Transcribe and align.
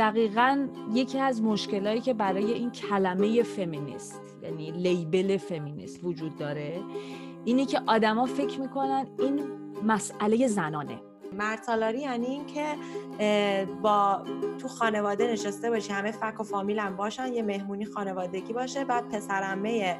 دقیقا 0.00 0.68
یکی 0.94 1.18
از 1.18 1.42
مشکلهایی 1.42 2.00
که 2.00 2.14
برای 2.14 2.52
این 2.52 2.70
کلمه 2.70 3.42
فمینیست 3.42 4.20
یعنی 4.42 4.70
لیبل 4.70 5.36
فمینیست 5.36 6.04
وجود 6.04 6.36
داره 6.36 6.80
اینی 7.44 7.66
که 7.66 7.80
آدما 7.86 8.26
فکر 8.26 8.60
می‌کنن 8.60 9.06
این 9.18 9.42
مسئله 9.86 10.46
زنانه. 10.46 11.00
مرد 11.38 11.94
یعنی 11.94 12.26
اینکه 12.26 12.74
با 13.82 14.22
تو 14.58 14.68
خانواده 14.68 15.32
نشسته 15.32 15.70
باشی 15.70 15.92
همه 15.92 16.10
فک 16.10 16.40
و 16.40 16.42
فامیل 16.42 16.78
هم 16.78 16.96
باشن 16.96 17.32
یه 17.32 17.42
مهمونی 17.42 17.84
خانوادگی 17.84 18.52
باشه 18.52 18.84
بعد 18.84 19.08
پسرمه 19.08 19.98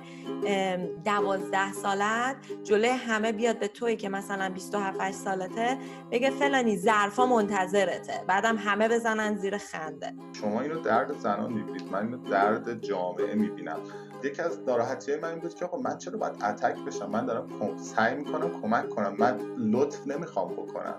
دوازده 1.04 1.72
سالت 1.72 2.36
جلوی 2.64 2.88
همه 2.88 3.32
بیاد 3.32 3.58
به 3.58 3.68
توی 3.68 3.96
که 3.96 4.08
مثلا 4.08 4.48
27 4.48 5.10
سالته 5.10 5.78
بگه 6.10 6.30
فلانی 6.30 6.76
ظرفا 6.76 7.26
منتظرته. 7.26 8.24
بعدم 8.26 8.56
همه 8.56 8.88
بزنن 8.88 9.36
زیر 9.36 9.58
خنده. 9.58 10.14
شما 10.32 10.60
اینو 10.60 10.80
درد 10.80 11.18
زنان 11.18 11.52
می‌بینید. 11.52 11.92
من 11.92 12.04
اینو 12.04 12.16
درد 12.16 12.82
جامعه 12.82 13.34
می‌بینم. 13.34 13.78
یکی 14.24 14.42
از 14.42 14.60
ناراحتی 14.66 15.16
من 15.16 15.28
این 15.28 15.38
بود 15.38 15.54
که 15.54 15.70
من 15.84 15.98
چرا 15.98 16.18
باید 16.18 16.42
اتک 16.42 16.78
بشم؟ 16.78 17.10
من 17.10 17.26
دارم 17.26 17.76
سعی 17.76 18.14
می‌کنم 18.14 18.60
کمک 18.62 18.88
کنم. 18.88 19.14
من 19.18 19.40
لطف 19.58 20.06
نمی‌خوام 20.06 20.52
بکنم. 20.52 20.94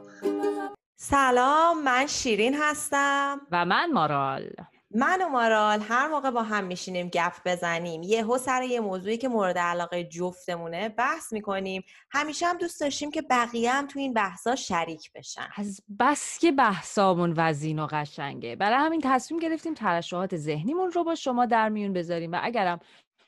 سلام 0.95 1.83
من 1.83 2.07
شیرین 2.07 2.55
هستم. 2.61 3.41
و 3.51 3.65
من 3.65 3.91
مارال. 3.91 4.49
من 4.95 5.21
و 5.21 5.29
مارال 5.29 5.79
هر 5.79 6.07
موقع 6.07 6.31
با 6.31 6.43
هم 6.43 6.63
میشینیم 6.63 7.07
گپ 7.07 7.33
بزنیم 7.45 8.03
یه 8.03 8.25
سر 8.37 8.63
یه 8.63 8.79
موضوعی 8.79 9.17
که 9.17 9.27
مورد 9.27 9.57
علاقه 9.57 10.03
جفتمونه 10.03 10.89
بحث 10.89 11.33
می‌کنیم. 11.33 11.83
همیشه 12.11 12.45
هم 12.47 12.57
دوست 12.57 12.81
داشتیم 12.81 13.11
که 13.11 13.21
بقیه 13.21 13.71
هم 13.71 13.87
تو 13.87 13.99
این 13.99 14.13
بحثا 14.13 14.55
شریک 14.55 15.11
بشن. 15.15 15.47
از 15.55 15.81
بس 15.99 16.39
که 16.39 16.51
بحثامون 16.51 17.33
وزین 17.37 17.79
و 17.79 17.87
قشنگه. 17.91 18.55
برای 18.55 18.77
همین 18.77 19.01
تصمیم 19.03 19.39
گرفتیم 19.39 19.73
ترشحات 19.73 20.37
ذهنیمون 20.37 20.91
رو 20.91 21.03
با 21.03 21.15
شما 21.15 21.45
در 21.45 21.69
میون 21.69 21.93
بذاریم 21.93 22.31
و 22.31 22.39
اگرم 22.43 22.79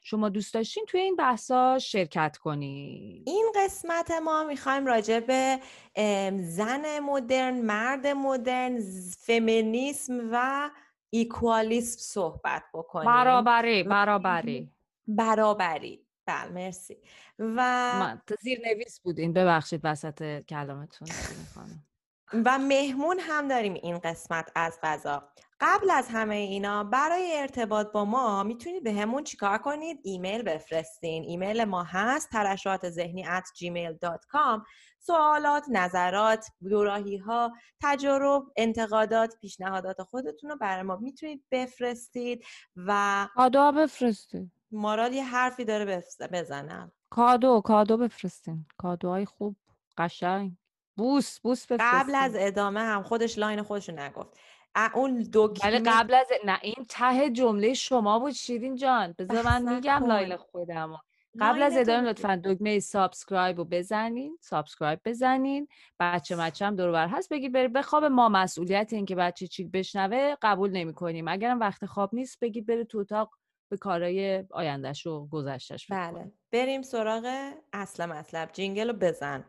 شما 0.03 0.29
دوست 0.29 0.53
داشتین 0.53 0.85
توی 0.85 0.99
این 0.99 1.15
بحثا 1.15 1.79
شرکت 1.79 2.37
کنید 2.37 3.23
این 3.29 3.51
قسمت 3.55 4.11
ما 4.11 4.43
می‌خوایم 4.43 4.85
راجع 4.85 5.19
به 5.19 5.59
زن 6.41 6.99
مدرن 6.99 7.61
مرد 7.61 8.07
مدرن 8.07 8.79
فمینیسم 9.17 10.29
و 10.31 10.69
ایکوالیسم 11.09 11.99
صحبت 11.99 12.63
بکنیم. 12.73 13.05
برابری 13.05 13.83
برابری. 13.83 14.71
برابری. 15.07 16.07
بله 16.25 16.51
مرسی. 16.51 16.97
و 17.39 18.17
زیر 18.41 18.61
نویس 18.65 18.99
بودین. 18.99 19.33
ببخشید 19.33 19.81
وسط 19.83 20.41
کلامتون 20.41 21.07
و 22.45 22.59
مهمون 22.59 23.19
هم 23.19 23.47
داریم 23.47 23.73
این 23.73 23.97
قسمت 23.99 24.51
از 24.55 24.79
غذا. 24.83 25.29
قبل 25.59 25.91
از 25.91 26.07
همه 26.09 26.35
اینا 26.35 26.83
برای 26.83 27.37
ارتباط 27.37 27.91
با 27.91 28.05
ما 28.05 28.43
می‌تونید 28.43 28.83
به 28.83 28.93
همون 28.93 29.23
چیکار 29.23 29.57
کنید؟ 29.57 29.99
ایمیل 30.03 30.41
بفرستین. 30.41 31.23
ایمیل 31.23 31.63
ما 31.63 31.83
هست 31.83 32.29
ترشحات 32.29 32.89
ذهنی 32.89 33.25
at 33.25 33.43
gmail.com 33.59 34.61
سوالات، 34.99 35.63
نظرات، 35.69 36.47
دوراهی 36.69 37.17
ها، 37.17 37.51
تجارب، 37.81 38.43
انتقادات، 38.57 39.35
پیشنهادات 39.41 40.01
خودتون 40.01 40.49
رو 40.49 40.57
برای 40.57 40.83
ما 40.83 40.95
می‌تونید 40.95 41.43
بفرستید 41.51 42.43
و 42.75 43.27
کادو 43.35 43.71
بفرستید 43.71 44.51
مارال 44.71 45.13
یه 45.13 45.23
حرفی 45.23 45.65
داره 45.65 46.03
بزنم. 46.31 46.91
کادو 47.09 47.61
کادو 47.61 47.97
بفرستین. 47.97 48.65
کادوهای 48.77 49.25
خوب 49.25 49.55
قشنگ. 49.97 50.51
بوس 50.97 51.39
بوس 51.39 51.65
بفرستین 51.65 51.99
قبل 51.99 52.15
از 52.15 52.35
ادامه 52.35 52.79
هم 52.79 53.03
خودش 53.03 53.37
line 53.38 53.63
خودشو 53.63 53.91
نگفت. 53.91 54.37
اون 54.93 55.29
دکمه 55.33 55.71
ولی 55.71 55.83
قبل 55.85 56.13
از 56.13 56.27
نه 56.45 56.59
این 56.61 56.85
ته 56.89 57.29
جمله 57.29 57.73
شما 57.73 58.19
بود 58.19 58.31
شیرین 58.31 58.75
جان. 58.75 59.15
بذار 59.19 59.45
من 59.45 59.75
میگم 59.75 60.05
لاین 60.05 60.36
خودم 60.35 60.97
قبل 61.39 61.61
از 61.61 61.77
ادامه 61.77 62.09
لطفا 62.09 62.41
دکمه 62.43 62.80
subscribe 62.80 63.58
رو 63.58 63.65
بزنین. 63.65 64.37
subscribe 64.42 64.99
بزنین. 65.05 65.67
بچه 65.99 66.36
مچه 66.36 66.65
هم 66.65 66.75
دور 66.75 67.08
هست. 67.08 67.30
بگید 67.30 67.52
بری 67.52 67.67
بخواب 67.67 68.05
ما 68.05 68.30
مسئولیت 68.30 68.93
این 68.93 69.05
که 69.05 69.15
بچه 69.15 69.48
چی 69.48 69.64
بشنوه 69.64 70.36
قبول 70.42 70.71
نمی 70.71 70.93
کنیم 70.93 71.27
اگرم 71.27 71.59
وقت 71.59 71.86
خواب 71.86 72.09
نیست 72.15 72.39
بگید 72.39 72.65
بره 72.65 72.83
تو 72.83 72.98
اتاق 72.98 73.30
به 73.69 73.77
کارهای 73.77 74.43
آیندهش 74.52 75.08
و 75.08 75.27
گذشتش 75.27 75.87
بله. 75.87 76.31
بریم 76.52 76.81
سراغ 76.81 77.53
اصل 77.73 78.05
مطلب. 78.05 78.52
جینگل 78.52 78.87
رو 78.87 78.93
بزن. 78.93 79.45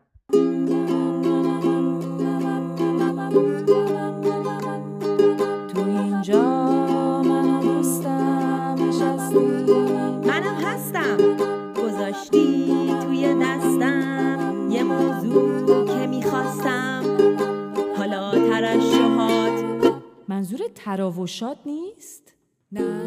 منظور 20.29 20.61
تراوشات 20.75 21.59
نیست؟ 21.67 22.33
نه 22.73 23.07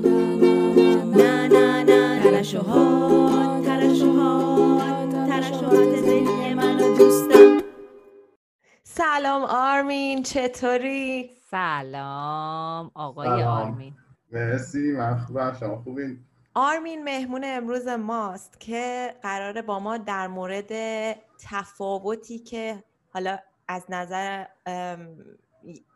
نه 1.15 1.47
نه 1.47 1.83
نه 1.83 2.23
ترشوهات 2.23 3.65
ترشوهات 3.65 5.09
ترشوهات 5.11 5.95
ذهنی 5.95 6.53
من 6.53 6.77
دوستم. 6.77 7.61
سلام 8.83 9.41
آرمین 9.43 10.23
چطوری؟ 10.23 11.29
سلام 11.51 12.91
آقای 12.95 13.43
آرمین. 13.43 13.93
مرسی 14.31 14.91
من 14.91 15.17
خوبم. 15.17 15.57
شما 15.59 15.77
خوبین؟ 15.77 16.26
آرمین 16.59 17.03
مهمون 17.03 17.43
امروز 17.45 17.87
ماست 17.87 18.59
که 18.59 19.13
قراره 19.21 19.61
با 19.61 19.79
ما 19.79 19.97
در 19.97 20.27
مورد 20.27 20.71
تفاوتی 21.49 22.39
که 22.39 22.83
حالا 23.13 23.39
از 23.67 23.85
نظر 23.89 24.45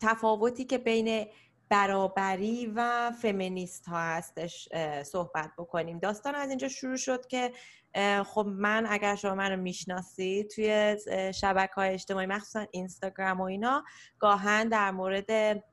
تفاوتی 0.01 0.65
که 0.65 0.77
بین 0.77 1.27
برابری 1.69 2.71
و 2.75 3.11
فمینیست 3.21 3.87
ها 3.87 3.99
هستش 3.99 4.69
صحبت 5.03 5.51
بکنیم. 5.57 5.99
داستان 5.99 6.35
از 6.35 6.49
اینجا 6.49 6.67
شروع 6.67 6.97
شد 6.97 7.27
که 7.27 7.51
خب 8.25 8.45
من 8.47 8.85
اگر 8.89 9.15
شما 9.15 9.35
منو 9.35 9.57
می‌شناسید 9.57 10.49
توی 10.49 10.97
شبکه 11.33 11.73
های 11.73 11.93
اجتماعی 11.93 12.27
مخصوصا 12.27 12.65
اینستاگرام 12.71 13.41
و 13.41 13.43
اینا 13.43 13.83
گاهن 14.19 14.69
در 14.69 14.91
مورد 14.91 15.63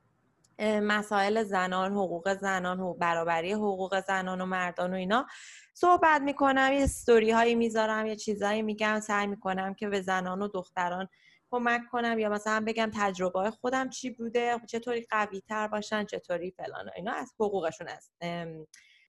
مسائل 0.61 1.45
زنان 1.45 1.93
حقوق 1.93 2.35
زنان 2.35 2.99
برابری 2.99 3.53
حقوق 3.53 4.01
زنان 4.01 4.41
و 4.41 4.47
مردان 4.47 4.93
و 4.93 4.97
اینا 4.97 5.27
صحبت 5.75 6.23
می‌کنم 6.23 6.73
یه 6.73 6.87
ستوری 6.87 7.31
هایی 7.31 7.55
می‌ذارم 7.55 8.07
یه 8.07 8.17
چیزایی 8.17 8.63
میگم 8.63 9.01
سعی 9.01 9.27
می‌کنم 9.27 9.75
که 9.75 9.89
به 9.89 10.01
زنان 10.01 10.43
و 10.43 10.49
دختران 10.49 11.09
کمک 11.51 11.81
کنم 11.91 12.19
یا 12.19 12.29
مثلا 12.29 12.65
بگم 12.67 12.91
تجربه 12.95 13.51
خودم 13.51 13.91
چی 13.91 14.11
بوده 14.11 14.61
چطوری 14.69 15.07
قوی 15.11 15.41
تر 15.41 15.69
باشن 15.69 16.05
چطوری 16.05 16.51
فلان 16.51 16.91
اینا 16.97 17.13
از 17.13 17.35
حقوقشون 17.41 17.89
است 17.89 18.13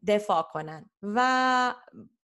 دفاع 0.08 0.42
کنن. 0.42 0.90
و 1.04 1.76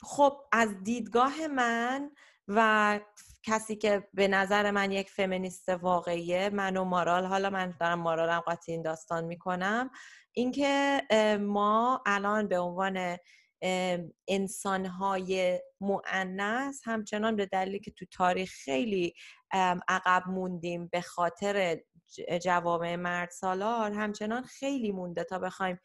خب 0.01 0.37
از 0.51 0.83
دیدگاه 0.83 1.47
من 1.47 2.11
و 2.47 2.99
کسی 3.43 3.75
که 3.75 4.07
به 4.13 4.27
نظر 4.27 4.71
من 4.71 4.91
یک 4.91 5.09
فمینیست 5.09 5.69
واقعیه 5.69 6.49
من 6.49 6.77
و 6.77 6.83
مارال 6.83 7.25
حالا 7.25 7.49
من 7.49 7.73
دارم 7.79 7.99
مارالم 7.99 8.39
قاطی 8.39 8.71
این 8.71 8.81
داستان 8.81 9.23
می‌کنم 9.25 9.89
اینکه 10.33 11.01
ما 11.41 12.03
الان 12.05 12.47
به 12.47 12.59
عنوان 12.59 13.17
انسانهای 14.27 15.61
معنس 15.81 16.81
همچنان 16.85 17.35
به 17.35 17.45
دلیلی 17.45 17.79
که 17.79 17.91
تو 17.91 18.05
تاریخ 18.05 18.51
خیلی 18.51 19.13
عقب 19.87 20.23
موندیم 20.27 20.87
به 20.87 21.01
خاطر 21.01 21.79
جوامع 22.41 22.95
مرد 22.95 23.29
سالار 23.29 23.91
همچنان 23.91 24.43
خیلی 24.43 24.91
مونده 24.91 25.23
تا 25.23 25.39
بخوایم 25.39 25.79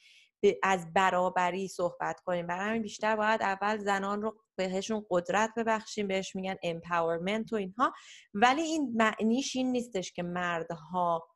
از 0.62 0.92
برابری 0.92 1.69
صحبت 1.69 2.20
کنیم. 2.20 2.46
برای 2.46 2.69
همین 2.69 2.82
بیشتر 2.82 3.16
باید 3.16 3.42
اول 3.42 3.78
زنان 3.78 4.22
رو 4.22 4.37
بهشون 4.56 5.06
قدرت 5.10 5.50
ببخشیم 5.56 6.08
بهش 6.08 6.37
میگن 6.37 6.56
empowerment 6.62 7.52
و 7.52 7.56
اینها. 7.56 7.92
ولی 8.34 8.62
این 8.62 8.92
معنیش 8.96 9.56
این 9.56 9.72
نیستش 9.72 10.12
که 10.12 10.22
مردها 10.22 11.28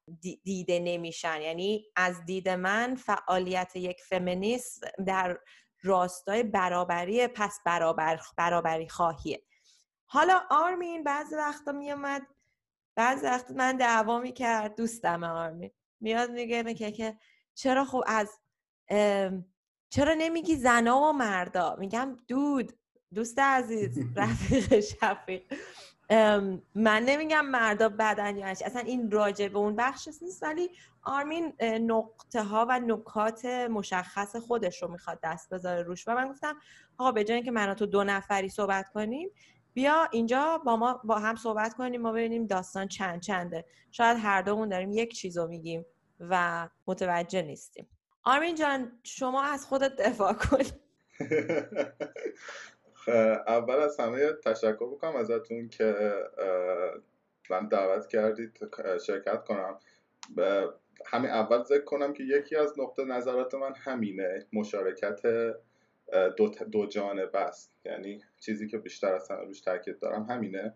دیده 0.44 0.80
نمیشن. 0.80 1.40
یعنی 1.40 1.84
از 1.96 2.24
دید 2.24 2.48
من 2.48 2.94
فعالیت 2.94 3.76
یک 3.76 4.02
فمینیست 4.08 4.84
در 5.06 5.38
راستای 5.82 6.42
برابری 6.42 7.26
پس 7.26 7.58
برابر 7.66 8.20
برابری 8.36 8.88
خواهیه. 8.88 9.42
حالا 10.06 10.40
آرمین 10.50 11.04
بعضی 11.04 11.34
وقتا 11.34 11.72
میومد 11.72 12.22
بعضی 12.96 13.26
وقت 13.26 13.50
من 13.50 13.76
دعوا 13.76 14.18
می‌کرد. 14.18 14.76
دوستم 14.76 15.24
آرمین. 15.24 15.70
میاد 16.00 16.30
میگه 16.30 16.74
که 16.74 16.92
که 16.92 17.18
چرا 17.54 17.84
خب 17.84 18.02
از 18.06 18.30
چرا 19.90 20.14
نمیگی 20.18 20.56
زنا 20.56 21.00
و 21.00 21.12
مردا؟ 21.12 21.76
میگم 21.78 22.16
دود 22.28 22.72
دوست 23.14 23.38
عزیز 23.38 23.98
رفیق 24.16 24.80
شفیق. 24.80 25.42
من 26.74 27.02
نمیگم 27.02 27.46
مردا 27.46 27.88
بدن 27.88 28.36
یا 28.36 28.46
اصلا 28.46 28.80
این 28.80 29.10
راجع 29.10 29.48
به 29.48 29.58
اون 29.58 29.76
بخش 29.76 30.08
نیست 30.22 30.42
ولی 30.42 30.70
آرمین 31.02 31.52
نقطه 31.62 32.42
ها 32.42 32.66
و 32.68 32.80
نکات 32.80 33.44
مشخص 33.44 34.36
خودش 34.36 34.82
رو 34.82 34.90
می‌خواد 34.90 35.18
دست 35.22 35.50
بذاره 35.50 35.82
روش. 35.82 36.08
و 36.08 36.14
من 36.14 36.28
گفتم 36.28 36.56
آقا 36.98 37.12
به 37.12 37.24
جای 37.24 37.34
اینکه 37.34 37.50
من 37.50 37.74
تو 37.74 37.86
دو 37.86 38.04
نفری 38.04 38.48
صحبت 38.48 38.88
کنیم 38.88 39.30
بیا 39.74 40.08
اینجا 40.12 40.58
با 40.58 40.76
ما 40.76 41.00
با 41.04 41.18
هم 41.18 41.36
صحبت 41.36 41.74
کنیم 41.74 42.00
ما 42.00 42.12
ببینیم 42.12 42.46
داستان 42.46 42.88
چند 42.88 43.20
چنده. 43.20 43.64
شاید 43.90 44.18
هر 44.20 44.42
دومون 44.42 44.68
داریم 44.68 44.92
یک 44.92 45.14
چیز 45.14 45.38
رو 45.38 45.46
میگیم 45.46 45.84
و 46.20 46.68
متوجه 46.86 47.42
نیستیم. 47.42 47.86
آرمین 48.24 48.54
جان 48.54 48.92
شما 49.02 49.42
از 49.42 49.66
خودت 49.66 49.96
دفاع 49.96 50.32
کن. 50.32 50.58
اول 53.46 53.74
از 53.74 54.00
همه 54.00 54.32
تشکر 54.32 54.86
بکنم 54.86 55.16
ازتون 55.16 55.68
که 55.68 56.12
من 57.50 57.68
دعوت 57.68 58.06
کردید 58.06 58.58
شرکت 59.06 59.44
کنم. 59.44 59.78
همین 61.06 61.30
اول 61.30 61.62
ذکر 61.62 61.84
کنم 61.84 62.12
که 62.12 62.22
یکی 62.22 62.56
از 62.56 62.78
نقطه 62.78 63.04
نظرات 63.04 63.54
من 63.54 63.74
همینه 63.74 64.46
مشارکت 64.52 65.22
دو, 66.36 66.48
دو 66.48 66.86
جانبه 66.86 67.38
است. 67.38 67.72
یعنی 67.84 68.20
چیزی 68.40 68.66
که 68.68 68.78
بیشتر 68.78 69.14
از 69.14 69.30
همه 69.30 69.40
روش 69.40 69.60
تاکید 69.60 69.98
دارم 69.98 70.22
همینه. 70.22 70.74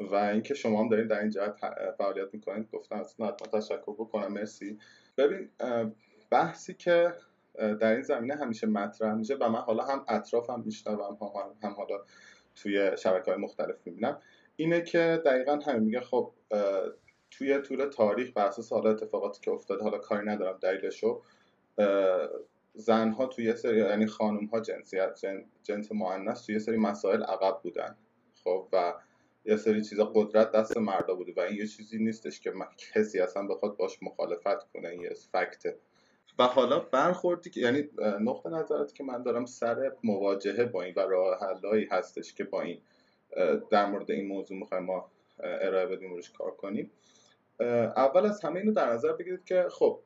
و 0.00 0.14
اینکه 0.14 0.54
شما 0.54 0.80
هم 0.80 0.88
دارین 0.88 1.06
در 1.06 1.20
این 1.20 1.30
جهت 1.30 1.56
فعالیت 1.98 2.28
می‌کنید 2.32 2.70
گفتم 2.70 2.96
از 2.96 3.16
تشکر 3.52 3.92
بکنم. 3.92 4.32
مرسی. 4.32 4.78
ببین 5.16 5.50
بحثی 6.30 6.74
که 6.74 7.14
در 7.58 7.92
این 7.92 8.02
زمینه 8.02 8.34
همیشه 8.34 8.66
مطرح 8.66 9.14
میشه 9.14 9.36
و 9.40 9.48
من 9.48 9.60
حالا 9.60 9.84
هم 9.84 10.04
اطراف 10.08 10.50
هم 10.50 10.62
میشنوم 10.66 11.18
هم, 11.62 11.72
حالا 11.72 12.04
توی 12.56 12.96
شبکه 12.96 13.30
های 13.30 13.40
مختلف 13.40 13.76
می‌بینم 13.84 14.20
اینه 14.56 14.82
که 14.82 15.22
دقیقا 15.24 15.58
همین 15.66 15.82
میگه 15.82 16.00
خب 16.00 16.32
توی 17.30 17.58
طول 17.58 17.88
تاریخ 17.88 18.32
بر 18.32 18.46
اساس 18.46 18.72
حالا 18.72 18.90
اتفاقاتی 18.90 19.40
که 19.40 19.50
افتاده 19.50 19.82
حالا 19.82 19.98
کاری 19.98 20.26
ندارم 20.26 20.58
دلیلشو 20.60 21.22
زنها 22.74 23.26
توی 23.26 23.56
سری 23.56 23.78
یعنی 23.78 24.06
خانم 24.06 24.44
ها 24.44 24.60
جنسیت 24.60 25.18
جن، 25.20 25.44
جنس 25.62 25.92
مؤنث 25.92 26.46
توی 26.46 26.58
سری 26.58 26.76
مسائل 26.76 27.22
عقب 27.22 27.60
بودن 27.62 27.96
خب 28.44 28.68
و 28.72 28.94
یه 29.44 29.56
سری 29.56 29.82
چیزا 29.82 30.04
قدرت 30.04 30.52
دست 30.52 30.76
مردا 30.76 31.14
بوده 31.14 31.32
و 31.36 31.40
این 31.40 31.56
یه 31.56 31.66
چیزی 31.66 31.98
نیستش 31.98 32.40
که 32.40 32.52
کسی 32.94 33.20
اصلا 33.20 33.46
بخواد 33.46 33.76
باش 33.76 34.02
مخالفت 34.02 34.72
کنه 34.72 34.88
این 34.88 35.00
یه 35.00 35.14
فکته 35.32 35.76
و 36.38 36.44
حالا 36.44 36.80
برخوردی 36.80 37.50
که 37.50 37.60
یعنی 37.60 37.88
نقطه 38.20 38.48
نظراتی 38.48 38.94
که 38.94 39.04
من 39.04 39.22
دارم 39.22 39.46
سر 39.46 39.92
مواجهه 40.04 40.64
با 40.64 40.82
این 40.82 40.94
و 40.96 41.00
راه 41.00 41.38
حلایی 41.40 41.84
هستش 41.90 42.34
که 42.34 42.44
با 42.44 42.62
این 42.62 42.80
در 43.70 43.86
مورد 43.86 44.10
این 44.10 44.28
موضوع 44.28 44.58
می‌خوایم 44.58 44.84
ما 44.84 45.10
ارائه 45.40 45.86
بدیم 45.86 46.10
روش 46.10 46.30
کار 46.30 46.50
کنیم. 46.50 46.90
اول 47.96 48.26
از 48.26 48.44
همه 48.44 48.60
اینو 48.60 48.72
در 48.72 48.92
نظر 48.92 49.12
بگیرید 49.12 49.44
که 49.44 49.66
خب 49.70 50.00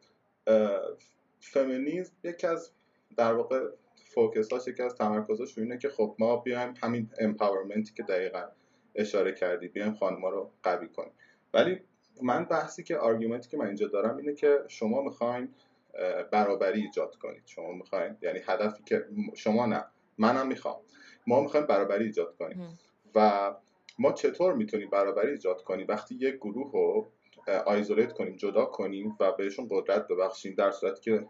فمینیزم 1.40 2.12
یکی 2.24 2.46
از 2.46 2.70
در 3.16 3.32
واقع 3.32 3.68
focus 4.14 4.52
هاش 4.52 4.68
یکی 4.68 4.82
از 4.82 4.94
تمرکزاش 4.94 5.58
اینه 5.58 5.78
که 5.78 5.88
خب 5.88 6.16
ما 6.18 6.36
بیایم 6.36 6.74
همین 6.82 7.10
empowerment 7.18 7.88
ی 7.88 7.94
که 7.94 8.02
دقیقا 8.02 8.42
اشاره 8.94 9.32
کردی 9.32 9.68
بیایم 9.68 9.94
خانم‌ها 9.94 10.28
رو 10.28 10.50
قوی 10.62 10.88
کنیم. 10.88 11.12
ولی 11.54 11.80
من 12.22 12.44
بحثی 12.44 12.82
که 12.82 12.96
argument 12.96 13.42
ی 13.42 13.48
که 13.48 13.56
من 13.56 13.66
اینجا 13.66 13.88
دارم 13.88 14.16
اینه 14.16 14.34
که 14.34 14.58
شما 14.68 15.02
می‌خواین 15.02 15.48
برابری 16.32 16.80
ایجاد 16.80 17.16
کنید. 17.16 17.42
شما 17.46 17.72
می‌خواین؟ 17.72 18.16
یعنی 18.22 18.40
هدفی 18.46 18.82
که 18.86 19.04
شما 19.34 19.66
نه. 19.66 19.84
منم 20.18 20.46
می‌خوام. 20.46 20.76
ما 21.26 21.40
می‌خوایم 21.40 21.66
برابری 21.66 22.04
ایجاد 22.04 22.36
کنیم. 22.36 22.78
و 23.14 23.50
ما 23.98 24.12
چطور 24.12 24.54
می‌تونیم 24.54 24.90
برابری 24.90 25.30
ایجاد 25.30 25.62
کنیم؟ 25.62 25.86
وقتی 25.88 26.14
یک 26.14 26.34
گروه 26.34 26.72
رو 26.72 27.08
آیزولیت 27.66 28.12
کنیم 28.12 28.36
جدا 28.36 28.64
کنیم 28.64 29.16
و 29.20 29.32
بهشون 29.32 29.68
قدرت 29.70 30.08
ببخشیم 30.08 30.54
در 30.54 30.70
صورتی 30.70 31.00
که 31.00 31.26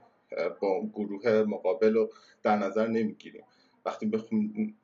با 0.60 0.82
گروه 0.94 1.42
مقابل 1.42 1.94
رو 1.94 2.10
در 2.42 2.56
نظر 2.56 2.86
نمی‌گیریم. 2.86 3.44
وقتی 3.84 4.06
بخویم 4.06 4.76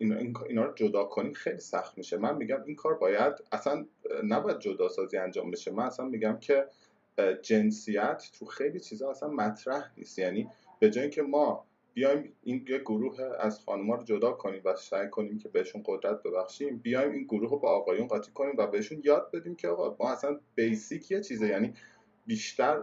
اینا 0.49 0.65
رو 0.65 0.75
جدا 0.75 1.05
کنیم 1.05 1.33
خیلی 1.33 1.61
سخت 1.61 1.99
میشه. 1.99 2.17
من 2.17 2.37
میگم 2.37 2.63
این 2.67 2.77
کار 2.77 2.95
باید 2.95 3.33
اصلا 3.53 3.87
نباید 4.25 4.59
جدا 4.59 4.89
سازی 4.89 5.17
انجام 5.17 5.51
بشه. 5.51 5.71
من 5.71 5.85
اصلا 5.85 6.07
میگم 6.07 6.39
که 6.41 6.67
جنسیت 7.43 8.23
تو 8.39 8.47
خیلی 8.47 8.81
چیزا 8.81 9.11
اصلا 9.11 9.29
مطرح 9.29 9.91
نیست. 9.97 10.19
یعنی 10.19 10.49
به 10.79 10.91
جای 10.91 11.03
اینکه 11.03 11.23
ما 11.23 11.67
بیایم 11.95 12.33
این 12.43 12.67
یه 12.69 12.79
گروه 12.79 13.17
از 13.41 13.61
خانم‌ها 13.61 13.95
رو 13.95 14.05
جدا 14.05 14.33
کنیم 14.33 14.63
و 14.65 14.77
سعی 14.77 15.09
کنیم 15.09 15.39
که 15.39 15.49
بهشون 15.49 15.83
قدرت 15.87 16.23
ببخشیم 16.23 16.79
بیایم 16.79 17.13
این 17.13 17.25
گروه 17.25 17.51
رو 17.51 17.59
با 17.59 17.71
آقایون 17.71 18.07
قاطی 18.07 18.33
کنیم 18.33 18.55
و 18.59 18.67
بهشون 18.67 19.03
یاد 19.05 19.31
بدیم 19.33 19.55
که 19.55 19.69
آقا 19.69 19.97
ما 20.01 20.13
اصلا 20.13 20.41
بیسیک 20.55 21.11
یه 21.11 21.21
چیزه. 21.21 21.47
یعنی 21.47 21.75
بیشتر 22.27 22.83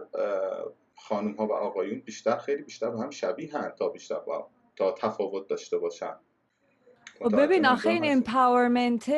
خانم 0.96 1.32
ها 1.32 1.46
و 1.46 1.52
آقایون 1.52 2.00
بیشتر 2.00 2.36
خیلی 2.36 2.62
بیشتر 2.62 2.90
با 2.90 3.02
هم 3.02 3.10
شبیه 3.10 3.56
هن 3.56 3.72
تا 3.78 3.88
بیشتر 3.88 4.18
با 4.18 4.48
تا 4.76 4.92
تفاوت 4.92 5.48
داشته 5.48 5.78
باشن. 5.78 6.16
ببین 7.20 7.66
آخه 7.66 7.88
این 7.88 8.02
empowerment 8.04 9.10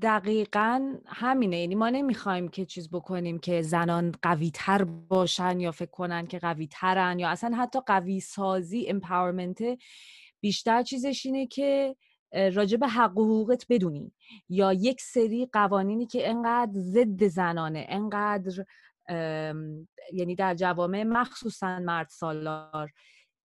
دقیقا 0.00 0.94
همینه. 1.06 1.60
یعنی 1.60 1.74
ما 1.74 1.90
نمی‌خوایم 1.90 2.48
که 2.48 2.64
چیز 2.64 2.90
بکنیم 2.90 3.38
که 3.38 3.62
زنان 3.62 4.14
قوی 4.22 4.50
تر 4.54 4.84
باشن 4.84 5.60
یا 5.60 5.70
فکر 5.72 5.90
کنن 5.90 6.26
که 6.26 6.38
قوی 6.38 6.66
ترن 6.66 7.18
یا 7.18 7.28
اصلا 7.28 7.56
حتی 7.56 7.78
قوی 7.86 8.20
سازی 8.20 8.86
empowerment 8.88 9.58
بیشتر 10.40 10.82
چیزش 10.82 11.26
اینه 11.26 11.46
که 11.46 11.96
راجع 12.32 12.76
به 12.76 12.88
حق 12.88 13.18
و 13.18 13.24
حقوقت 13.24 13.66
بدونی. 13.70 14.12
یا 14.48 14.72
یک 14.72 15.00
سری 15.00 15.48
قوانینی 15.52 16.06
که 16.06 16.30
انقدر 16.30 16.72
ضد 16.74 17.26
زنانه 17.26 17.86
انقدر 17.88 18.64
یعنی 20.12 20.34
در 20.38 20.54
جوامع 20.54 21.02
مخصوصا 21.02 21.78
مرد 21.78 22.08
سالار 22.08 22.90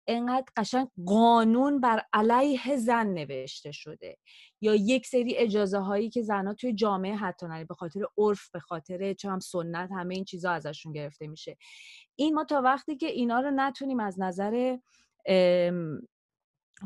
انقدر 0.10 0.46
قشنگ 0.58 0.88
قانون 1.06 1.80
بر 1.80 2.02
علیه 2.14 2.78
زن 2.78 3.08
نوشته 3.08 3.72
شده. 3.72 4.18
یا 4.62 4.76
یک 4.76 5.08
سری 5.08 5.36
اجازه 5.38 5.80
هایی 5.80 6.10
که 6.10 6.22
زنها 6.22 6.54
توی 6.54 6.74
جامعه 6.74 7.16
حتی 7.16 7.46
نری 7.48 7.66
به 7.66 7.76
خاطر 7.76 8.02
عرف 8.18 8.50
به 8.52 8.60
خاطر 8.60 9.14
چم 9.14 9.40
سنت 9.40 9.90
همه 9.92 10.16
این 10.16 10.26
چیزها 10.26 10.52
ازشون 10.52 10.94
گرفته 10.94 11.28
میشه. 11.28 11.58
این 12.16 12.34
ما 12.34 12.44
تا 12.44 12.62
وقتی 12.62 12.98
که 12.98 13.08
اینا 13.08 13.40
رو 13.40 13.52
نتونیم 13.52 14.00
از 14.00 14.20
نظر 14.20 14.78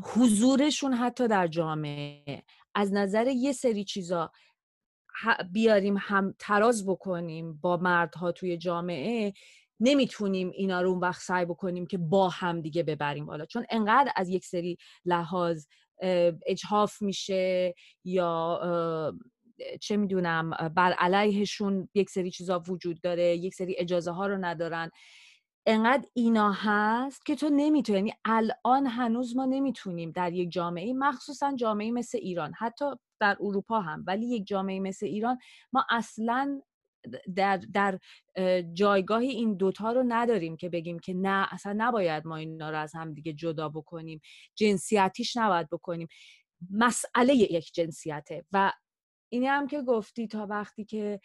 حضورشون 0.02 0.92
حتی 0.92 1.28
در 1.28 1.46
جامعه 1.46 2.42
از 2.74 2.92
نظر 2.92 3.26
یه 3.26 3.52
سری 3.52 3.84
چیزا 3.84 4.32
بیاریم 5.52 5.96
هم 5.98 6.34
تراز 6.38 6.86
بکنیم 6.86 7.54
با 7.62 7.76
مردها 7.76 8.32
توی 8.32 8.56
جامعه 8.56 9.32
نمی‌تونیم 9.80 10.50
اینا 10.54 10.80
رو 10.80 10.90
اون 10.90 11.00
وقت 11.00 11.22
سعی 11.22 11.44
بکنیم 11.44 11.86
که 11.86 11.98
با 11.98 12.28
هم 12.28 12.60
دیگه 12.60 12.82
ببریم 12.82 13.26
بالا. 13.26 13.46
چون 13.46 13.66
انقدر 13.70 14.12
از 14.16 14.28
یک 14.28 14.44
سری 14.44 14.76
لحاظ 15.04 15.66
اجهاف 16.46 17.02
میشه 17.02 17.74
یا 18.04 18.60
چه 19.80 19.96
می‌دونم 19.96 20.50
بر 20.76 20.92
علیهشون 20.92 21.88
یک 21.94 22.10
سری 22.10 22.30
چیزا 22.30 22.62
وجود 22.68 23.00
داره 23.00 23.36
یک 23.36 23.54
سری 23.54 23.74
اجازه 23.78 24.10
ها 24.10 24.26
رو 24.26 24.38
ندارن. 24.44 24.90
انقدر 25.66 26.08
اینا 26.14 26.52
هست 26.52 27.26
که 27.26 27.34
تو 27.36 27.48
نمی‌تونی 27.52 27.98
یعنی 27.98 28.12
الان 28.24 28.86
هنوز 28.86 29.36
ما 29.36 29.44
نمی‌تونیم 29.44 30.10
در 30.10 30.32
یک 30.32 30.50
جامعه 30.52 30.92
مخصوصا 30.92 31.56
جامعه 31.56 31.90
مثل 31.90 32.18
ایران 32.18 32.52
حتی 32.58 32.84
در 33.20 33.36
اروپا 33.40 33.80
هم 33.80 34.04
ولی 34.06 34.26
یک 34.26 34.46
جامعه 34.46 34.80
مثل 34.80 35.06
ایران 35.06 35.38
ما 35.72 35.86
اصلا 35.90 36.62
در, 37.34 37.56
در 37.56 37.98
جایگاهی 38.72 39.28
این 39.28 39.56
دوتا 39.56 39.92
رو 39.92 40.04
نداریم 40.08 40.56
که 40.56 40.68
بگیم 40.68 40.98
که 40.98 41.14
نه 41.14 41.48
اصلا 41.50 41.74
نباید 41.76 42.26
ما 42.26 42.36
اینا 42.36 42.70
رو 42.70 42.78
از 42.78 42.94
هم 42.94 43.14
دیگه 43.14 43.32
جدا 43.32 43.68
بکنیم. 43.68 44.20
جنسیتیش 44.54 45.36
نباید 45.36 45.68
بکنیم. 45.70 46.08
مسئله 46.70 47.34
یک 47.34 47.72
جنسیته. 47.72 48.44
و 48.52 48.72
اینی 49.32 49.46
هم 49.46 49.66
که 49.66 49.82
گفتی 49.82 50.28
تا 50.28 50.46
وقتی 50.46 50.84
که 50.84 51.20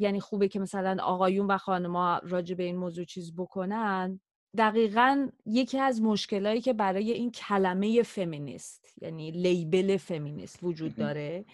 یعنی 0.00 0.20
خوبه 0.20 0.48
که 0.48 0.60
مثلا 0.60 0.96
آقایون 1.02 1.46
و 1.46 1.58
خانما 1.58 2.20
راجع 2.24 2.54
به 2.54 2.62
این 2.62 2.76
موضوع 2.76 3.04
چیز 3.04 3.34
بکنن 3.36 4.20
دقیقا 4.56 5.28
یکی 5.46 5.78
از 5.78 6.02
مشکلایی 6.02 6.60
که 6.60 6.72
برای 6.72 7.12
این 7.12 7.30
کلمه 7.30 8.02
فمینیست 8.02 8.94
یعنی 9.02 9.30
لیبل 9.30 9.96
فمینیست 9.96 10.58
وجود 10.62 10.96
داره 10.96 11.44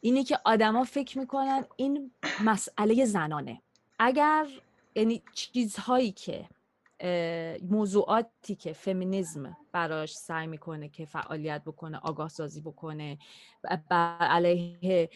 اینه 0.00 0.24
که 0.24 0.38
آدما 0.44 0.84
فکر 0.84 1.18
می‌کنن 1.18 1.64
این 1.76 2.10
مسئله 2.44 3.04
زنانه. 3.04 3.62
اگر 3.98 4.46
یعنی 4.94 5.22
چیزهایی 5.32 6.12
که 6.12 6.48
موضوعاتی 7.70 8.54
که 8.54 8.72
فمینیزم 8.72 9.56
براش 9.72 10.16
سعی 10.16 10.46
می‌کنه 10.46 10.88
که 10.88 11.04
فعالیت 11.04 11.62
بکنه 11.66 11.98
آگاه 11.98 12.28
سازی 12.28 12.60
بکنه 12.60 13.18
بر 13.90 14.18
علیه 14.18 15.10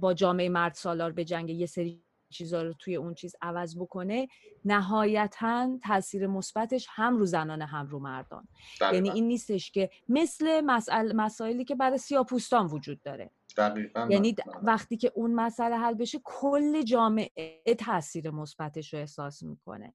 با 0.00 0.14
جامعه 0.14 0.48
مرد 0.48 0.74
سالار 0.74 1.12
به 1.12 1.24
جنگ 1.24 1.50
یه 1.50 1.66
سری 1.66 2.02
چیزا 2.32 2.62
رو 2.62 2.72
توی 2.72 2.96
اون 2.96 3.14
چیز 3.14 3.36
عوض 3.42 3.76
بکنه 3.76 4.28
نهایتا 4.64 5.78
تاثیر 5.82 6.26
مثبتش 6.26 6.86
هم 6.90 7.16
رو 7.16 7.26
زنانه 7.26 7.66
هم 7.66 7.86
رو 7.86 7.98
مردان. 7.98 8.48
یعنی 8.92 9.10
این 9.10 9.28
نیستش 9.28 9.70
که 9.70 9.90
مثل 10.08 10.60
مسائل 10.60 11.12
مسائلی 11.16 11.64
که 11.64 11.74
برای 11.74 11.98
سیاپوستان 11.98 12.66
وجود 12.66 13.02
داره. 13.02 13.30
دقیقا 13.56 14.08
یعنی 14.10 14.34
وقتی 14.62 14.96
که 14.96 15.12
اون 15.14 15.34
مسئله 15.34 15.76
حل 15.76 15.94
بشه 15.94 16.20
کل 16.24 16.82
جامعه 16.82 17.74
تاثیر 17.78 18.30
مثبتش 18.30 18.94
رو 18.94 19.00
احساس 19.00 19.42
می‌کنه. 19.42 19.94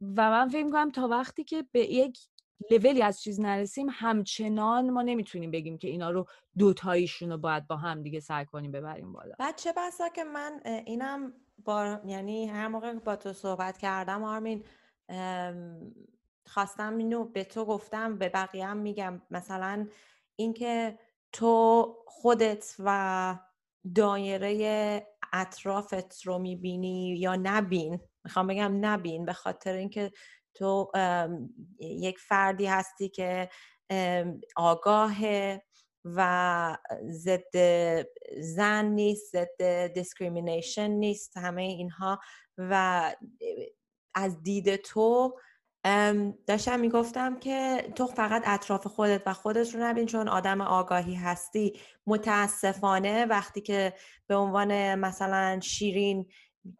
و 0.00 0.30
من 0.30 0.48
فکر 0.48 0.64
می‌کنم 0.64 0.90
تا 0.90 1.08
وقتی 1.08 1.44
که 1.44 1.64
به 1.72 1.80
یک 1.80 2.18
لولی 2.70 3.02
از 3.02 3.22
چیز 3.22 3.40
نرسیم 3.40 3.86
همچنان 3.90 4.90
ما 4.90 5.02
نمی‌تونیم 5.02 5.50
بگیم 5.50 5.78
که 5.78 5.88
اینا 5.88 6.10
رو 6.10 6.26
دوتاییشون 6.58 7.30
رو 7.30 7.38
باید 7.38 7.66
با 7.66 7.76
هم 7.76 8.02
دیگه 8.02 8.20
سعی 8.20 8.44
کنیم 8.44 8.72
ببریم 8.72 9.12
بالا. 9.12 9.34
بچه 9.38 9.72
بسا 9.76 10.08
که 10.08 10.24
من 10.24 10.60
اینم 10.64 11.32
با 11.64 12.00
یعنی 12.06 12.46
هر 12.46 12.68
موقع 12.68 12.92
با 12.92 13.16
تو 13.16 13.32
صحبت 13.32 13.78
کردم 13.78 14.24
آرمین 14.24 14.64
خواستم 16.46 16.96
اینو 16.96 17.24
به 17.24 17.44
تو 17.44 17.64
گفتم 17.64 18.18
به 18.18 18.28
بقیه 18.28 18.66
هم 18.66 18.76
میگم. 18.76 19.22
مثلا 19.30 19.86
اینکه 20.36 20.98
تو 21.32 21.96
خودت 22.06 22.74
و 22.78 23.38
دایره 23.94 25.06
اطرافت 25.32 26.22
رو 26.22 26.38
می‌بینی 26.38 27.16
یا 27.18 27.36
نبین؟ 27.36 28.00
می‌خوام 28.24 28.46
بگم 28.46 28.86
نبین 28.86 29.24
به 29.24 29.32
خاطر 29.32 29.72
اینکه 29.72 30.12
تو 30.54 30.90
یک 31.80 32.18
فردی 32.18 32.66
هستی 32.66 33.08
که 33.08 33.48
آگاه 34.56 35.16
و 36.04 36.76
ضد 37.10 37.56
زن 38.40 38.84
نیست 38.84 39.32
ضد 39.32 39.86
discrimination 39.86 40.90
نیست 40.90 41.36
همه 41.36 41.62
اینها 41.62 42.20
و 42.58 43.14
از 44.14 44.42
دید 44.42 44.76
تو 44.76 45.38
داشتم 46.46 46.80
می‌گفتم 46.80 47.38
که 47.38 47.88
تو 47.96 48.06
فقط 48.06 48.42
اطراف 48.46 48.86
خودت 48.86 49.22
و 49.26 49.32
خودت 49.32 49.74
رو 49.74 49.80
نبین 49.80 50.06
چون 50.06 50.28
آدم 50.28 50.60
آگاهی 50.60 51.14
هستی. 51.14 51.80
متاسفانه 52.06 53.24
وقتی 53.26 53.60
که 53.60 53.94
به 54.26 54.36
عنوان 54.36 54.94
مثلا 54.94 55.60
شیرین 55.60 56.26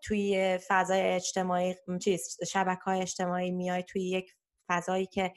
توی 0.03 0.59
فضای 0.69 1.01
اجتماعی 1.01 1.75
چیز 2.03 2.39
شبکه 2.49 2.83
های 2.83 3.01
اجتماعی 3.03 3.51
میای 3.51 3.83
توی 3.83 4.03
یک 4.03 4.35
فضایی 4.69 5.07
که 5.07 5.33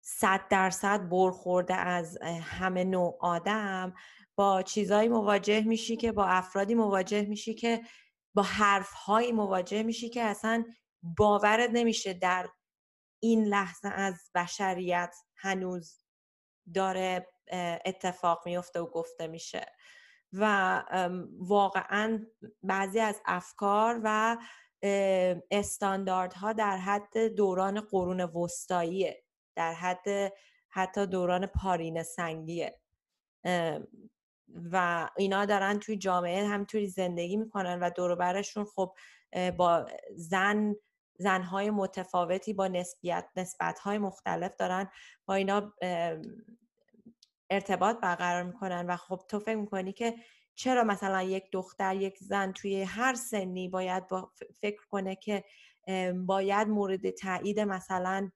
صد 0.00 0.40
درصد 0.50 1.08
برخورده 1.08 1.74
از 1.74 2.18
همه 2.42 2.84
نوع 2.84 3.18
آدم 3.20 3.94
با 4.36 4.62
چیزهایی 4.62 5.08
مواجه 5.08 5.60
میشی 5.60 5.96
که 5.96 6.12
با 6.12 6.26
افرادی 6.26 6.74
مواجه 6.74 7.22
میشی 7.22 7.54
که 7.54 7.80
با 8.34 8.42
حرفهایی 8.42 9.32
مواجه 9.32 9.82
میشی 9.82 10.08
که 10.08 10.22
اصلا 10.22 10.64
باورت 11.18 11.70
نمیشه 11.72 12.12
در 12.12 12.48
این 13.20 13.44
لحظه 13.44 13.88
از 13.88 14.30
بشریت 14.34 15.14
هنوز 15.36 16.04
داره 16.74 17.28
اتفاق 17.84 18.42
میفته 18.46 18.80
و 18.80 18.86
گفته 18.86 19.26
میشه. 19.26 19.66
و 20.32 20.82
واقعا 21.38 22.26
بعضی 22.62 23.00
از 23.00 23.20
افکار 23.24 24.00
و 24.04 24.36
استانداردها 25.50 26.52
در 26.52 26.76
حد 26.76 27.18
دوران 27.18 27.80
قرون 27.80 28.20
وسطاییه 28.20 29.24
در 29.56 29.72
حد 29.72 30.32
حتی 30.68 31.06
دوران 31.06 31.46
پارین 31.46 32.02
سنگیه. 32.02 32.80
و 34.72 35.08
اینا 35.16 35.44
دارن 35.44 35.78
توی 35.78 35.96
جامعه 35.96 36.46
همینطوری 36.46 36.86
زندگی 36.86 37.36
می‌کنن 37.36 37.80
و 37.80 37.90
دوروبرشون 37.90 38.64
خب 38.64 38.96
با 39.56 39.86
زن 40.16 40.74
زنهای 41.18 41.70
متفاوتی 41.70 42.52
با 42.52 42.68
نسبیت 42.68 43.28
نسبتهای 43.36 43.98
مختلف 43.98 44.56
دارن 44.56 44.90
با 45.26 45.34
اینا 45.34 45.72
ارتباط 47.50 48.00
برقرار 48.00 48.42
می‌کنن 48.42 48.86
و 48.86 48.96
خب 48.96 49.20
تو 49.28 49.38
فکر 49.38 49.56
می‌کنی 49.56 49.92
که 49.92 50.14
چرا 50.54 50.84
مثلا 50.84 51.22
یک 51.22 51.44
دختر 51.52 51.94
یک 51.94 52.18
زن 52.18 52.52
توی 52.52 52.82
هر 52.82 53.14
سنی 53.14 53.68
باید 53.68 54.08
با 54.08 54.32
فکر 54.60 54.86
کنه 54.90 55.16
که 55.16 55.44
باید 56.26 56.68
مورد 56.68 57.10
تایید 57.10 57.60
مثلا 57.60 58.30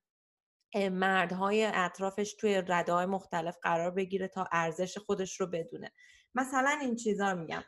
مردهای 0.90 1.70
اطرافش 1.74 2.34
توی 2.34 2.62
رده 2.68 3.06
مختلف 3.06 3.56
قرار 3.62 3.90
بگیره 3.90 4.28
تا 4.28 4.48
ارزش 4.52 4.98
خودش 4.98 5.40
رو 5.40 5.46
بدونه؟ 5.46 5.92
مثلا 6.34 6.78
این 6.80 6.96
چیزا 6.96 7.34
میگم. 7.34 7.62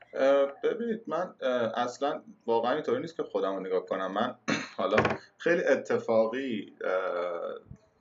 ببینید 0.64 1.02
من 1.06 1.34
اصلا 1.74 2.24
واقعا 2.46 2.72
اینطوری 2.72 3.00
نیست 3.00 3.16
که 3.16 3.22
خودم 3.22 3.54
رو 3.54 3.60
نگاه 3.60 3.86
کنم. 3.86 4.12
من 4.12 4.38
حالا 4.76 4.96
خیلی 5.38 5.64
اتفاقی 5.64 6.76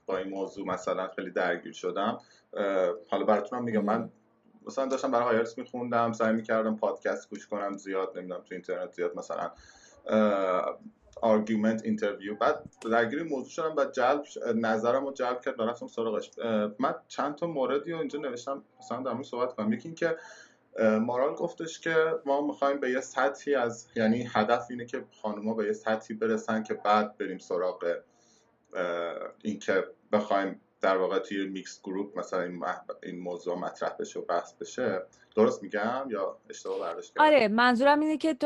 با 0.06 0.18
این 0.18 0.28
موضوع 0.28 0.66
مثلا 0.66 1.08
خیلی 1.16 1.30
درگیر 1.30 1.72
شدم. 1.72 2.18
حالا 3.10 3.24
براتونم 3.24 3.64
میگم 3.64 3.84
من 3.84 4.10
مثلا 4.66 4.86
داشتم 4.86 5.10
برای 5.10 5.24
هایرس 5.24 5.58
میخوندم 5.58 6.12
سعی 6.12 6.32
می‌کردم 6.32 6.76
پادکست 6.76 7.30
گوش 7.30 7.46
کنم 7.46 7.76
زیاد 7.76 8.18
نمی‌دونم 8.18 8.40
تو 8.40 8.54
اینترنت 8.54 8.92
زیاد 8.92 9.16
مثلا 9.16 9.50
argument 11.22 11.84
interview 11.84 12.34
بعد 12.34 12.64
درگیر 12.90 13.22
موضوع 13.22 13.50
شدم 13.50 13.74
و 13.76 13.84
جلب 13.84 14.24
نظرم 14.54 15.06
رو 15.06 15.12
جلب 15.12 15.40
کرد 15.40 15.60
و 15.60 15.62
رفتم 15.62 15.86
سراغش. 15.86 16.30
من 16.78 16.94
چند 17.08 17.34
تا 17.34 17.46
موردی 17.46 17.92
رو 17.92 17.98
اینجا 17.98 18.18
نوشتم 18.18 18.64
مثلا 18.78 19.02
در 19.02 19.22
صحبت 19.22 19.52
کنم. 19.52 19.72
یکی 19.72 19.88
اینکه 19.88 20.16
مارال 20.80 21.34
گفتش 21.34 21.80
که 21.80 21.96
ما 22.26 22.46
می‌خوایم 22.46 22.80
به 22.80 22.90
یه 22.90 23.00
سطحی 23.00 23.54
از 23.54 23.88
یعنی 23.96 24.28
هدف 24.32 24.66
اینه 24.70 24.86
که 24.86 25.04
خانوما 25.22 25.54
به 25.54 25.66
یه 25.66 25.72
سطحی 25.72 26.14
برسن 26.14 26.62
که 26.62 26.74
بعد 26.74 27.18
بریم 27.18 27.38
سراغ 27.38 27.96
اینکه 29.42 29.84
بخوایم 30.12 30.60
در 30.80 30.96
واقع 30.96 31.18
توی 31.18 31.48
میکس 31.48 31.80
گروپ 31.82 32.18
مثلا 32.18 32.42
این, 32.42 32.64
این 33.02 33.18
موضوع 33.18 33.58
مطرح 33.58 33.92
بشه 34.00 34.20
و 34.20 34.24
بحث 34.24 34.52
بشه. 34.52 35.02
درست 35.36 35.62
میگم 35.62 36.06
یا 36.10 36.38
اشتباه 36.50 36.80
برداشت 36.80 37.12
آره 37.18 37.48
منظورم 37.48 38.00
اینه 38.00 38.16
که 38.16 38.36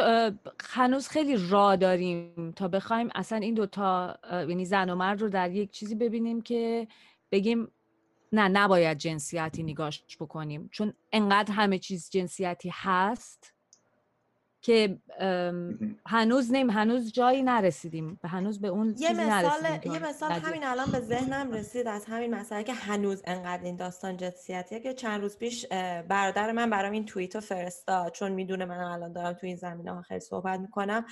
هنوز 0.64 1.09
خیلی 1.09 1.37
راه 1.50 1.76
داریم 1.76 2.52
تا 2.56 2.68
بخوایم 2.68 3.11
اصلا 3.14 3.38
این 3.38 3.54
دوتا 3.54 4.18
یعنی 4.33 4.64
زن 4.64 4.90
و 4.90 4.95
مرد 4.95 5.23
رو 5.23 5.28
در 5.28 5.50
یک 5.50 5.71
چیزی 5.71 5.95
ببینیم 5.95 6.40
که 6.40 6.88
بگیم 7.33 7.68
نه 8.38 8.49
نباید 8.49 8.99
جنسیتی 8.99 9.62
نگاش 9.62 10.16
بکنیم. 10.21 10.69
چون 10.73 10.93
انقدر 11.12 11.52
همه 11.52 11.78
چیز 11.78 12.11
جنسیتی 12.11 12.73
هست 12.75 13.52
که 14.62 14.99
هنوز 16.07 16.52
نیم 16.52 16.71
هنوز 16.71 17.12
جایی 17.12 17.43
نرسیدیم. 17.43 18.21
هنوز 18.25 18.61
به 18.61 18.69
اون 18.69 18.95
یه 18.99 19.12
مثال 19.12 19.78
یه 19.85 19.99
مثال 19.99 20.33
همین 20.33 20.64
الان 20.64 20.90
به 20.90 21.00
ذهنم 21.00 21.52
رسید 21.52 21.88
از 21.88 22.05
همین 22.05 22.35
مسئله 22.35 22.64
که 22.64 22.75
هنوز 22.75 23.23
انقدر 23.25 23.62
این 23.62 23.76
داستان 23.76 24.16
جنسیتیه 24.16 24.81
که 24.81 24.95
چند 24.95 25.21
روز 25.21 25.38
پیش 25.38 25.66
برادر 26.09 26.52
من 26.52 26.71
برام 26.71 26.93
این 26.93 27.05
توییت 27.05 27.35
رو 27.35 27.40
فرستاد. 27.40 28.12
چون 28.12 28.33
می‌دونه 28.33 28.64
من 28.64 28.78
الان 28.78 29.12
دارم 29.12 29.33
تو 29.33 29.47
این 29.47 29.57
زمینه 29.57 29.93
ها 29.95 30.02
خیلی 30.02 30.21
صحبت 30.21 30.61
می‌کنم. 30.61 31.07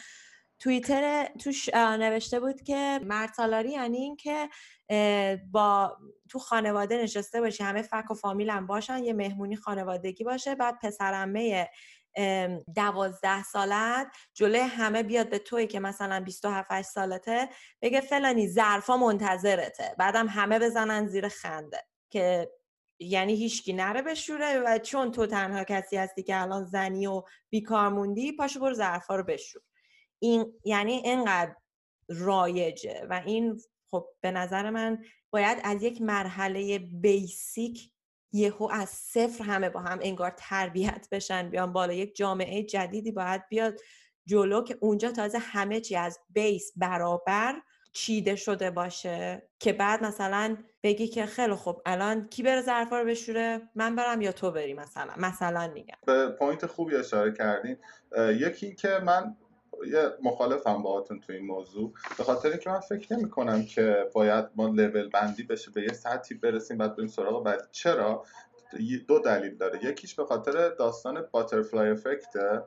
توییتر 0.65 1.29
توش 1.39 1.75
نوشته 1.75 2.41
بود 2.41 2.63
که 2.63 3.01
مرد 3.03 3.33
سالاری 3.37 3.71
یعنی 3.71 3.99
این 3.99 4.17
که 4.17 4.49
با 5.51 5.97
تو 6.31 6.39
خانواده 6.39 7.03
نشسته 7.03 7.41
باشی 7.41 7.63
همه 7.63 7.83
فک 7.83 8.11
و 8.11 8.15
فامیل 8.15 8.51
هم 8.51 8.67
باشن 8.67 9.05
یه 9.05 9.13
مهمونی 9.13 9.57
خانوادگی 9.57 10.25
باشه 10.25 10.55
بعد 10.55 10.79
پسرمه 10.83 11.71
دوازده 12.77 13.43
سالت 13.43 14.07
جلوی 14.35 14.61
همه 14.61 15.03
بیاد 15.03 15.31
به 15.31 15.39
توی 15.39 15.67
که 15.67 15.81
مثلا 15.81 16.21
27 16.21 16.83
سالته 16.83 17.49
بگه 17.83 18.01
فلانی 18.01 18.49
ظرفا 18.49 18.97
منتظرته. 18.97 19.95
بعدم 19.99 20.29
همه 20.29 20.59
بزنن 20.59 21.07
زیر 21.07 21.29
خنده. 21.29 21.85
که 22.11 22.51
یعنی 23.01 23.35
هیچکی 23.35 23.73
نره 23.73 24.03
بشوره 24.03 24.59
و 24.67 24.79
چون 24.79 25.13
تو 25.13 25.27
تنها 25.27 25.65
کسی 25.65 25.97
هستی 25.97 26.23
که 26.23 26.43
الان 26.43 26.65
زنی 26.65 27.07
و 27.07 27.23
بیکار 27.51 27.89
موندی 27.89 28.33
پاشو 28.33 28.61
برو 28.61 28.75
ظرفا 28.75 29.17
رو 29.17 29.25
بشور. 29.25 29.63
این 30.25 30.53
یعنی 30.65 30.93
اینقدر 30.93 31.55
رایجه 32.09 33.07
و 33.11 33.23
این 33.27 33.61
خب 33.91 34.07
به 34.21 34.31
نظر 34.31 34.71
من 34.71 35.05
باید 35.31 35.59
از 35.65 35.83
یک 35.83 36.03
مرحله 36.03 36.79
basic 36.79 37.91
یهو 38.33 38.69
از 38.73 38.89
صفر 38.89 39.45
همه 39.45 39.71
با 39.71 39.81
هم 39.81 39.99
انگار 40.03 40.35
تربیت 40.37 41.09
بشن 41.13 41.51
بیان 41.51 41.73
بالا. 41.73 41.93
یک 41.93 42.17
جامعه 42.17 42.63
جدیدی 42.63 43.13
باید 43.13 43.49
بیاد 43.49 43.81
جلو 44.27 44.65
که 44.65 44.79
اونجا 44.81 45.13
تازه 45.13 45.39
همه 45.39 45.81
چی 45.81 45.97
از 45.97 46.19
base 46.31 46.73
برابر 46.77 47.63
چیده 47.93 48.37
شده 48.37 48.71
باشه 48.71 49.49
که 49.59 49.73
بعد 49.73 50.05
مثلا 50.05 50.57
بگی 50.83 51.09
که 51.09 51.27
خیلی 51.27 51.55
خوب 51.55 51.83
الان 51.87 52.29
کی 52.29 52.43
بره 52.43 52.63
ظرفا 52.63 53.01
رو 53.01 53.07
بشوره؟ 53.07 53.61
من 53.75 53.97
برم 53.97 54.21
یا 54.21 54.33
تو 54.33 54.51
بری 54.51 54.75
مثلا؟ 54.75 55.13
مثلا 55.17 55.69
میگم. 55.75 55.97
به 56.07 56.29
point 56.29 56.67
خوبی 56.67 56.97
اشاره 56.97 57.33
کردین. 57.33 57.77
یکی 58.19 58.75
که 58.75 58.89
من 58.89 59.37
یه 59.93 60.11
مخالفم 60.23 60.83
باهاتون 60.83 61.21
تو 61.21 61.33
این 61.33 61.47
موضوع. 61.47 61.93
به 62.19 62.25
خاطر 62.25 62.49
اینکه 62.49 62.71
من 62.71 62.81
فکر 62.81 63.17
نمی 63.17 63.31
کنم 63.31 63.65
که 63.65 64.11
باید 64.13 64.45
ما 64.57 64.67
لول 64.69 65.09
بندی 65.09 65.43
بشه 65.43 65.71
به 65.71 65.83
یه 65.83 65.93
سطحی 65.93 66.37
برسیم 66.37 66.79
بعد 66.79 66.97
بریم 66.97 67.09
سراغ. 67.09 67.45
بعد 67.45 67.69
چرا؟ 67.73 68.25
دو 69.09 69.19
دلیل 69.19 69.57
داره. 69.57 69.85
یکیش 69.85 70.15
به 70.15 70.25
خاطر 70.25 70.69
داستان 70.69 71.25
butterfly 71.31 71.91
effect 71.91 72.53
ه 72.53 72.63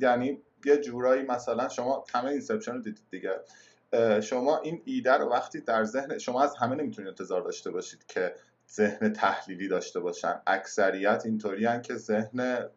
یعنی 0.00 0.42
یه 0.64 0.76
جورایی 0.76 1.22
مثلا 1.22 1.68
شما 1.68 2.04
همه 2.14 2.30
Inception 2.30 2.72
رو 2.72 2.80
دیدید 2.80 3.06
دیگه. 3.10 3.40
شما 4.20 4.58
این 4.58 4.82
ایده 4.84 5.12
رو 5.12 5.30
وقتی 5.30 5.60
در 5.60 5.84
ذهن 5.84 6.18
شما 6.18 6.42
از 6.42 6.56
همه 6.56 6.76
نمی‌تونید 6.76 7.08
انتظار 7.08 7.40
داشته 7.40 7.70
باشید 7.70 8.06
که 8.06 8.34
ذهن 8.72 9.12
تحلیلی 9.12 9.68
داشته 9.68 10.00
باشن. 10.00 10.40
اکثریت 10.46 11.22
اینطوری 11.24 11.80
که 11.80 11.94
ذهن 11.94 12.68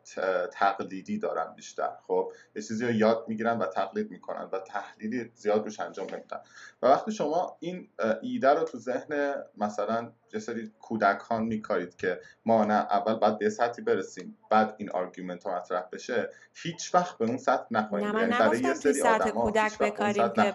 تقلیدی 0.52 1.18
دارن 1.18 1.54
بیشتر. 1.56 1.92
خب 2.08 2.32
یه 2.56 2.62
چیزی 2.62 2.86
رو 2.86 2.92
یاد 2.92 3.26
می‌گیرن 3.28 3.58
و 3.58 3.66
تقلید 3.66 4.12
می‌کنن 4.12 4.50
و 4.52 4.60
تحلیلی 4.60 5.32
زیاد 5.36 5.66
روش 5.66 5.80
انجام 5.80 6.08
نمیدن. 6.08 6.40
و 6.82 6.88
وقتی 6.88 7.12
شما 7.12 7.58
این 7.60 7.90
ایده 8.22 8.50
رو 8.50 8.64
تو 8.64 8.78
ذهن 8.78 9.36
مثلا 9.58 10.12
یه 10.34 10.40
سری 10.40 10.72
کودکان 10.82 11.44
میکارید 11.44 11.96
که 11.96 12.20
ما 12.46 12.66
نه 12.66 12.74
اول 12.74 13.14
باید 13.14 13.38
به 13.38 13.50
سطحی 13.50 13.84
برسیم 13.84 14.38
بعد 14.50 14.76
این 14.78 14.90
argument 14.92 15.44
ها 15.44 15.58
مطرح 15.58 15.84
بشه 15.92 16.30
هیچ 16.54 16.96
وقت 16.96 17.18
به 17.18 17.26
اون 17.26 17.38
سطح 17.38 17.66
نخواهیم 17.72 18.08
نه 18.08 18.14
من 18.14 18.30
برای 18.30 18.60
یه 18.60 18.74
سری 18.74 18.94
سطح 18.94 19.30
کودک 19.30 19.78
بکاریم 19.78 20.30
که 20.30 20.54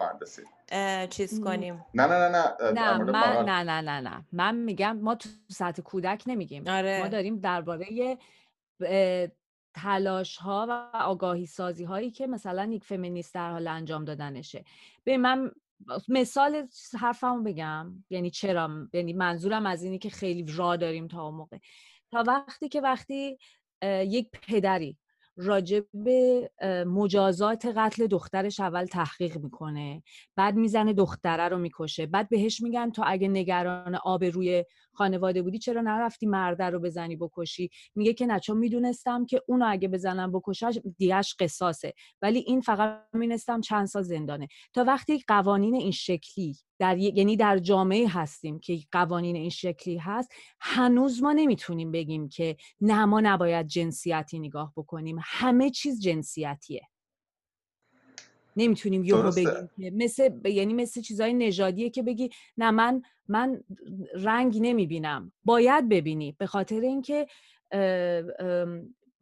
چیز 1.10 1.40
کنیم. 1.40 1.84
نه 1.94 2.06
نه 2.06 2.28
نه 2.28 2.56
نه 2.60 2.70
نه 2.72 2.98
من 2.98 3.44
نه 3.44 3.62
نه 3.62 3.80
نه 3.80 4.00
نه. 4.00 4.24
من 4.32 4.54
میگم 4.54 4.96
ما 4.96 5.14
تو 5.14 5.28
سطح 5.48 5.82
کودک 5.82 6.22
نمیگیم. 6.26 6.68
آره. 6.68 7.00
ما 7.02 7.08
داریم 7.08 7.40
درباره 7.40 8.18
تلاش 9.74 10.36
ها 10.36 10.66
و 10.68 10.90
آگاهی 10.96 11.46
سازی 11.46 11.84
هایی 11.84 12.10
که 12.10 12.26
مثلا 12.26 12.64
یک 12.64 12.84
فمینیست 12.84 13.34
در 13.34 13.50
حال 13.50 13.68
انجام 13.68 14.04
دادنشه. 14.04 14.64
به 15.04 15.18
من 15.18 15.50
مثال 16.08 16.68
حرفمو 17.00 17.42
بگم. 17.42 18.04
یعنی 18.10 18.30
چرا 18.30 18.70
یعنی 18.92 19.12
منظورم 19.12 19.66
از 19.66 19.82
اینی 19.82 19.98
که 19.98 20.10
خیلی 20.10 20.46
را 20.48 20.76
داریم 20.76 21.08
تا 21.08 21.30
موقع. 21.30 21.58
تا 22.10 22.24
وقتی 22.26 22.68
که 22.68 22.80
وقتی 22.80 23.38
یک 23.82 24.30
پدری 24.30 24.98
راجب 25.36 25.84
به 25.94 26.50
مجازات 26.86 27.66
قتل 27.76 28.06
دخترش 28.06 28.60
اول 28.60 28.84
تحقیق 28.84 29.38
می‌کنه 29.38 30.02
بعد 30.36 30.54
می‌زنه 30.54 30.92
دختره 30.92 31.48
رو 31.48 31.58
می‌کشه 31.58 32.06
بعد 32.06 32.28
بهش 32.28 32.62
میگن 32.62 32.90
تو 32.90 33.02
اگه 33.06 33.28
نگران 33.28 33.94
آب 33.94 34.24
روی 34.24 34.64
خانواده 34.96 35.42
بودی 35.42 35.58
چرا 35.58 35.80
نرفتی 35.80 36.26
مرده 36.26 36.64
رو 36.64 36.80
بزنی 36.80 37.16
بکشی؟ 37.16 37.70
میگه 37.94 38.14
که 38.14 38.26
نه 38.26 38.40
چون 38.40 38.58
می‌دونستم 38.58 39.26
که 39.26 39.42
اونو 39.48 39.66
اگه 39.68 39.88
بزنم 39.88 40.32
بکشش 40.32 40.78
دیش 40.98 41.34
قصاصه. 41.40 41.92
ولی 42.22 42.38
این 42.38 42.60
فقط 42.60 43.00
می‌دونستم 43.12 43.60
چند 43.60 43.86
سال 43.86 44.02
زندانه. 44.02 44.48
تا 44.72 44.84
وقتی 44.84 45.24
قوانین 45.28 45.74
این 45.74 45.90
شکلی 45.90 46.56
در 46.78 46.98
یعنی 46.98 47.36
در 47.36 47.58
جامعه 47.58 48.08
هستیم 48.08 48.58
که 48.60 48.78
قوانین 48.92 49.36
این 49.36 49.50
شکلی 49.50 49.98
هست 49.98 50.32
هنوز 50.60 51.22
ما 51.22 51.32
نمی‌تونیم 51.32 51.92
بگیم 51.92 52.28
که 52.28 52.56
نه 52.80 53.04
ما 53.04 53.20
نباید 53.20 53.66
جنسیتی 53.66 54.38
نگاه 54.38 54.72
بکنیم. 54.76 55.18
همه 55.22 55.70
چیز 55.70 56.00
جنسیتیه. 56.00 56.82
نمی‌تونیم 58.56 59.04
یهو 59.04 59.30
بگیم 59.30 59.70
که 59.76 59.90
مثل 59.90 60.30
یعنی 60.44 60.74
مثل 60.74 61.00
چیزای 61.00 61.34
نژادیه 61.34 61.90
که 61.90 62.02
بگی 62.02 62.30
نه 62.56 62.70
من 62.70 63.02
من 63.28 63.60
رنگ 64.14 64.58
نمی‌بینم. 64.60 65.32
باید 65.44 65.88
ببینی. 65.88 66.36
به 66.38 66.46
خاطر 66.46 66.80
اینکه 66.80 67.26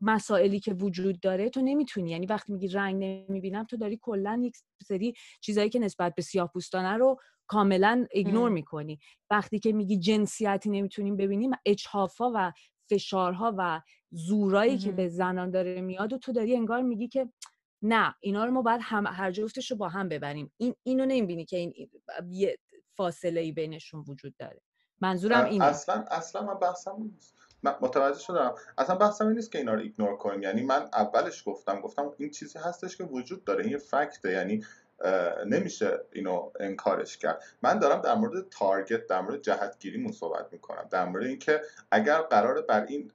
مسائلی 0.01 0.61
که 0.61 0.75
وجود 0.75 1.21
داره 1.21 1.49
تو 1.49 1.61
نمی‌تونی. 1.63 2.11
یعنی 2.11 2.27
وقتی 2.27 2.53
میگی 2.53 2.69
رنگ 2.69 3.05
نمی‌بینم 3.05 3.65
تو 3.65 3.77
داری 3.77 3.99
کلا 4.03 4.41
یک 4.45 4.57
سری 4.83 5.15
چیزایی 5.41 5.69
که 5.69 5.79
نسبت 5.79 6.15
به 6.15 6.23
سیاه 6.23 6.51
پوستانه 6.53 6.97
رو 6.97 7.21
کاملا 7.47 8.07
ایگنور 8.13 8.51
می‌کنی. 8.51 8.99
وقتی 9.31 9.59
که 9.59 9.73
میگی 9.73 9.99
جنسیتی 9.99 10.71
نمی‌تونیم 10.71 11.17
ببینیم 11.17 11.51
اچهافا 11.67 12.33
و 12.35 12.53
فشارها 12.91 13.55
و 13.59 13.81
زورایی 14.11 14.79
که 14.79 14.93
به 14.93 15.09
زنان 15.09 15.51
داره 15.51 15.81
میاد 15.81 16.13
و 16.13 16.19
تو 16.19 16.33
داری 16.33 16.57
انگار 16.57 16.83
میگی 16.83 17.09
که 17.09 17.29
نه 17.87 18.15
اینا 18.21 18.45
رو 18.45 18.51
ما 18.51 18.63
باید 18.63 18.81
هم 18.83 19.07
هر 19.07 19.31
جفتش 19.31 19.71
رو 19.71 19.77
با 19.77 19.89
هم 19.89 20.09
ببریم. 20.09 20.53
این 20.57 20.75
اینو 20.83 21.07
نمی‌بینی 21.07 21.45
که 21.45 21.57
این 21.57 21.75
یه 22.31 22.59
فاصله 22.97 23.41
ای 23.41 23.53
بینشون 23.53 24.05
وجود 24.09 24.37
داره. 24.37 24.61
منظورم 25.01 25.45
اینه. 25.45 25.65
اصلا 25.65 26.05
اصلا 26.11 26.43
من 26.43 26.55
بحثم 26.55 26.97
نیست. 26.99 27.35
متوجه 27.63 28.19
شدم. 28.19 28.55
اصلا 28.79 28.97
بحثم 28.97 29.27
این 29.27 29.37
نیست 29.37 29.53
که 29.53 29.59
اینا 29.59 29.75
رو 29.75 29.81
ایگنور 29.81 30.17
کنیم. 30.17 30.43
یعنی 30.43 30.63
من 30.63 30.89
اولش 30.93 31.43
گفتم 31.47 31.81
گفتم 31.81 32.13
این 32.19 32.31
چیزی 32.31 32.59
هستش 32.59 32.97
که 32.97 33.05
وجود 33.05 33.45
داره. 33.45 33.65
این 33.65 33.79
فکته. 33.79 34.33
یعنی 34.33 34.65
نمیشه 35.47 36.01
اینو 36.13 36.51
انکارش 36.61 37.19
کرد. 37.19 37.43
من 37.63 37.79
دارم 37.79 38.01
در 38.01 38.15
مورد 38.15 38.49
تارگت 38.49 39.07
در 39.07 39.21
مورد 39.21 39.43
جهتگیریمون 39.43 40.13
صحبت 40.13 40.53
می‌کنم. 40.53 40.89
در 40.91 41.05
مورد 41.05 41.25
اینکه 41.25 41.63
اگر 41.91 42.23
قرار 42.23 42.63
بر 42.63 42.87
این 42.87 43.13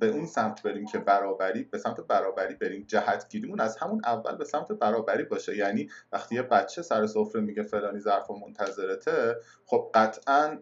به 0.00 0.06
اون 0.06 0.26
سمت 0.26 0.62
بریم 0.62 0.86
که 0.86 0.98
برابری 0.98 1.62
به 1.64 1.78
سمت 1.78 2.00
برابری 2.00 2.54
بریم 2.54 2.84
جهتگیریمون 2.88 3.60
از 3.60 3.76
همون 3.76 4.00
اول 4.04 4.36
به 4.36 4.44
سمت 4.44 4.72
برابری 4.72 5.24
باشه. 5.24 5.56
یعنی 5.56 5.90
وقتی 6.12 6.34
یه 6.34 6.42
بچه 6.42 6.82
سر 6.82 7.06
سفره 7.06 7.40
میگه 7.40 7.62
فلانی 7.62 8.00
ظرف 8.00 8.30
و 8.30 8.38
منتظرته 8.38 9.36
خب 9.66 9.90
قطعا 9.94 10.58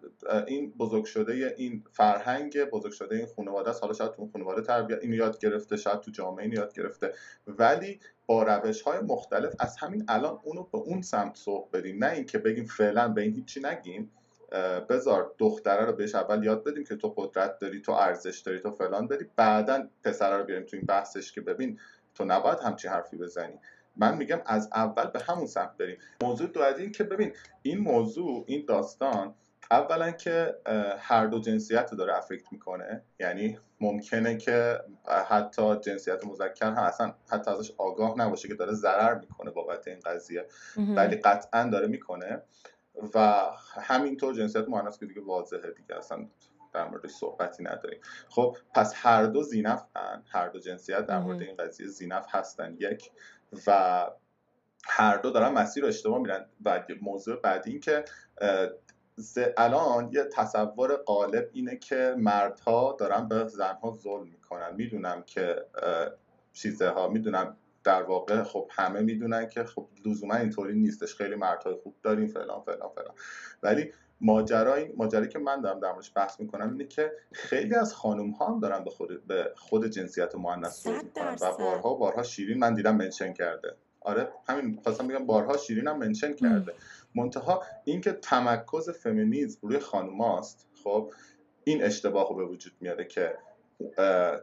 این 0.46 0.70
بزرگ 0.70 1.05
شده 1.05 1.55
این 1.57 1.85
فرهنگ 1.92 2.64
بزرگ 2.64 2.92
شده 2.92 3.16
این 3.16 3.27
خانواده 3.37 3.70
است. 3.70 3.83
حالا 3.83 3.94
شاید 3.94 4.12
تو 4.12 4.31
خانواده 4.33 4.62
تربیت 4.62 4.98
اینو 5.03 5.14
یاد 5.14 5.38
گرفته 5.38 5.77
شاید 5.77 6.01
تو 6.01 6.11
جامعه 6.11 6.44
اینو 6.44 6.55
یاد 6.55 6.74
گرفته. 6.74 7.12
ولی 7.46 8.01
با 8.27 8.42
روش 8.42 8.83
های 8.83 9.01
مختلف 9.01 9.55
از 9.59 9.77
همین 9.77 10.05
الان 10.09 10.38
اونو 10.44 10.62
به 10.62 10.79
اون 10.79 11.03
سمت 11.03 11.37
سوق 11.37 11.70
بریم 11.70 12.05
نه 12.05 12.12
اینکه 12.12 12.38
بگیم 12.38 12.64
فعلا 12.64 13.09
به 13.09 13.22
این 13.22 13.35
هیچی 13.35 13.61
نگیم. 13.61 14.11
بذار 14.90 15.34
دختره 15.38 15.84
رو 15.84 15.92
بهش 15.92 16.14
اول 16.14 16.44
یاد 16.44 16.64
بدیم 16.64 16.84
که 16.84 16.96
تو 16.96 17.14
قدرت 17.16 17.58
داری 17.58 17.80
تو 17.80 17.92
ارزش 17.92 18.38
داری 18.38 18.61
تو 18.61 18.70
فلان 18.70 19.06
داری. 19.06 19.26
بعدا 19.37 19.88
پسره 20.04 20.37
رو 20.37 20.44
بیاریم 20.44 20.66
تو 20.66 20.76
این 20.76 20.87
بحثش 20.87 21.32
که 21.32 21.40
ببین 21.40 21.78
تو 22.14 22.24
نباید 22.24 22.58
همچین 22.58 22.90
حرفی 22.90 23.16
بزنی. 23.16 23.61
من 23.96 24.16
میگم 24.16 24.40
از 24.46 24.70
اول 24.74 25.06
به 25.06 25.20
همون 25.20 25.46
سمت 25.46 25.76
بریم. 25.76 25.98
موضوع 26.22 26.48
دو 26.48 26.62
این 26.62 26.92
که 26.92 27.04
ببین 27.04 27.32
این 27.62 27.78
موضوع 27.78 28.44
این 28.46 28.64
داستان 28.68 29.34
اولا 29.70 30.11
که 30.11 30.54
هر 30.98 31.26
دو 31.26 31.40
جنسیت 31.40 31.88
رو 31.90 31.98
داره 31.98 32.16
افکت 32.16 32.52
می‌کنه. 32.52 33.02
یعنی 33.20 33.58
ممکنه 33.80 34.37
که 34.37 34.80
حتی 35.28 35.76
جنسیت 35.76 36.26
مذکر 36.26 36.66
هم 36.66 36.82
اصلا 36.82 37.14
حتی 37.30 37.50
ازش 37.50 37.72
آگاه 37.78 38.18
نباشه 38.18 38.48
که 38.48 38.54
داره 38.54 38.72
ضرر 38.72 39.14
می‌کنه 39.14 39.50
بابت 39.50 39.88
این 39.88 40.00
قضیه. 40.04 40.46
ولی 40.76 41.16
قطعا 41.16 41.64
داره 41.64 41.87
می‌کنه. 41.87 42.42
و 43.14 43.46
همینطور 43.74 44.34
جنسیت 44.34 44.68
مؤنث 44.68 44.98
که 44.98 45.06
دیگه 45.06 45.20
واضحه 45.20 45.70
دیگه 45.76 45.96
اصلا 45.96 46.26
در 46.72 46.88
موردش 46.88 47.11
صحبتی 47.11 47.64
نداریم. 47.64 48.00
خب 48.28 48.56
پس 48.74 48.92
هر 48.96 49.24
دو 49.24 49.42
زینف 49.42 49.82
هر 50.28 50.48
دو 50.48 50.58
جنسیت 50.58 51.06
در 51.06 51.18
مورد 51.18 51.42
این 51.42 51.56
قضیه 51.56 51.87
زینف 51.87 52.26
هستن. 52.28 52.76
یک 52.78 53.11
و 53.66 54.06
هر 54.84 55.16
دو 55.16 55.30
دارن 55.30 55.52
مسیر 55.52 55.82
رو 55.82 55.88
اشتباه 55.88 56.18
میرن 56.18 56.46
و 56.64 56.84
موضوع 57.02 57.40
بعدی 57.40 57.70
این 57.70 57.80
که 57.80 58.04
الان 59.56 60.11
یه 60.12 60.24
تصور 60.24 60.96
غالب 60.96 61.48
اینه 61.52 61.76
که 61.76 62.14
مردها 62.18 62.96
دارن 63.00 63.28
به 63.28 63.46
زنها 63.46 63.90
ظلم 63.92 64.28
می‌کنن. 64.28 64.74
می‌دونم 64.74 65.22
که 65.22 65.56
چیزه 66.52 66.88
ها 66.88 67.08
می‌دونم 67.08 67.56
در 67.84 68.02
واقع 68.02 68.42
خب 68.42 68.68
همه 68.70 69.00
می‌دونن 69.00 69.48
که 69.48 69.64
خب 69.64 69.88
لزوما 70.06 70.34
اینطوری 70.34 70.74
نیستش. 70.74 71.14
خیلی 71.14 71.34
مردهای 71.34 71.74
خوب 71.74 71.94
داریم 72.02 72.26
فلان 72.26 72.60
فلان 72.60 72.88
فلان. 72.94 73.14
ولی 73.62 73.92
ماجرای 74.20 74.92
ماجرایی 74.96 75.28
که 75.28 75.38
من 75.38 75.60
دارم 75.60 75.80
در 75.80 75.92
موردش 75.92 76.12
بحث 76.16 76.40
می‌کنم 76.40 76.70
اینه 76.70 76.84
که 76.84 77.12
خیلی 77.32 77.74
از 77.74 77.94
خانم 77.94 78.30
ها 78.30 78.46
هم 78.46 78.60
دارن 78.60 78.84
به 78.84 78.90
خود 78.90 79.26
به 79.26 79.52
خود 79.56 79.86
جنسیت 79.86 80.34
مؤنث 80.34 80.86
می‌کنن 80.86 81.36
و 81.40 81.52
بارها 81.58 81.94
بارها 81.94 82.22
شیرین 82.22 82.58
من 82.58 82.74
دیدم 82.74 82.96
منشن 82.96 83.32
کرده. 83.32 83.74
آره 84.00 84.28
همین 84.48 84.80
خواستم 84.82 85.08
بگم 85.08 85.26
بارها 85.26 85.56
شیرین 85.56 85.88
هم 85.88 85.98
منشن 85.98 86.32
کرده. 86.32 86.74
منتها 87.14 87.62
اینکه 87.84 88.12
تمرکز 88.12 88.90
فمینیسم 88.90 89.68
روی 89.68 89.78
خانوماست 89.78 90.68
خب 90.84 91.12
این 91.64 91.82
اشتباه 91.82 92.28
رو 92.28 92.34
به 92.34 92.44
وجود 92.44 92.72
میاره 92.80 93.04
که 93.04 93.38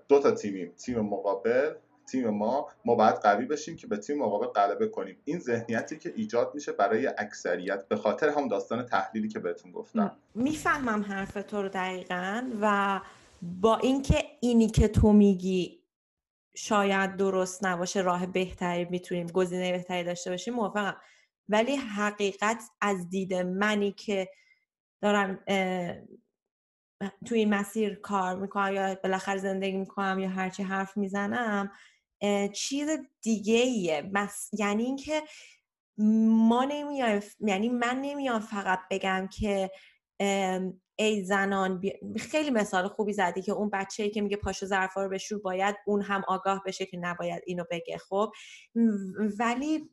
دو 0.07 0.19
تا 0.19 0.31
تیمیم. 0.31 0.73
تیم 0.77 0.99
مقابل 0.99 1.73
تیم 2.05 2.29
ما 2.29 2.67
ما 2.85 2.95
باید 2.95 3.15
قوی 3.15 3.45
بشیم 3.45 3.75
که 3.75 3.87
به 3.87 3.97
تیم 3.97 4.17
مقابل 4.17 4.47
غلبه 4.47 4.87
کنیم. 4.87 5.17
این 5.25 5.39
ذهنیتی 5.39 5.97
که 5.97 6.13
ایجاد 6.15 6.51
میشه 6.55 6.71
برای 6.71 7.07
اکثریت 7.17 7.87
به 7.87 7.95
خاطر 7.95 8.29
هم 8.29 8.47
داستان 8.47 8.85
تحلیلی 8.85 9.27
که 9.27 9.39
بهتون 9.39 9.71
گفتم. 9.71 10.17
می‌فهمم 10.35 11.03
حرف 11.03 11.33
تو 11.33 11.61
رو 11.61 11.69
دقیقا 11.69 12.43
و 12.61 13.01
با 13.41 13.77
اینکه 13.77 14.23
اینی 14.41 14.67
که 14.67 14.87
تو 14.87 15.13
میگی 15.13 15.79
شاید 16.55 17.15
درست 17.15 17.65
نباشه 17.65 18.01
راه 18.01 18.25
بهتری 18.25 18.85
می‌تونیم 18.85 19.27
گزینه 19.27 19.71
بهتری 19.71 20.03
داشته 20.03 20.29
باشیم 20.29 20.53
موافقم. 20.53 20.95
ولی 21.49 21.75
حقیقت 21.75 22.63
از 22.81 23.09
دید 23.09 23.33
منی 23.33 23.91
که 23.91 24.29
دارم 25.01 25.39
توی 27.25 27.39
این 27.39 27.53
مسیر 27.53 27.95
کار 27.95 28.35
می‌کنم 28.35 28.73
یا 28.73 28.95
بالاخره 29.03 29.37
زندگی 29.37 29.77
می‌کنم 29.77 30.19
یا 30.19 30.29
هرچی 30.29 30.63
حرف 30.63 30.97
می‌زنم 30.97 31.71
چیز 32.53 32.89
دیگه 33.21 33.55
ایه. 33.55 34.11
یعنی 34.53 34.83
اینکه 34.83 35.23
ما 35.97 36.65
نمیایم 36.65 37.21
یعنی 37.39 37.69
من 37.69 38.01
نمیام 38.01 38.39
فقط 38.39 38.79
بگم 38.91 39.29
که 39.31 39.71
ای 40.95 41.23
زنان 41.23 41.81
خیلی 42.17 42.49
مثال 42.49 42.87
خوبی 42.87 43.13
زدی 43.13 43.41
که 43.41 43.51
اون 43.51 43.69
بچه 43.69 44.03
ای 44.03 44.09
که 44.09 44.21
میگه 44.21 44.37
پاشو 44.37 44.65
ظرفا 44.65 45.03
رو 45.03 45.09
بشور 45.09 45.39
باید 45.39 45.75
اون 45.85 46.01
هم 46.01 46.23
آگاه 46.27 46.63
بشه 46.65 46.85
که 46.85 46.97
نباید 46.97 47.43
اینو 47.45 47.63
بگه. 47.71 47.97
خب؟ 47.97 48.31
ولی 49.39 49.89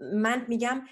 من 0.00 0.46
میگم 0.48 0.82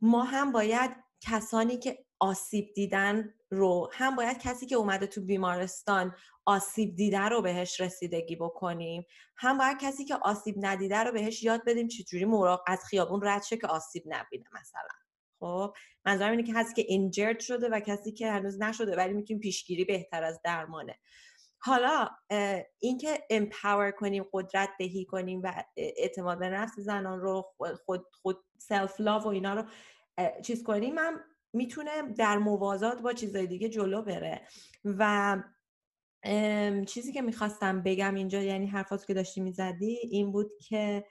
ما 0.00 0.22
هم 0.24 0.52
باید 0.52 0.90
کسانی 1.20 1.76
که 1.76 2.04
آسیب 2.20 2.74
دیدن 2.74 3.34
رو 3.50 3.90
هم 3.92 4.16
باید 4.16 4.38
کسی 4.38 4.66
که 4.66 4.74
اومده 4.74 5.06
تو 5.06 5.20
بیمارستان 5.20 6.14
آسیب 6.46 6.96
دیده 6.96 7.20
رو 7.20 7.42
بهش 7.42 7.80
رسیدگی 7.80 8.36
بکنیم 8.36 9.06
هم 9.36 9.58
باید 9.58 9.78
کسی 9.80 10.04
که 10.04 10.16
آسیب 10.16 10.54
ندیده 10.58 10.98
رو 10.98 11.12
بهش 11.12 11.42
یاد 11.42 11.64
بدیم 11.66 11.88
چجوری 11.88 12.24
مراق 12.24 12.64
از 12.66 12.84
خیابون 12.84 13.20
رد 13.24 13.42
شه 13.42 13.56
که 13.56 13.66
آسیب 13.66 14.02
نبینه 14.06 14.44
مثلا. 14.60 14.88
خب 15.40 15.74
منظورم 16.04 16.30
اینه 16.30 16.42
که 16.42 16.52
کسی 16.52 16.74
که 16.74 16.82
injured 16.82 17.40
شده 17.40 17.68
و 17.68 17.80
کسی 17.80 18.12
که 18.12 18.32
هنوز 18.32 18.62
نشده 18.62 18.96
ولی 18.96 19.12
می‌تونیم 19.12 19.40
پیشگیری 19.40 19.84
بهتر 19.84 20.24
از 20.24 20.40
درمانه. 20.44 20.98
حالا 21.60 22.08
اینکه 22.78 23.24
empower 23.30 23.90
کنیم 23.90 24.24
قدرت 24.32 24.68
دهی 24.78 25.04
کنیم 25.04 25.40
و 25.44 25.64
اعتماد 25.76 26.38
به 26.38 26.48
نفس 26.48 26.78
زنان 26.78 27.20
رو 27.20 27.52
خود 27.84 28.06
خود 28.22 28.44
self-love 28.58 29.22
و 29.22 29.28
اینا 29.28 29.54
رو 29.54 29.64
چیز 30.42 30.62
کنیم 30.62 30.98
هم 30.98 31.20
می‌تونه 31.52 32.02
در 32.02 32.38
موازات 32.38 33.02
با 33.02 33.12
چیزای 33.12 33.46
دیگه 33.46 33.68
جلو 33.68 34.02
بره. 34.02 34.42
و 34.84 35.36
چیزی 36.86 37.12
که 37.12 37.22
می‌خواستم 37.22 37.82
بگم 37.82 38.14
اینجا 38.14 38.42
یعنی 38.42 38.66
حرفایی 38.66 39.06
که 39.06 39.14
داشتی 39.14 39.40
می‌زدی 39.40 39.98
این 40.10 40.32
بود 40.32 40.50
که 40.68 41.04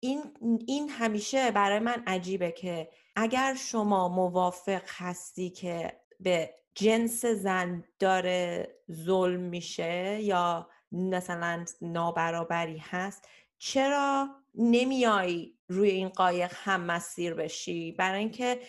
این, 0.00 0.22
این 0.66 0.88
همیشه 0.88 1.50
برای 1.50 1.78
من 1.78 2.02
عجیبه 2.06 2.50
که 2.50 2.88
اگر 3.16 3.54
شما 3.54 4.08
موافق 4.08 4.82
هستی 4.88 5.50
که 5.50 6.00
به 6.20 6.54
جنس 6.74 7.24
زن 7.24 7.84
داره 7.98 8.68
ظلم 8.92 9.40
میشه 9.40 10.20
یا 10.22 10.68
مثلا 10.92 11.64
نابرابری 11.82 12.78
هست 12.78 13.28
چرا 13.58 14.28
نمیای 14.54 15.55
روی 15.68 15.90
این 15.90 16.08
قایق 16.08 16.52
هم 16.54 16.80
مسیر 16.80 17.34
بشی. 17.34 17.92
برای 17.92 18.18
اینکه 18.18 18.60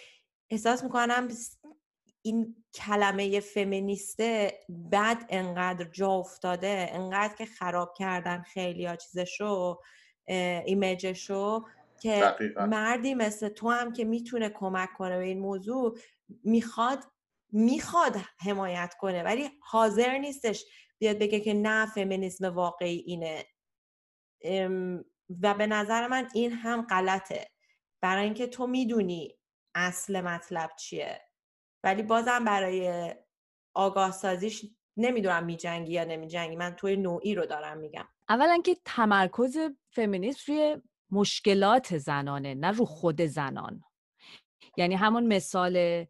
احساس 0.49 0.83
می‌کنم 0.83 1.27
این 2.21 2.63
کلمه 2.73 3.39
فمینیسته 3.39 4.59
بعد 4.69 5.25
انقدر 5.29 5.85
جا 5.85 6.09
افتاده 6.09 6.89
انقدر 6.91 7.35
که 7.35 7.45
خراب 7.45 7.93
کردن 7.97 8.41
خیلی 8.41 8.85
ها 8.85 8.95
چیزشو 8.95 9.79
ایمیجشو 10.65 11.63
که 12.01 12.35
مردی 12.57 13.13
مثل 13.13 13.49
تو 13.49 13.69
هم 13.69 13.93
که 13.93 14.05
می‌تونه 14.05 14.49
کمک 14.49 14.89
کنه 14.97 15.17
به 15.17 15.25
این 15.25 15.39
موضوع 15.39 15.99
می‌خواد 16.43 17.03
می‌خواد 17.51 18.15
حمایت 18.39 18.93
کنه 18.99 19.23
ولی 19.23 19.49
حاضر 19.61 20.17
نیستش 20.17 20.65
بیاد 20.97 21.17
بگه 21.17 21.39
که 21.39 21.53
نه 21.53 21.85
فمینیسم 21.85 22.45
واقعی 22.45 22.97
اینه. 22.97 23.45
و 25.41 25.53
به 25.53 25.67
نظر 25.67 26.07
من 26.07 26.29
این 26.33 26.51
هم 26.51 26.81
غلطه. 26.81 27.47
برای 28.01 28.23
اینکه 28.23 28.47
تو 28.47 28.67
می‌دونی 28.67 29.37
اصل 29.75 30.21
مطلب 30.21 30.69
چیه. 30.79 31.21
ولی 31.83 32.03
بازم 32.03 32.45
برای 32.45 33.15
آگاه 33.73 34.11
سازیش 34.11 34.65
نمی‌دونم 34.97 35.45
میجنگی 35.45 35.91
یا 35.91 36.03
نمیجنگی. 36.03 36.55
من 36.55 36.75
توی 36.75 36.95
نوعی 36.95 37.35
رو 37.35 37.45
دارم 37.45 37.77
میگم. 37.77 38.07
اولا 38.29 38.61
که 38.65 38.77
تمرکز 38.85 39.57
فمینیست 39.91 40.49
روی 40.49 40.77
مشکلات 41.11 41.97
زنانه 41.97 42.55
نه 42.55 42.71
رو 42.71 42.85
خود 42.85 43.21
زنان. 43.21 43.83
یعنی 44.77 44.95
همون 44.95 45.27
مثال 45.27 46.05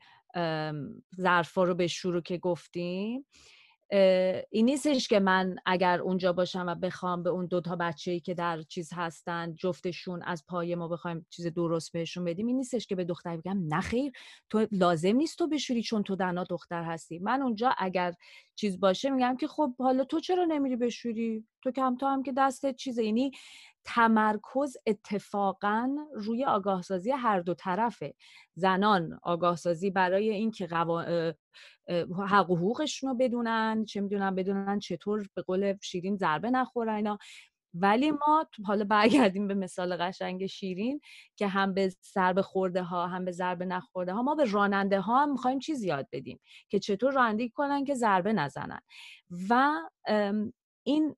ظرفا 1.15 1.63
رو 1.63 1.75
به 1.75 1.87
شروع 1.87 2.21
که 2.21 2.37
گفتیم. 2.37 3.25
این 3.89 4.65
نیستش 4.65 5.07
که 5.07 5.19
من 5.19 5.55
اگر 5.65 6.01
اونجا 6.01 6.33
باشم 6.33 6.65
و 6.67 6.75
بخوام 6.75 7.23
به 7.23 7.29
اون 7.29 7.45
دوتا 7.45 7.75
بچه 7.75 8.11
ای 8.11 8.19
که 8.19 8.33
در 8.33 8.61
چیز 8.61 8.89
هستن 8.93 9.55
جفتشون 9.55 10.23
از 10.23 10.45
پای 10.47 10.75
ما 10.75 10.87
بخوایم 10.87 11.25
چیز 11.29 11.47
درست 11.47 11.91
بهشون 11.91 12.23
بدیم 12.23 12.47
این 12.47 12.55
نیستش 12.55 12.87
که 12.87 12.95
به 12.95 13.03
دختر 13.03 13.37
بگم 13.37 13.73
نخیر 13.73 14.11
تو 14.49 14.67
لازم 14.71 15.15
نیست 15.15 15.37
تو 15.37 15.47
بشوری 15.47 15.83
چون 15.83 16.03
تو 16.03 16.15
دنا 16.15 16.43
دختر 16.43 16.83
هستی. 16.83 17.19
من 17.19 17.41
اونجا 17.41 17.73
اگر 17.77 18.13
چیز 18.55 18.79
باشه 18.79 19.09
میگم 19.09 19.37
که 19.37 19.47
خب 19.47 19.75
حالا 19.79 20.03
تو 20.03 20.19
چرا 20.19 20.45
نمیری 20.45 20.75
بشوری؟ 20.75 21.45
تو 21.61 21.71
کم 21.71 21.97
تو 21.97 22.05
هم 22.05 22.23
که 22.23 22.33
دستت 22.37 22.75
چیزه. 22.75 23.03
یعنی 23.05 23.31
تمرکز 23.87 24.77
اتفاقا 24.85 25.95
روی 26.13 26.45
آگاهسازی 26.45 27.11
هر 27.11 27.39
دو 27.39 27.53
طرفه. 27.53 28.13
زنان 28.55 29.19
آگاهسازی 29.23 29.89
برای 29.91 30.29
اینکه 30.29 30.67
قوا... 30.67 31.01
حق 32.27 32.49
و 32.49 32.55
حقوقشون 32.55 33.09
رو 33.09 33.15
بدونن 33.15 33.85
چه 33.85 34.01
می‌دونن 34.01 34.35
بدونن 34.35 34.79
چطور 34.79 35.27
به 35.35 35.41
قول 35.41 35.77
شیرین 35.83 36.15
ضربه 36.15 36.49
نخورن 36.51 36.95
اینا. 36.95 37.17
ولی 37.73 38.11
ما 38.11 38.47
حالا 38.65 38.83
برگردیم 38.83 39.47
به 39.47 39.53
مثال 39.53 39.97
قشنگ 39.97 40.45
شیرین 40.45 41.01
که 41.35 41.47
هم 41.47 41.73
به 41.73 41.91
ضربه 42.13 42.41
خورده 42.41 42.83
ها 42.83 43.07
هم 43.07 43.25
به 43.25 43.31
ضربه 43.31 43.65
نخورده 43.65 44.13
ها 44.13 44.21
ما 44.21 44.35
به 44.35 44.51
راننده 44.51 44.99
ها 44.99 45.21
هم 45.23 45.31
می‌خوایم 45.31 45.59
چیز 45.59 45.83
یاد 45.83 46.07
بدیم 46.11 46.39
که 46.69 46.79
چطور 46.79 47.13
رانندگی 47.13 47.49
کنن 47.49 47.85
که 47.85 47.95
ضربه 47.95 48.33
نزنن. 48.33 48.79
و 49.49 49.73
این 50.83 51.15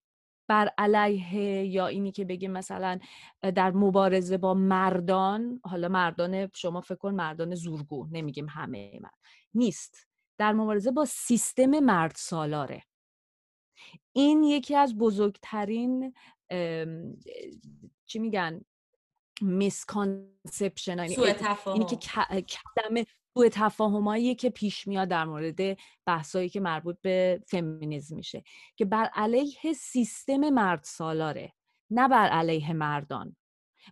بر 0.50 0.70
علیه 0.78 1.66
یا 1.66 1.88
اینی 1.88 2.12
که 2.12 2.26
بگیم 2.26 2.52
مثلا 2.52 3.00
در 3.42 3.72
مبارزه 3.72 4.38
با 4.38 4.54
مردان 4.54 5.62
حالا 5.64 5.88
مردان 5.88 6.50
شما 6.56 6.82
فکر 6.82 6.96
کن 6.96 7.16
مردان 7.16 7.56
زورگو 7.56 8.08
نمیگیم 8.12 8.48
همه 8.50 9.00
من 9.02 9.10
نیست. 9.54 10.08
در 10.38 10.54
مبارزه 10.54 10.92
با 10.92 11.06
سیستم 11.06 11.80
مرد 11.80 12.16
سالاره. 12.16 12.84
این 14.14 14.44
یکی 14.44 14.76
از 14.76 14.98
بزرگترین 14.98 16.14
چی 18.06 18.20
میگن 18.20 18.62
میسکانسپشن 19.42 21.00
اینی 21.00 21.86
که 21.86 21.96
کلمه 22.76 23.06
سوء 23.34 23.50
تفاهمایی 23.52 24.36
که 24.36 24.50
پیش 24.50 24.88
میاد 24.88 25.08
در 25.08 25.26
مورد 25.26 25.78
بحثایی 26.06 26.50
که 26.50 26.60
مربوط 26.60 26.98
به 27.02 27.42
فمینیزم 27.48 28.16
میشه 28.16 28.44
که 28.76 28.86
بر 28.86 29.10
علیه 29.14 29.74
سیستم 29.74 30.50
مرد 30.50 30.84
سالاره 30.84 31.54
نه 31.92 32.08
بر 32.08 32.30
علیه 32.30 32.74
مردان. 32.74 33.36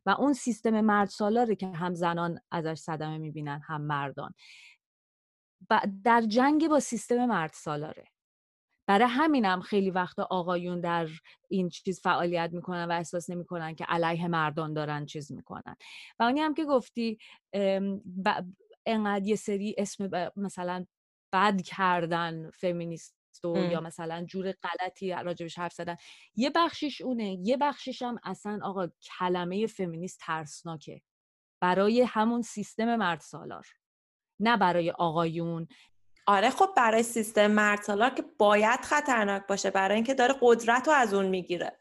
و 0.05 0.09
اون 0.09 0.33
سیستم 0.33 0.81
مرد 0.81 1.07
سالاره 1.09 1.55
که 1.55 1.67
هم 1.67 1.93
زنان 1.93 2.39
ازش 2.51 2.77
صدمه 2.79 3.17
می‌بینن 3.17 3.61
هم 3.67 3.81
مردان. 3.81 4.33
و 5.69 5.81
در 6.03 6.21
جنگ 6.21 6.67
با 6.67 6.79
سیستم 6.79 7.25
مرد 7.25 7.51
سالاره. 7.53 8.05
برای 8.87 9.07
همینم 9.07 9.61
خیلی 9.61 9.91
وقتا 9.91 10.27
آقایون 10.29 10.81
در 10.81 11.07
این 11.49 11.69
چیز 11.69 12.01
فعالیت 12.01 12.49
می‌کنن 12.53 12.85
و 12.85 12.91
احساس 12.91 13.29
نمی‌کنن 13.29 13.75
که 13.75 13.85
علیه 13.85 14.27
مردان 14.27 14.73
دارن 14.73 15.05
چیز 15.05 15.31
می‌کنن. 15.31 15.75
و 16.19 16.23
اونی 16.23 16.39
هم 16.39 16.53
که 16.53 16.65
گفتی 16.65 17.17
انقدر 18.87 19.25
یه 19.25 19.35
سری 19.35 19.75
اسم 19.77 20.09
مثلا 20.35 20.85
بد 21.33 21.61
کردن 21.61 22.51
فمینیست 22.51 23.17
و 23.43 23.57
یا 23.57 23.81
مثلا 23.81 24.25
جور 24.25 24.51
غلطی 24.51 25.11
راجبش 25.11 25.59
حرف 25.59 25.73
زدن. 25.73 25.95
یه 26.35 26.49
بخشیش 26.49 27.01
اونه 27.01 27.37
یه 27.41 27.57
بخشیش 27.57 28.01
هم 28.01 28.19
اصلا 28.23 28.59
آقا 28.63 28.87
کلمه 29.19 29.67
فمینیست 29.67 30.19
ترسناکه. 30.21 31.01
برای 31.61 32.01
همون 32.01 32.41
سیستم 32.41 32.95
مرد 32.95 33.19
سالار. 33.19 33.67
نه 34.39 34.57
برای 34.57 34.91
آقایون. 34.91 35.67
آره 36.27 36.49
خب 36.49 36.69
برای 36.77 37.03
سیستم 37.03 37.47
مرد 37.47 37.81
سالار 37.81 38.09
که 38.09 38.23
باید 38.37 38.79
خطرناک 38.79 39.47
باشه 39.47 39.71
برای 39.71 39.95
اینکه 39.95 40.13
داره 40.13 40.35
قدرت 40.41 40.87
رو 40.87 40.93
از 40.93 41.13
اون 41.13 41.25
می‌گیره. 41.25 41.77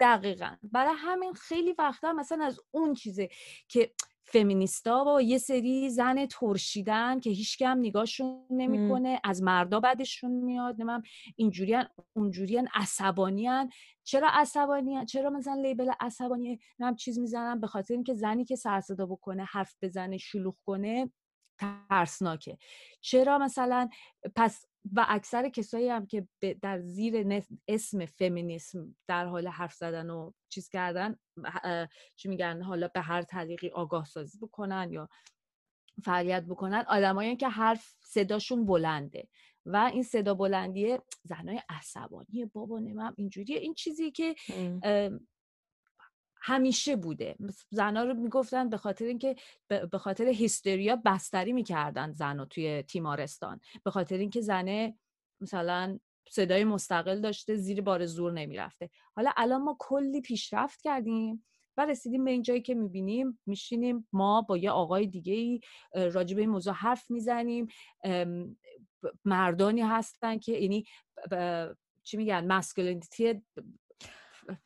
دقیقا. 0.00 0.56
برای 0.62 0.94
همین 0.96 1.32
خیلی 1.32 1.74
وقتا 1.78 2.12
مثلا 2.12 2.44
از 2.44 2.60
اون 2.70 2.94
چیزه 2.94 3.28
که 3.68 3.92
فمینیستا 4.32 5.04
با 5.04 5.22
یه 5.22 5.38
سری 5.38 5.90
زن 5.90 6.26
ترشیدن 6.26 7.20
که 7.20 7.30
هیچ 7.30 7.62
هم 7.62 7.78
نگاهشون 7.78 8.46
نمی‌کنه. 8.50 9.20
از 9.24 9.42
مردا 9.42 9.80
بدشون 9.80 10.30
میاد. 10.30 10.80
نمیم 10.82 11.02
اینجوریان 11.36 11.86
اونجوریان 12.16 12.68
عصبانیان 12.74 13.70
چرا 14.04 14.28
عصبانیان 14.32 15.04
چرا 15.04 15.30
مثلا 15.30 15.54
لیبل 15.54 15.90
عصبانی؟ 16.00 16.58
نم 16.78 16.96
چیز 16.96 17.18
می‌زنن 17.18 17.60
به 17.60 17.66
خاطر 17.66 17.94
اینکه 17.94 18.14
زنی 18.14 18.44
که 18.44 18.56
سر 18.56 18.80
صدا 18.80 19.06
بکنه 19.06 19.44
حرف 19.44 19.74
بزنه 19.82 20.16
شلوغ 20.18 20.54
کنه 20.66 21.10
ترسناکه 21.58 22.58
چرا 23.00 23.38
مثلا 23.38 23.88
پس 24.36 24.64
و 24.92 25.06
اکثر 25.08 25.48
کسایی 25.48 25.88
هم 25.88 26.06
که 26.06 26.28
در 26.62 26.80
زیر 26.80 27.42
اسم 27.68 28.06
فمینیسم 28.06 28.96
در 29.08 29.26
حال 29.26 29.48
حرف 29.48 29.74
زدن 29.74 30.10
و 30.10 30.32
چیز 30.48 30.68
کردن 30.68 31.16
چی 32.16 32.28
میگن 32.28 32.62
حالا 32.62 32.88
به 32.88 33.00
هر 33.00 33.22
طریقی 33.22 33.68
آگاه 33.68 34.04
سازی 34.04 34.38
بکنن 34.38 34.88
یا 34.92 35.08
فعالیت 36.04 36.44
بکنن 36.44 36.84
آدمایی 36.88 37.36
که 37.36 37.48
حرف 37.48 37.94
صداشون 38.00 38.66
بلنده 38.66 39.28
و 39.66 39.90
این 39.92 40.02
صدا 40.02 40.34
بلندیه 40.34 41.02
زنای 41.22 41.60
عصبانی 41.68 42.44
بابا 42.52 42.78
نمیم 42.78 43.14
اینجوریه. 43.16 43.58
این 43.58 43.74
چیزی 43.74 44.10
که 44.10 44.34
همیشه 46.42 46.96
بوده. 46.96 47.36
زنا 47.70 48.04
رو 48.04 48.14
می‌گفتن 48.14 48.68
به 48.68 48.76
خاطر 48.76 49.04
اینکه 49.04 49.36
به 49.68 49.98
خاطر 49.98 50.28
هیستریا 50.28 50.96
بستری 51.04 51.52
می‌کردن 51.52 52.12
زن 52.12 52.44
توی 52.44 52.82
تیمارستان. 52.82 53.60
به 53.84 53.90
خاطر 53.90 54.16
اینکه 54.16 54.40
زنه 54.40 54.94
مثلا 55.40 55.98
صدای 56.30 56.64
مستقل 56.64 57.20
داشته 57.20 57.56
زیر 57.56 57.80
بار 57.80 58.06
زور 58.06 58.32
نمی‌رفته. 58.32 58.90
حالا 59.16 59.30
الان 59.36 59.62
ما 59.62 59.76
کلی 59.78 60.20
پیشرفت 60.20 60.80
کردیم 60.80 61.44
و 61.76 61.86
رسیدیم 61.86 62.24
به 62.24 62.30
این 62.30 62.42
جایی 62.42 62.62
که 62.62 62.74
می‌بینیم 62.74 63.38
میشینیم 63.46 64.08
ما 64.12 64.42
با 64.42 64.56
یه 64.56 64.70
آقای 64.70 65.06
دیگه 65.06 65.32
ای 65.32 65.60
راجع 65.94 66.34
به 66.34 66.40
این 66.40 66.50
موضوع 66.50 66.74
حرف 66.74 67.10
می‌زنیم. 67.10 67.66
مردانی 69.24 69.80
هستن 69.80 70.38
که 70.38 70.52
یعنی 70.52 70.84
چی 72.02 72.16
میگن 72.16 72.46
مسکولینیتی 72.46 73.42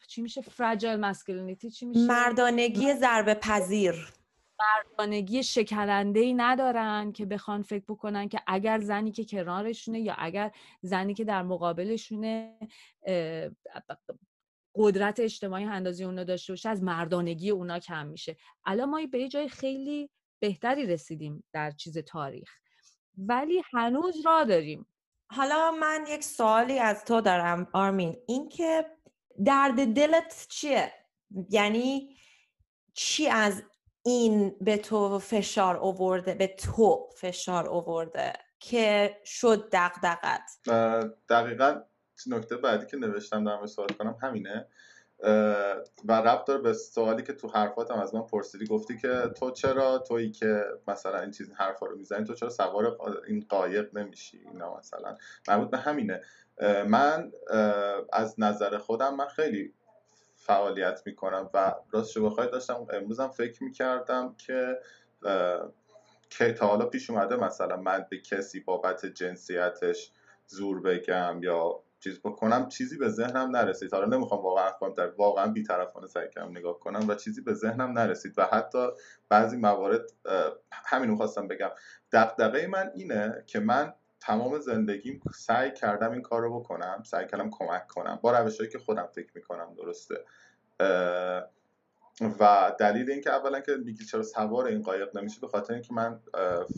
چی 0.08 0.22
میشه؟ 0.22 0.40
فراجایل 0.40 1.00
مسکولینیتی 1.00 1.70
چی 1.70 1.86
میشه؟ 1.86 2.06
مردانگی 2.06 2.94
ضربه 2.94 3.34
پذیر 3.34 4.12
مردانگی 4.60 5.42
شکننده 5.42 6.20
ای 6.20 6.34
ندارن 6.34 7.12
که 7.12 7.26
بخوان 7.26 7.62
فکر 7.62 7.84
بکنن 7.88 8.28
که 8.28 8.40
اگر 8.46 8.78
زنی 8.78 9.12
که 9.12 9.24
کنارشونه 9.24 10.00
یا 10.00 10.14
اگر 10.18 10.50
زنی 10.82 11.14
که 11.14 11.24
در 11.24 11.42
مقابلشونه 11.42 12.58
قدرت 14.74 15.20
اجتماعی 15.20 15.64
اندازی 15.64 16.04
اونا 16.04 16.24
داشته 16.24 16.52
باشه 16.52 16.68
از 16.68 16.82
مردانگی 16.82 17.50
اونا 17.50 17.78
کم 17.78 18.06
میشه. 18.06 18.36
الان 18.64 18.90
ما 18.90 19.06
به 19.12 19.18
یه 19.18 19.28
جای 19.28 19.48
خیلی 19.48 20.10
بهتری 20.40 20.86
رسیدیم 20.86 21.44
در 21.52 21.70
چیز 21.70 21.98
تاریخ. 21.98 22.50
ولی 23.18 23.62
هنوز 23.72 24.26
را 24.26 24.44
داریم. 24.44 24.86
حالا 25.30 25.70
من 25.70 26.04
یک 26.08 26.24
سوالی 26.24 26.78
از 26.78 27.04
تو 27.04 27.20
دارم 27.20 27.68
آرمین. 27.72 28.16
اینکه 28.26 28.84
درد 29.44 29.94
دلت 29.94 30.46
چیه؟ 30.48 30.92
یعنی 31.50 32.16
چی 32.94 33.28
از 33.28 33.62
این 34.02 34.56
به 34.60 34.76
تو 34.76 35.18
فشار 35.18 35.76
اوورده 35.76 36.34
به 36.34 36.46
تو 36.46 37.10
فشار 37.16 37.68
اوورده 37.68 38.32
که 38.58 39.16
شد 39.24 39.68
دقدقت 39.72 40.50
دقیقا 41.28 41.82
نکته 42.26 42.56
بعدی 42.56 42.86
که 42.86 42.96
نوشتم 42.96 43.44
در 43.44 43.66
سوال 43.66 43.88
کنم 43.88 44.16
همینه. 44.22 44.68
و 46.04 46.12
ربط 46.12 46.44
داره 46.44 46.60
به 46.60 46.72
سوالی 46.72 47.22
که 47.22 47.32
تو 47.32 47.48
حرفاتم 47.48 47.94
از 47.94 48.14
من 48.14 48.22
پرسیدی 48.22 48.66
گفتی 48.66 48.98
که 48.98 49.30
تو 49.36 49.50
چرا 49.50 49.98
تویی 49.98 50.30
که 50.30 50.64
مثلا 50.88 51.20
این 51.20 51.30
چیز 51.30 51.52
حرفا 51.52 51.86
رو 51.86 51.96
می‌زنی 51.96 52.24
تو 52.24 52.34
چرا 52.34 52.50
سوار 52.50 52.98
این 53.26 53.46
قایق 53.48 53.98
نمیشی؟ 53.98 54.40
اینا 54.52 54.78
مثلا 54.78 55.16
مربوط 55.48 55.70
به 55.70 55.78
همینه. 55.78 56.20
من 56.86 57.32
از 58.12 58.40
نظر 58.40 58.78
خودم 58.78 59.16
من 59.16 59.26
خیلی 59.26 59.74
فعالیت 60.36 61.02
می‌کنم 61.06 61.50
و 61.54 61.74
راستش 61.90 62.18
بخواید 62.18 62.50
داشتم 62.50 62.86
امروزم 62.92 63.28
فکر 63.28 63.64
می‌کردم 63.64 64.34
که 64.38 64.78
که 66.30 66.52
تا 66.52 66.66
حالا 66.66 66.86
پیش 66.86 67.10
اومده 67.10 67.36
مثلا 67.36 67.76
من 67.76 68.06
به 68.10 68.18
کسی 68.18 68.60
بابت 68.60 69.06
جنسیتش 69.06 70.12
زور 70.46 70.80
بگم 70.80 71.40
یا 71.42 71.82
چیز 72.02 72.20
بکنم 72.20 72.68
چیزی 72.68 72.98
به 72.98 73.08
ذهنم 73.08 73.56
نرسید. 73.56 73.94
حالا 73.94 74.16
نمی‌خوام 74.16 74.42
واقعا 74.42 74.70
کنم 74.70 74.94
در 74.94 75.10
واقعا 75.10 75.52
بیطرفانه 75.52 76.06
سعی 76.06 76.28
کنم 76.34 76.50
نگاه 76.50 76.80
کنم 76.80 77.08
و 77.08 77.14
چیزی 77.14 77.40
به 77.40 77.54
ذهنم 77.54 77.98
نرسید 77.98 78.38
و 78.38 78.44
حتی 78.44 78.88
بعضی 79.28 79.56
موارد 79.56 80.12
همین 80.70 81.16
خواستم 81.16 81.48
بگم. 81.48 81.70
دقدقه 82.12 82.66
من 82.66 82.90
اینه 82.94 83.44
که 83.46 83.60
من 83.60 83.94
تمام 84.20 84.58
زندگیم 84.58 85.22
سعی 85.34 85.72
کردم 85.72 86.12
این 86.12 86.22
کار 86.22 86.42
رو 86.42 86.60
بکنم 86.60 87.02
سعی 87.06 87.26
کردم 87.26 87.50
کمک 87.50 87.86
کنم 87.86 88.18
با 88.22 88.38
روشهایی 88.38 88.72
که 88.72 88.78
خودم 88.78 89.08
فکر 89.14 89.30
می‌کنم 89.34 89.74
درسته. 89.74 90.24
و 92.20 92.72
دلیل 92.78 93.10
اینکه 93.10 93.30
اولا 93.30 93.60
که 93.60 93.72
میگی 93.76 94.04
چرا 94.04 94.22
سوار 94.22 94.66
این 94.66 94.82
قایق 94.82 95.16
نمیشه 95.16 95.40
به 95.40 95.48
خاطر 95.48 95.72
اینکه 95.72 95.94
من 95.94 96.20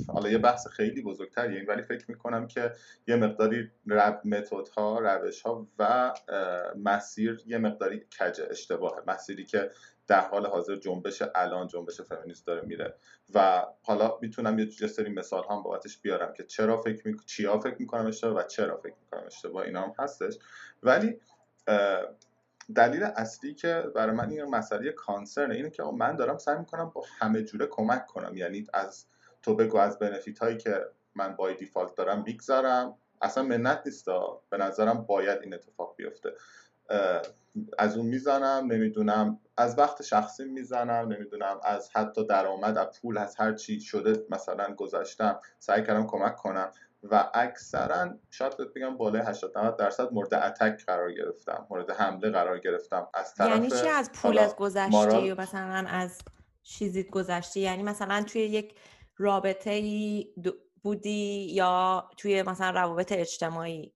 حالا 0.06 0.28
یه 0.28 0.38
بحث 0.38 0.66
خیلی 0.66 1.02
بزرگتریه 1.02 1.64
ولی 1.68 1.82
فکر 1.82 2.04
می‌کنم 2.08 2.46
که 2.46 2.72
یه 3.06 3.16
مقداری 3.16 3.70
متد 4.24 4.68
ها 4.76 4.98
روش 4.98 5.42
ها 5.42 5.68
و 5.78 6.12
مسیر 6.76 7.42
یه 7.46 7.58
مقداری 7.58 8.00
کج 8.00 8.40
اشتباهه. 8.50 9.02
مسیری 9.06 9.44
که 9.44 9.70
در 10.06 10.20
حال 10.20 10.46
حاضر 10.46 10.76
جنبش 10.76 11.22
الان 11.34 11.66
جنبش 11.66 12.00
فمینیست 12.00 12.46
داره 12.46 12.62
میره. 12.66 12.94
و 13.34 13.66
حالا 13.82 14.18
می‌تونم 14.22 14.58
یه 14.58 14.86
سری 14.86 15.10
مثال 15.10 15.42
هم 15.50 15.62
بابتش 15.62 15.98
بیارم 15.98 16.32
که 16.32 16.44
چرا 16.44 16.76
فکر 16.76 17.08
می... 17.08 17.16
چیا 17.26 17.58
فکر 17.58 17.76
می‌کنم 17.78 18.06
اشتباه 18.06 18.34
و 18.34 18.42
چرا 18.42 18.76
فکر 18.76 18.94
می‌کنم 19.04 19.26
اشتباه 19.26 19.64
اینا 19.64 19.82
هم 19.82 19.92
هستش. 19.98 20.38
ولی 20.82 21.20
دلیل 22.74 23.02
اصلی 23.02 23.54
که 23.54 23.84
برای 23.94 24.16
من 24.16 24.30
این 24.30 24.44
مسئله 24.44 24.92
کانسرن 24.92 25.50
اینه 25.50 25.70
که 25.70 25.82
من 25.82 26.16
دارم 26.16 26.38
سعی 26.38 26.58
می‌کنم 26.58 26.90
با 26.94 27.04
همه 27.18 27.42
جوره 27.42 27.66
کمک 27.66 28.06
کنم. 28.06 28.36
یعنی 28.36 28.66
از 28.74 29.06
تو 29.42 29.54
بگو 29.56 29.76
از 29.78 29.98
بنفیت 29.98 30.38
هایی 30.38 30.56
که 30.56 30.80
من 31.14 31.36
بای 31.36 31.54
دیفالت 31.54 31.94
دارم 31.94 32.22
می‌گذارم 32.26 32.98
اصلا 33.22 33.44
منت 33.44 33.82
نیست 33.86 34.06
به 34.50 34.56
نظرم 34.56 35.02
باید 35.02 35.42
این 35.42 35.54
اتفاق 35.54 35.94
بیفته. 35.96 36.32
از 37.78 37.96
اون 37.96 38.06
می‌زنم 38.06 38.66
نمی‌دونم 38.72 39.40
از 39.56 39.78
وقت 39.78 40.02
شخصی 40.02 40.44
می‌زنم 40.44 41.12
نمی‌دونم 41.12 41.60
از 41.64 41.90
حتی 41.92 42.26
درآمد 42.26 42.78
از 42.78 43.00
پول 43.00 43.18
از 43.18 43.36
هر 43.36 43.52
چی 43.52 43.80
شده 43.80 44.26
مثلا 44.30 44.74
گذاشتم 44.74 45.40
سعی 45.58 45.82
کردم 45.82 46.06
کمک 46.06 46.36
کنم 46.36 46.70
و 47.10 47.30
اکثرا 47.34 48.14
شاید 48.30 48.56
بگم 48.76 48.96
بالای 48.96 49.22
80 49.22 49.58
90 49.58 49.76
درصد 49.76 50.12
مورد 50.12 50.34
اتک 50.34 50.84
قرار 50.86 51.12
گرفتم 51.12 51.66
مورد 51.70 51.90
حمله 51.90 52.30
قرار 52.30 52.58
گرفتم. 52.58 53.08
از 53.14 53.34
طرف 53.34 53.50
یعنی 53.50 53.70
چی؟ 53.70 53.88
از 53.88 54.12
پولت 54.12 54.56
گذشتی 54.56 55.30
و 55.30 55.40
مثلا 55.40 55.84
از 55.88 56.18
چیزیت 56.62 57.10
گذشتی 57.10 57.60
یعنی 57.60 57.82
مثلا 57.82 58.22
توی 58.22 58.42
یک 58.42 58.74
رابطه 59.16 59.82
بودی 60.82 61.50
یا 61.52 62.08
توی 62.16 62.42
مثلا 62.42 62.70
روابط 62.70 63.12
اجتماعی؟ 63.12 63.92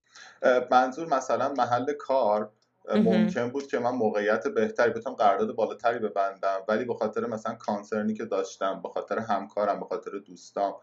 منظور 0.70 1.14
مثلا 1.14 1.52
محل 1.52 1.92
کار 1.92 2.50
ممکن 2.94 3.50
بود 3.50 3.66
که 3.66 3.78
من 3.78 3.90
موقعیت 3.90 4.48
بهتری 4.48 4.90
بتونم 4.90 5.16
قرارداد 5.16 5.54
بالاتری 5.54 5.98
ببندم. 5.98 6.60
ولی 6.68 6.84
به 6.84 6.94
خاطر 6.94 7.26
مثلا 7.26 7.54
کانسرنی 7.54 8.14
که 8.14 8.24
داشتم 8.24 8.82
به 8.82 8.88
خاطر 8.88 9.18
همکارم 9.18 9.80
به 9.80 9.86
خاطر 9.86 10.10
دوستام 10.26 10.74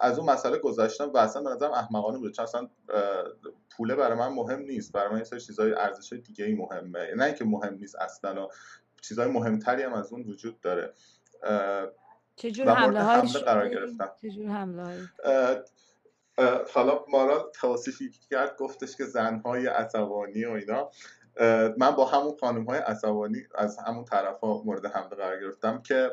از 0.00 0.18
اون 0.18 0.30
مسئله 0.30 0.58
گذاشتم 0.58 1.12
و 1.12 1.16
اصلا 1.16 1.42
به 1.42 1.50
نظرم 1.50 1.72
احمقانه 1.72 2.18
بود. 2.18 2.34
چون 2.34 2.42
اصلا 2.42 2.68
پوله 3.76 3.94
برای 3.94 4.18
من 4.18 4.28
مهم 4.28 4.60
نیست. 4.60 4.92
برای 4.92 5.12
من 5.12 5.18
یه 5.18 5.24
سری 5.24 5.40
چیزای 5.40 5.72
ارزش 5.72 6.12
دیگه 6.12 6.44
ای 6.44 6.54
مهمه. 6.54 7.14
نه 7.16 7.24
اینکه 7.24 7.44
مهم 7.44 7.74
نیست 7.74 7.96
اصلا 7.96 8.44
و 8.44 8.48
چیزای 9.02 9.28
مهمتری 9.28 9.82
هم 9.82 9.92
از 9.92 10.12
اون 10.12 10.22
وجود 10.22 10.60
داره. 10.60 10.92
چجور 12.36 12.68
حمله 12.68 13.00
حمله 13.00 13.40
قرار 13.40 13.68
گرفتم. 13.68 14.10
چجور 14.22 14.46
حمله 14.46 15.08
حالا 16.74 17.04
مارا 17.08 17.52
توصیفی 17.54 18.10
کرد 18.30 18.56
گفتش 18.56 18.96
که 18.96 19.04
زنهای 19.04 19.66
عصبانی 19.66 20.44
و 20.44 20.50
اینا. 20.50 20.90
من 21.78 21.90
با 21.90 22.04
همون 22.04 22.36
خانم 22.40 22.64
های 22.64 22.78
عصبانی 22.78 23.42
از 23.54 23.78
همون 23.78 24.04
طرف 24.04 24.40
ها 24.40 24.62
مورد 24.64 24.86
حمله 24.86 25.16
قرار 25.16 25.40
گرفتم 25.40 25.82
که 25.82 26.10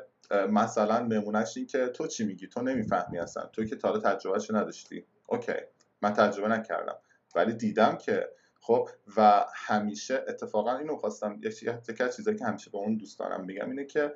مثلا 0.49 0.99
نمونهش 0.99 1.57
این 1.57 1.67
که 1.67 1.87
تو 1.87 2.07
چی 2.07 2.25
میگی؟ 2.25 2.47
تو 2.47 2.61
نمی‌فهمی 2.61 3.19
اصلا. 3.19 3.43
تو 3.43 3.65
که 3.65 3.75
تا 3.75 3.87
حالا 3.87 3.99
تجربهش 3.99 4.51
نداشتی. 4.51 5.05
اوکی. 5.27 5.53
من 6.01 6.13
تجربه 6.13 6.47
نکردم. 6.47 6.95
ولی 7.35 7.53
دیدم 7.53 7.97
که 7.97 8.29
خب 8.61 8.89
و 9.17 9.45
همیشه 9.53 10.25
اتفاقا 10.27 10.77
اینو 10.77 10.95
خواستم 10.95 11.39
یکی 11.43 11.69
از 11.69 12.15
چیزایی 12.15 12.37
که 12.37 12.45
همیشه 12.45 12.71
به 12.71 12.77
اون 12.77 12.97
دوستانم 12.97 13.45
میگم 13.45 13.69
اینه 13.69 13.85
که 13.85 14.15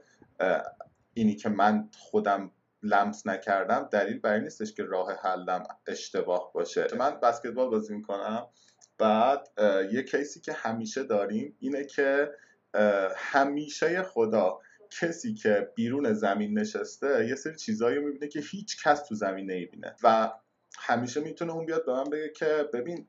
اینی 1.14 1.36
که 1.36 1.50
من 1.50 1.90
خودم 1.98 2.52
لمس 2.84 3.28
نکردم 3.28 3.90
دلیل 3.92 4.20
بر 4.20 4.40
نیستش 4.40 4.74
که 4.74 4.84
راه 4.84 5.14
حلم 5.24 5.64
اشتباه 5.88 6.52
باشه. 6.54 6.88
من 6.98 7.20
بسکتبال 7.20 7.70
بازی 7.70 7.96
می‌کنم 7.96 8.48
بعد 8.98 9.48
یه 9.92 10.04
کیسی 10.04 10.42
که 10.42 10.54
همیشه 10.54 11.04
داریم 11.04 11.56
اینه 11.60 11.86
که 11.86 12.32
همیشه 13.16 14.04
خدا 14.04 14.60
کسی 14.90 15.34
که 15.34 15.70
بیرون 15.76 16.14
زمین 16.14 16.60
نشسته 16.60 17.28
یه 17.28 17.36
سری 17.36 17.56
چیزایی 17.56 17.98
رو 17.98 18.06
می‌بینه 18.06 18.28
که 18.28 18.40
هیچ 18.40 18.84
کس 18.84 19.08
تو 19.08 19.16
زمین 19.16 19.52
نمی‌بینه. 19.52 19.96
و 20.04 20.32
همیشه 20.80 21.20
می‌تونه 21.20 21.54
اون 21.54 21.66
بیاد 21.66 21.86
به 21.86 21.94
من 21.94 22.04
بگه 22.04 22.30
که 22.30 22.70
ببین 22.74 23.08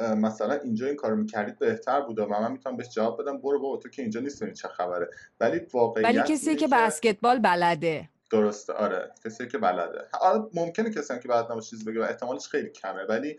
مثلا 0.00 0.54
اینجا 0.54 0.86
این 0.86 0.96
کارو 0.96 1.16
می‌کردید 1.16 1.58
بهتر 1.58 2.00
بوده 2.00 2.22
و 2.22 2.40
من 2.40 2.52
می‌تونم 2.52 2.76
بهش 2.76 2.88
جواب 2.88 3.22
بدم 3.22 3.38
برو 3.38 3.60
بابا 3.60 3.76
تو 3.76 3.88
که 3.88 4.02
اینجا 4.02 4.20
نیست 4.20 4.52
چه 4.52 4.68
خبره؟ 4.68 5.10
ولی 5.40 5.60
واقعیت 5.72 6.06
ولی 6.06 6.20
کسی 6.22 6.56
که 6.56 6.68
بسکتبال 6.72 7.38
بلده. 7.38 8.08
درسته 8.30 8.72
آره. 8.72 9.14
کسی 9.24 9.48
که 9.48 9.58
بلده. 9.58 10.08
آره 10.20 10.42
ممکنه 10.54 10.90
کسی 10.90 11.18
که 11.18 11.28
بلد 11.28 11.52
نباشه 11.52 11.70
چیزی 11.70 11.84
بگه 11.84 12.00
احتمالش 12.00 12.48
خیلی 12.48 12.68
کمه 12.70 13.04
ولی 13.04 13.36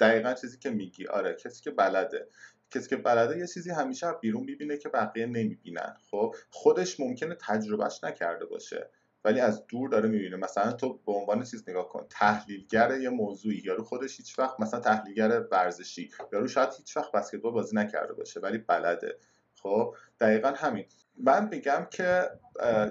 دقیقا 0.00 0.32
چیزی 0.34 0.58
که 0.58 0.70
میگی. 0.70 1.06
آره 1.06 1.34
کسی 1.34 1.62
که 1.62 1.70
بلده. 1.70 2.28
کسی 2.70 2.88
که 2.88 2.96
بلده 2.96 3.38
یه 3.38 3.46
چیزی 3.46 3.70
همیشه 3.70 4.12
بیرون 4.20 4.44
می‌بینه 4.44 4.76
که 4.76 4.88
بقیه 4.88 5.26
نمی‌بینن. 5.26 5.96
خب 6.10 6.34
خودش 6.50 7.00
ممکنه 7.00 7.34
تجربهش 7.40 8.04
نکرده 8.04 8.46
باشه 8.46 8.90
ولی 9.24 9.40
از 9.40 9.66
دور 9.66 9.88
داره 9.88 10.08
می‌بینه. 10.08 10.36
مثلا 10.36 10.72
تو 10.72 10.98
به 11.06 11.12
عنوان 11.12 11.44
چیز 11.44 11.68
نگاه 11.68 11.88
کن. 11.88 12.06
تحلیلگر 12.10 13.00
یه 13.00 13.10
موضوعی 13.10 13.62
یارو 13.64 13.84
خودش 13.84 14.16
هیچ 14.16 14.38
وقت 14.38 14.60
مثلا 14.60 14.80
تحلیلگر 14.80 15.44
ورزشی 15.52 16.10
یارو 16.32 16.48
شاید 16.48 16.68
هیچ 16.78 16.96
وقت 16.96 17.12
بسکتبال 17.12 17.52
بازی 17.52 17.76
نکرده 17.76 18.12
باشه 18.12 18.40
ولی 18.40 18.58
بلده. 18.58 19.18
خب 19.62 19.94
دقیقا 20.20 20.48
همین. 20.48 20.84
من 21.18 21.48
میگم 21.48 21.86
که 21.90 22.30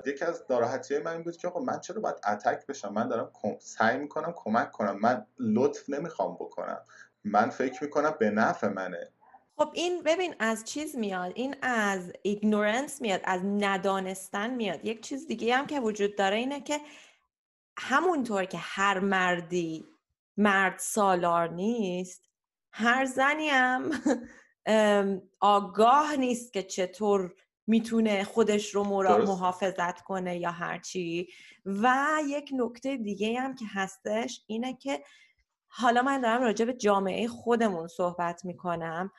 یکی 0.06 0.26
از 0.26 0.46
ناراحتی 0.50 1.00
من 1.00 1.12
این 1.12 1.24
بود 1.24 1.38
که 1.38 1.48
آقا 1.48 1.60
من 1.60 1.80
چرا 1.80 2.02
باید 2.02 2.16
اتک 2.28 2.66
بشم؟ 2.68 2.94
من 2.94 3.08
دارم 3.08 3.32
سعی 3.60 3.98
می‌کنم 3.98 4.34
کمک 4.36 4.72
کنم. 4.72 5.00
من 5.00 5.26
لطف 5.40 5.90
نمی‌خوام 5.90 6.36
بکنم. 6.36 6.82
من 7.24 7.50
فکر 7.50 7.84
می‌کنم 7.84 8.16
به 8.20 8.30
نفع 8.30 8.68
منه. 8.68 9.12
خب 9.58 9.70
این 9.74 10.04
ببین 10.04 10.36
از 10.40 10.66
چیز 10.66 10.96
میاد. 10.96 11.32
این 11.36 11.56
از 11.62 12.14
ایگنورنس 12.22 13.02
میاد 13.02 13.22
از 13.24 13.42
ندانستن 13.44 14.50
میاد. 14.54 14.86
یک 14.86 15.02
چیز 15.02 15.28
دیگه 15.28 15.56
هم 15.56 15.68
که 15.68 15.80
وجود 15.80 16.18
داره 16.18 16.38
اینه 16.38 16.62
که 16.62 16.80
همونطور 17.78 18.46
که 18.46 18.58
هر 18.58 19.00
مردی 19.00 19.86
مرد 20.38 20.80
سالار 20.80 21.50
نیست 21.50 22.22
هر 22.72 23.06
زنی 23.06 23.50
هم 23.50 23.92
آگاه 25.40 26.16
نیست 26.16 26.54
که 26.54 26.64
چطور 26.64 27.34
می‌تونه 27.68 28.24
خودش 28.24 28.76
رو 28.76 28.84
محافظت 29.24 30.02
کنه 30.02 30.38
یا 30.38 30.52
هرچی 30.52 31.28
و 31.66 31.96
یک 32.28 32.50
نکته 32.54 32.98
دیگه 32.98 33.40
هم 33.40 33.56
که 33.56 33.66
هستش 33.74 34.44
اینه 34.48 34.74
که 34.74 35.04
حالا 35.68 36.02
من 36.02 36.22
دارم 36.22 36.42
راجع 36.42 36.66
به 36.66 36.74
جامعه 36.74 37.28
خودمون 37.28 37.88
صحبت 37.88 38.46
می‌کنم. 38.46 39.12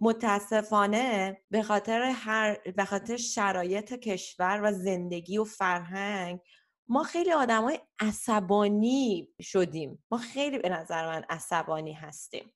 متاسفانه 0.00 1.40
به 1.50 1.62
خاطر 1.62 2.02
هر 2.02 2.72
به 2.76 2.84
خاطر 2.84 3.16
شرایط 3.16 3.94
کشور 3.94 4.60
و 4.62 4.72
زندگی 4.72 5.38
و 5.38 5.44
فرهنگ 5.44 6.40
ما 6.88 7.02
خیلی 7.02 7.30
های 7.30 7.80
عصبانی 8.00 9.28
شدیم. 9.42 10.04
ما 10.10 10.18
خیلی 10.18 10.58
به 10.58 10.68
نظر 10.68 11.06
من 11.06 11.24
عصبانی 11.28 11.92
هستیم. 11.92 12.52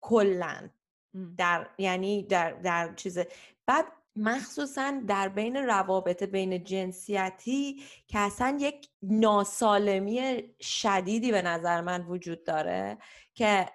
کلا. 0.00 0.70
در 1.36 1.68
یعنی 1.78 2.22
در 2.22 2.52
در 2.52 2.94
چیز 2.94 3.18
بعد 3.66 3.84
مخصوصا 4.16 5.02
در 5.06 5.28
بین 5.28 5.56
روابط 5.56 6.22
بین 6.22 6.64
جنسیتی 6.64 7.82
که 8.06 8.18
اصلا 8.18 8.58
یک 8.60 8.88
ناسالمی 9.02 10.42
شدیدی 10.60 11.32
به 11.32 11.42
نظر 11.42 11.80
من 11.80 12.02
وجود 12.02 12.44
داره 12.44 12.98
که 13.34 13.68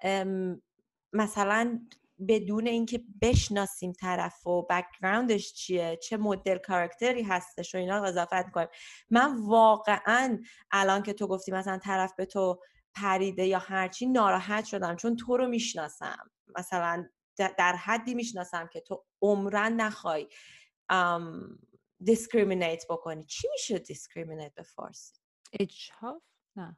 مثلا 1.13 1.79
بدون 2.27 2.67
اینکه 2.67 3.01
بشناسیم 3.21 3.91
طرف 3.91 4.47
و 4.47 4.67
background 4.69 5.39
ش 5.39 5.53
چیه 5.53 5.99
چه 6.03 6.17
مدل 6.17 6.57
character 6.57 7.17
ی 7.17 7.23
هستش 7.23 7.75
و 7.75 7.77
اینا 7.77 8.03
قضاوت 8.03 8.51
کنیم 8.51 8.67
من 9.09 9.37
واقعا 9.37 10.39
الان 10.71 11.03
که 11.03 11.13
تو 11.13 11.27
گفتی 11.27 11.51
مثلا 11.51 11.77
طرف 11.77 12.13
به 12.17 12.25
تو 12.25 12.59
پریده 12.95 13.45
یا 13.45 13.59
هرچی 13.59 14.05
ناراحت 14.05 14.65
شدم 14.65 14.95
چون 14.95 15.15
تو 15.15 15.37
رو 15.37 15.47
می‌شناسم. 15.47 16.31
مثلا 16.57 17.05
در 17.37 17.75
حدی 17.75 18.13
می‌شناسم 18.13 18.67
که 18.67 18.81
تو 18.81 19.05
عمرا 19.21 19.73
نخوای 19.73 20.27
discriminate 22.03 22.85
بکنی. 22.89 23.25
چی 23.25 23.47
میشه 23.51 23.79
discriminate 23.79 24.53
به 24.53 24.63
فارسی؟ 24.63 25.13
اجهاف؟ 25.59 26.21
نه. 26.55 26.77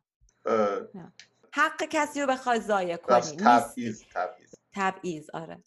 حق 1.53 1.83
کسی 1.83 2.21
رو 2.21 2.27
بخوای 2.27 2.59
ضایع 2.59 2.97
کنی. 2.97 3.21
تبعیض. 3.21 4.03
تبعیض 4.73 5.29
آره. 5.29 5.63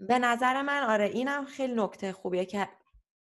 به 0.00 0.18
نظر 0.18 0.62
من 0.62 0.82
آره 0.82 1.04
اینم 1.04 1.44
خیلی 1.44 1.74
نکته 1.76 2.12
خوبیه 2.12 2.44
که 2.44 2.68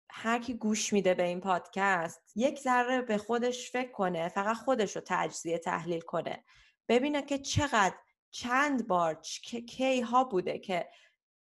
هر 0.10 0.40
کی 0.40 0.54
گوش 0.54 0.94
میده 0.94 1.14
به 1.14 1.24
این 1.24 1.42
پادکست 1.42 2.22
یک 2.36 2.60
ذره 2.60 3.02
به 3.02 3.18
خودش 3.18 3.72
فکر 3.72 3.92
کنه 3.92 4.30
فقط 4.30 4.56
خودش 4.56 4.96
رو 4.96 5.02
تجزیه 5.06 5.58
تحلیل 5.58 6.02
کنه. 6.02 6.44
ببینه 6.90 7.22
که 7.22 7.38
چقدر 7.38 7.96
چند 8.34 8.88
بار 8.88 9.22
کی 9.68 10.02
ها 10.02 10.24
بوده 10.24 10.60
که 10.60 10.90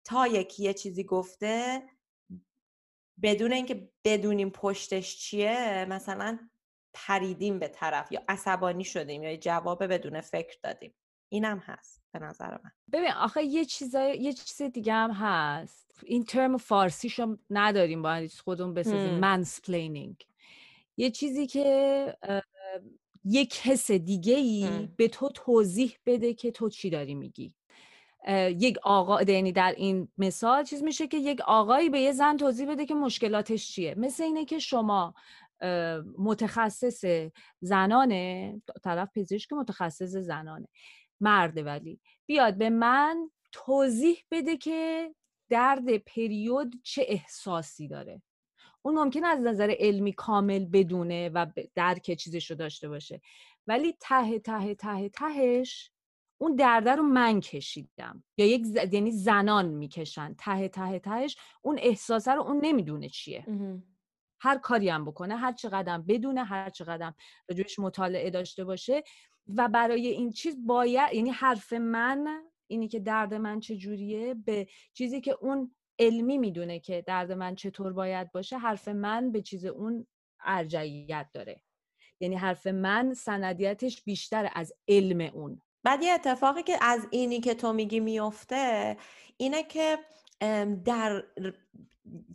تا 0.06 0.28
یکی 0.28 0.64
یه 0.64 0.74
چیزی 0.74 1.04
گفته 1.04 1.84
بدون 3.22 3.54
اینکه 3.54 3.90
بدونیم 4.04 4.50
پشتش 4.50 5.18
چیه 5.18 5.86
مثلا 5.90 6.40
پریدیم 6.94 7.60
به 7.60 7.68
طرف 7.68 8.12
یا 8.12 8.24
عصبانی 8.28 8.84
شدیم 8.84 9.24
یا 9.24 9.36
جواب 9.36 9.86
بدون 9.86 10.22
فکر 10.22 10.58
دادیم. 10.64 10.94
اینم 11.30 11.58
هست 11.58 12.04
به 12.12 12.20
نظر 12.20 12.52
من. 12.52 12.72
ببین 12.92 13.12
آخه 13.12 13.44
یه 13.44 13.66
چیز 13.66 13.94
یه 13.96 14.34
چیز 14.34 14.62
دیگه 14.62 14.94
هم 14.94 15.12
هست. 15.12 16.02
این 16.04 16.26
ترم 16.26 16.58
فارسیشو 16.58 17.38
نداریم 17.50 18.02
با 18.02 18.28
خودمون 18.44 18.74
بسازیم. 18.74 19.20
منسپلینینگ 19.20 20.28
یه 20.98 21.12
چیزی 21.12 21.48
که 21.48 22.18
یک 23.26 23.60
حس 23.60 23.92
دیگه 23.92 24.36
ای 24.36 24.88
به 24.98 25.08
تو 25.08 25.30
توضیح 25.30 25.98
بده 26.06 26.34
که 26.34 26.52
تو 26.52 26.70
چی 26.70 26.90
داری 26.90 27.16
میگی. 27.16 27.54
یک 28.60 28.78
آقا 28.84 29.22
یعنی 29.22 29.52
در 29.52 29.74
این 29.78 30.08
مثال 30.18 30.64
چیز 30.64 30.84
میشه 30.84 31.08
که 31.08 31.18
یک 31.18 31.42
آقایی 31.42 31.90
به 31.90 32.00
یه 32.00 32.12
زن 32.12 32.38
توضیح 32.38 32.72
بده 32.72 32.86
که 32.86 32.94
مشکلاتش 32.94 33.72
چیه. 33.72 33.96
مثل 33.96 34.24
اینه 34.24 34.46
که 34.46 34.60
شما 34.60 35.14
متخصص 36.18 37.06
زنانه 37.62 38.62
طرف 38.84 39.10
پزشک 39.16 39.54
متخصص 39.54 40.16
زنانه. 40.16 40.68
مرده 41.22 41.64
ولی 41.64 42.00
بیاد 42.26 42.58
به 42.58 42.70
من 42.70 43.30
توضیح 43.52 44.18
بده 44.32 44.58
که 44.58 45.12
درد 45.50 45.98
پریود 45.98 46.74
چه 46.84 47.06
احساسی 47.08 47.88
داره. 47.88 48.22
اون 48.86 48.96
ممکن 48.96 49.24
از 49.24 49.42
نظر 49.42 49.76
علمی 49.80 50.14
کامل 50.14 50.66
بدونه 50.66 51.30
و 51.30 51.46
درک 51.76 52.14
چیزش 52.14 52.52
رو 52.52 52.58
داشته 52.58 52.90
باشه. 52.90 53.22
ولی 53.68 53.98
ته 54.00 54.40
ته 54.40 54.76
ته 54.76 55.10
تهش 55.10 55.92
اون 56.38 56.56
درده 56.56 56.92
رو 56.96 57.04
من 57.04 57.40
کشیدم. 57.40 58.24
یا 58.38 58.46
یک 58.46 58.66
ز... 58.66 58.76
یعنی 58.92 59.12
زنان 59.12 59.66
می‌کشن. 59.66 60.36
ته 60.38 60.68
ته 60.68 61.00
تهش 61.00 61.38
اون 61.62 61.80
احساسه 61.82 62.32
رو 62.32 62.42
اون 62.42 62.60
نمی‌دونه 62.64 63.10
چیه. 63.10 63.46
هر 64.40 64.58
کاری 64.58 64.90
هم 64.90 65.06
بکنه 65.06 65.36
هر 65.36 65.52
چقدر 65.52 65.98
بدونه 65.98 66.44
هر 66.44 66.70
چقدر 66.70 67.14
راجبش 67.50 67.80
مطالعه 67.80 68.30
داشته 68.30 68.64
باشه 68.64 69.04
و 69.48 69.68
برای 69.68 70.08
این 70.08 70.32
چیز 70.32 70.66
باید 70.66 71.14
یعنی 71.14 71.30
حرف 71.30 71.74
من 71.74 72.44
اینی 72.68 72.88
که 72.88 73.00
درد 73.00 73.34
من 73.34 73.60
چجوریه 73.60 74.34
به 74.34 74.68
چیزی 74.94 75.22
که 75.22 75.38
اون 75.42 75.76
علمی 76.00 76.38
می‌دونه 76.38 76.80
که 76.80 77.02
درد 77.02 77.32
من 77.32 77.56
چطور 77.56 77.94
باید 77.94 78.32
باشه 78.32 78.58
حرف 78.58 78.88
من 78.88 79.32
به 79.32 79.42
چیز 79.42 79.66
اون 79.66 80.08
ارجعیت 80.46 81.28
داره. 81.34 81.62
یعنی 82.20 82.36
حرف 82.36 82.68
من 82.68 83.14
سندیتش 83.14 84.04
بیشتر 84.04 84.50
از 84.56 84.74
علم 84.88 85.22
اون. 85.22 85.62
بعد 85.84 86.04
یه 86.04 86.14
اتفاقی 86.14 86.64
که 86.64 86.78
از 86.82 87.08
اینی 87.12 87.40
که 87.40 87.54
تو 87.54 87.74
میگی 87.74 88.00
میفته 88.00 88.98
اینه 89.38 89.64
که 89.64 89.98
در 90.86 91.24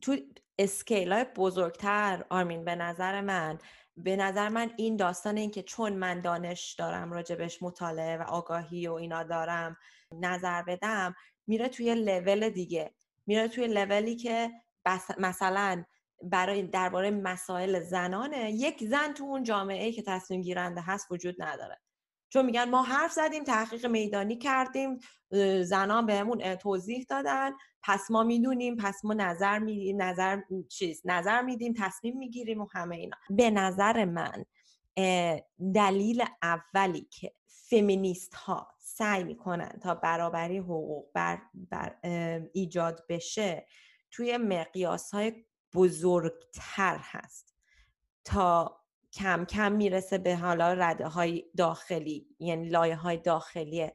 تو 0.00 0.16
اسکیل 0.58 1.12
های 1.12 1.24
بزرگتر 1.36 2.24
آرمین 2.30 2.64
به 2.64 2.74
نظر 2.74 3.20
من 3.20 3.58
به 3.96 4.16
نظر 4.16 4.48
من 4.48 4.70
این 4.76 4.96
داستان 4.96 5.36
این 5.36 5.50
که 5.50 5.62
چون 5.62 5.92
من 5.92 6.20
دانش 6.20 6.74
دارم 6.78 7.12
راجبش 7.12 7.62
مطالعه 7.62 8.16
و 8.16 8.22
آگاهی 8.22 8.88
و 8.88 8.92
اینا 8.92 9.22
دارم 9.22 9.76
نظر 10.12 10.62
بدم 10.62 11.14
میره 11.46 11.68
توی 11.68 11.94
لول 11.94 12.48
دیگه. 12.48 12.94
میره 13.28 13.48
توی 13.48 13.66
لولی 13.66 14.16
که 14.16 14.50
مثلا 15.18 15.84
برای 16.22 16.62
درباره 16.62 17.10
مسائل 17.10 17.80
زنانه. 17.80 18.50
یک 18.52 18.84
زن 18.84 19.12
تو 19.12 19.24
اون 19.24 19.42
جامعه 19.42 19.92
که 19.92 20.02
تصمیم 20.02 20.40
گیرنده 20.40 20.80
هست 20.80 21.06
وجود 21.10 21.42
نداره. 21.42 21.80
چون 22.28 22.46
میگن 22.46 22.70
ما 22.70 22.82
حرف 22.82 23.12
زدیم 23.12 23.44
تحقیق 23.44 23.86
میدانی 23.86 24.38
کردیم 24.38 24.98
زنان 25.62 26.06
بهمون 26.06 26.54
توضیح 26.54 27.06
دادن. 27.08 27.52
پس 27.82 28.10
ما 28.10 28.22
می‌دونیم 28.22 28.76
پس 28.76 29.04
ما 29.04 29.14
نظر 29.14 29.58
میدیم 29.58 30.02
نظر 30.02 30.40
چیز 30.68 31.02
نظر 31.04 31.42
میدیم 31.42 31.74
تصمیم 31.78 32.18
می‌گیریم 32.18 32.60
و 32.60 32.66
همه 32.72 32.96
اینا. 32.96 33.16
به 33.30 33.50
نظر 33.50 34.04
من 34.04 34.44
دلیل 35.74 36.24
اولی 36.42 37.08
که 37.10 37.32
فمینیست 37.46 38.34
ها 38.34 38.68
سعی 38.98 39.24
می‌کنن 39.24 39.78
تا 39.82 39.94
برابری 39.94 40.58
حقوق 40.58 41.12
بر, 41.14 41.42
بر 41.54 41.96
ایجاد 42.52 43.06
بشه 43.08 43.66
توی 44.10 44.36
مقیاس 44.36 45.14
های 45.14 45.44
بزرگتر 45.74 46.98
هست. 47.00 47.54
تا 48.24 48.80
کم 49.12 49.44
کم 49.44 49.72
می‌رسه 49.72 50.18
به 50.18 50.36
حالا 50.36 50.72
رده 50.72 51.08
های 51.08 51.44
داخلی 51.56 52.26
یعنی 52.38 52.68
لایه 52.68 52.96
های 52.96 53.16
داخلی 53.16 53.90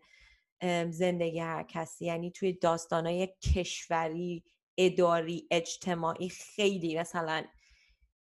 زندگی 0.89 1.39
هر 1.39 1.63
کسی. 1.63 2.05
یعنی 2.05 2.31
توی 2.31 2.53
داستان 2.53 3.07
های 3.07 3.27
کشوری 3.27 4.43
اداری 4.77 5.47
اجتماعی 5.51 6.29
خیلی 6.29 6.99
مثلا 6.99 7.43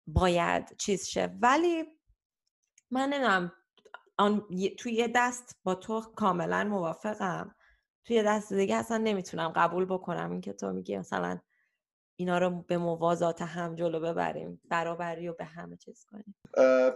باید 0.08 0.78
چیز 0.78 1.08
شه. 1.08 1.38
ولی 1.42 1.84
من 2.92 3.10
نمی‌دونم 3.10 3.52
توی 4.78 4.94
یه 4.94 5.12
دست 5.16 5.60
با 5.64 5.76
تو 5.76 6.02
کاملا 6.02 6.64
موافقم. 6.64 7.56
توی 8.06 8.24
دست 8.24 8.54
دیگه 8.54 8.76
اصلا 8.76 8.98
نمی‌تونم 8.98 9.50
قبول 9.56 9.86
بکنم 9.86 10.32
این 10.32 10.42
که 10.42 10.54
تو 10.54 10.72
میگی 10.72 10.98
مثلا 10.98 11.40
اینا 12.16 12.38
رو 12.38 12.62
به 12.62 12.78
موازات 12.78 13.42
هم 13.42 13.76
جلو 13.76 14.00
ببریم 14.00 14.62
برابری 14.70 15.28
و 15.28 15.34
به 15.34 15.46
همه 15.46 15.78
چیز 15.78 16.06
کنیم. 16.12 16.36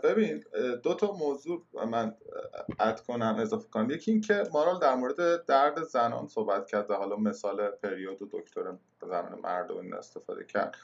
ببین 0.04 0.44
دو 0.84 0.94
تا 0.94 1.12
موضوع 1.12 1.66
من 1.86 2.16
اد 2.80 3.02
کنم 3.02 3.36
اضافه 3.40 3.70
کنم 3.70 3.90
یکی 3.90 4.12
این 4.12 4.22
که 4.22 4.44
مارال 4.54 4.80
در 4.80 4.96
مورد 4.96 5.46
درد 5.46 5.84
زنان 5.84 6.28
صحبت 6.28 6.68
کرد 6.68 6.92
حالا 6.92 7.16
مثال 7.16 7.70
پریود 7.70 8.22
و 8.22 8.30
دکتر 8.32 8.78
و 9.02 9.78
این 9.82 9.94
استفاده 9.94 10.46
کرد. 10.46 10.76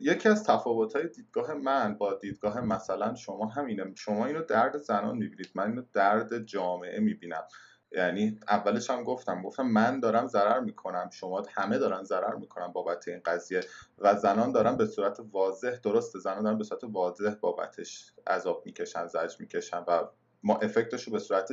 یکی 0.00 0.28
از 0.28 0.44
تفاوت 0.44 0.96
های 0.96 1.08
دیدگاه 1.08 1.54
من 1.54 1.94
با 1.98 2.14
دیدگاه 2.14 2.60
مثلا 2.60 3.14
شما 3.14 3.46
همینه. 3.46 3.94
شما 3.94 4.26
اینو 4.26 4.42
درد 4.42 4.76
زنان 4.76 5.16
می‌بینید. 5.16 5.50
من 5.54 5.70
اینو 5.70 5.82
درد 5.92 6.38
جامعه 6.38 7.00
می‌بینم. 7.00 7.44
یعنی 7.92 8.40
اولش 8.48 8.90
هم 8.90 9.04
گفتم. 9.04 9.42
گفتم 9.42 9.66
من 9.66 10.00
دارم 10.00 10.26
ضرر 10.26 10.60
می‌کنم. 10.60 11.10
شما 11.12 11.42
همه 11.54 11.78
دارن 11.78 12.02
ضرر 12.02 12.34
می‌کنن 12.34 12.68
بابت 12.68 13.08
این 13.08 13.20
قضیه 13.24 13.60
و 13.98 14.14
زنان 14.14 14.52
دارن 14.52 14.76
به 14.76 14.86
صورت 14.86 15.20
واضح 15.32 15.76
درست 15.76 16.18
زنان 16.18 16.42
دارن 16.42 16.58
به 16.58 16.64
صورت 16.64 16.84
واضح 16.84 17.34
بابتش 17.34 18.12
عذاب 18.26 18.62
می‌کشن 18.66 19.06
زج 19.06 19.40
می‌کشن 19.40 19.84
و 19.88 20.04
ما 20.42 20.56
افکتش 20.56 21.04
رو 21.04 21.12
به 21.12 21.18
صورت 21.18 21.48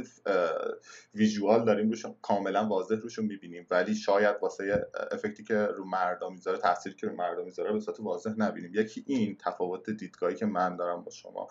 ویژوال 1.14 1.66
داریم 1.66 1.90
روش 1.90 2.06
کاملا 2.22 2.68
واضح 2.68 2.96
روش 2.96 3.20
می‌بینیم. 3.20 3.68
ولی 3.72 3.96
شاید 3.96 4.36
واسه 4.42 4.88
افکتی 5.12 5.44
که 5.44 5.56
رو 5.56 5.86
مردم 5.86 6.34
می‌ذاره 6.34 6.58
تاثیر 6.58 6.96
که 6.96 7.08
رو 7.08 7.16
مردم 7.16 7.46
می‌ذاره 7.46 7.74
به 7.74 7.80
صورت 7.80 8.00
واضح 8.00 8.34
نبینیم. 8.38 8.72
یکی 8.74 9.04
این 9.08 9.38
تفاوت 9.38 9.90
دیدگاهی 9.90 10.36
که 10.36 10.46
من 10.46 10.76
دارم 10.76 11.04
با 11.04 11.12
شما. 11.12 11.48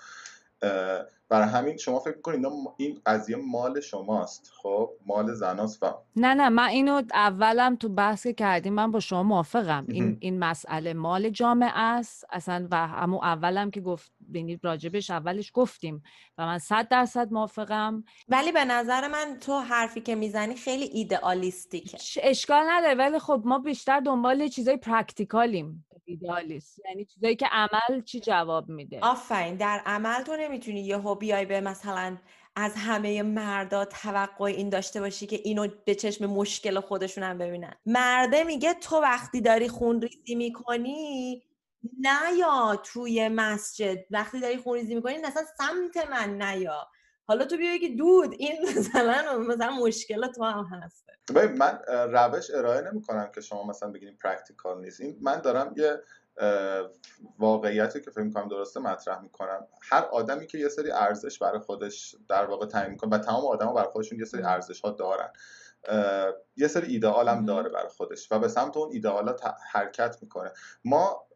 برای 1.29 1.49
همین 1.49 1.77
شما 1.77 1.99
فکر 1.99 2.17
می‌کنید 2.17 2.47
این 2.77 3.01
قضیه 3.07 3.37
مال 3.37 3.81
شماست. 3.81 4.51
خب 4.63 4.91
مال 5.07 5.35
زناست 5.35 5.83
و 5.83 5.87
نه 6.17 6.35
نه 6.35 6.49
من 6.49 6.69
اینو 6.69 7.03
اولم 7.15 7.77
تو 7.77 7.89
بحث 7.89 8.27
کردیم 8.27 8.73
من 8.73 8.91
با 8.91 9.01
شما 9.01 9.23
موافقم. 9.23 9.87
این 9.89 10.17
این 10.21 10.39
مسئله 10.39 10.95
مال 10.95 11.29
جامعه 11.31 11.79
است. 11.79 12.25
اصلا 12.31 12.69
و 12.71 12.87
همون 12.87 13.25
اولم 13.25 13.71
که 13.71 13.81
گفت 13.81 14.13
بینید 14.21 14.61
راجبش 14.63 15.11
اولش 15.11 15.51
گفتیم 15.55 16.03
و 16.39 16.47
من 16.47 16.59
صد 16.59 16.89
درصد 16.89 17.33
موافقم. 17.33 18.05
ولی 18.29 18.53
به 18.53 18.65
نظر 18.65 19.09
من 19.09 19.37
تو 19.41 19.59
حرفی 19.59 20.01
که 20.01 20.15
می‌زنی 20.15 20.55
خیلی 20.55 20.85
ایدئالیستیکه. 20.85 21.99
اشکال 22.23 22.63
نداره 22.69 22.95
ولی 22.95 23.19
خب 23.19 23.43
ما 23.45 23.59
بیشتر 23.59 24.01
دنبال 24.01 24.49
چیزای 24.49 24.77
پرکتیکالیم. 24.77 25.87
ایدالیست 26.05 26.81
یعنی 26.89 27.05
چیزایی 27.05 27.37
که 27.37 27.47
عمل 27.53 28.03
چی 28.05 28.21
جواب 28.21 28.69
میده؟ 28.69 28.99
آفرین 29.03 29.57
در 29.57 29.83
عمل 29.87 30.23
تو 30.23 30.37
نمی‌تونی 30.37 30.81
یه 30.81 30.99
بیای 31.21 31.47
به 31.47 31.61
مثلا 31.61 32.17
از 32.57 32.75
همه 32.77 33.23
مردا 33.23 33.85
توقع 33.85 34.45
این 34.45 34.69
داشته 34.69 35.01
باشی 35.01 35.27
که 35.27 35.41
اینو 35.45 35.69
به 35.85 35.95
چشم 35.95 36.27
مشکل 36.27 36.81
خودشون 36.81 37.25
هم 37.25 37.39
ببینن. 37.39 37.75
مرده 37.87 38.45
میگه 38.45 38.75
تو 38.75 38.97
وقتی 38.97 39.41
داری 39.41 39.69
خونریزی 39.69 40.35
می‌کنی 40.35 41.43
نیا 41.99 42.77
توی 42.85 43.29
مسجد. 43.29 44.05
وقتی 44.11 44.41
داری 44.41 44.57
خونریزی 44.57 44.95
می‌کنی 44.95 45.15
اصلا 45.15 45.43
سمت 45.59 46.11
من 46.11 46.43
نیا. 46.43 46.89
حالا 47.27 47.45
تو 47.45 47.57
بیا 47.57 47.79
که 47.79 47.89
دود 47.89 48.35
این 48.39 48.63
مثلا 48.77 49.39
مثلا 49.39 49.71
مشکل 49.71 50.27
تو 50.27 50.45
هم 50.45 50.65
هست 50.65 51.05
من 51.59 51.79
روش 51.89 52.51
ارائه 52.55 52.81
نمی 52.81 53.03
کنم 53.03 53.31
که 53.35 53.41
شما 53.41 53.67
مثلا 53.67 53.91
بگید 53.91 54.19
practical 54.19 54.81
نیست. 54.81 55.01
این 55.01 55.19
من 55.21 55.41
دارم 55.41 55.75
یه 55.77 56.01
واقعیتی 57.39 58.01
که 58.01 58.11
فکر 58.11 58.31
کنم 58.31 58.49
درسته 58.49 58.81
مطرح 58.81 59.23
می‌کنم. 59.23 59.67
هر 59.83 60.03
آدمی 60.03 60.47
که 60.47 60.59
یه 60.59 60.69
سری 60.69 60.91
ارزش 60.91 61.39
برای 61.39 61.59
خودش 61.59 62.17
در 62.29 62.47
واقع 62.47 62.67
تعیین 62.67 62.91
می‌کنه 62.91 63.11
و 63.11 63.19
تمام 63.19 63.47
آدما 63.47 63.73
برای 63.73 63.89
خودشون 63.89 64.19
یه 64.19 64.25
سری 64.25 64.43
ارزش 64.43 64.81
ها 64.81 64.91
دارن. 64.91 65.33
یه 66.57 66.69
سری 66.69 66.93
ایدئال 66.93 67.29
هم 67.29 67.45
داره 67.45 67.69
برای 67.69 67.89
خودش 67.89 68.33
و 68.33 68.39
به 68.39 68.49
سمت 68.49 68.77
اون 68.77 68.91
ایدئال 68.93 69.37
حرکت 69.73 70.17
می‌کنه. 70.23 70.53
ما 70.85 71.27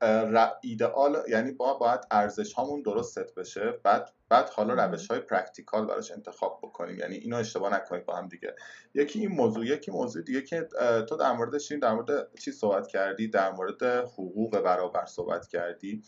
ایدئال 0.63 1.23
یعنی 1.29 1.53
با 1.53 1.75
باید 1.75 2.01
ارزش 2.11 2.53
هامون 2.53 2.83
درست 2.83 3.13
ست 3.13 3.35
بشه 3.35 3.73
بعد 3.83 4.11
بعد 4.29 4.49
حالا 4.49 4.85
روش 4.85 5.11
های 5.11 5.21
practical 5.21 5.87
براش 5.87 6.11
انتخاب 6.11 6.59
بکنیم. 6.63 6.99
یعنی 6.99 7.15
اینو 7.15 7.37
اشتباه 7.37 7.75
نکنید 7.75 8.07
با 8.07 8.17
هم 8.17 8.29
دیگه. 8.29 8.55
یکی 8.95 9.21
این 9.21 9.33
موضوع 9.33 9.67
یکی 9.67 9.91
موضوع 9.91 10.23
دیگه 10.23 10.43
که 10.43 10.69
تو 11.09 11.17
در 11.17 11.33
مورد 11.33 11.59
شین 11.59 11.79
در 11.79 11.93
مورد 11.93 12.39
چی 12.39 12.53
صحبت 12.53 12.87
کردی؟ 12.87 13.29
در 13.29 13.51
مورد 13.51 13.83
حقوق 13.83 14.61
برابر 14.61 15.05
صحبت 15.07 15.47
کردی. 15.47 16.03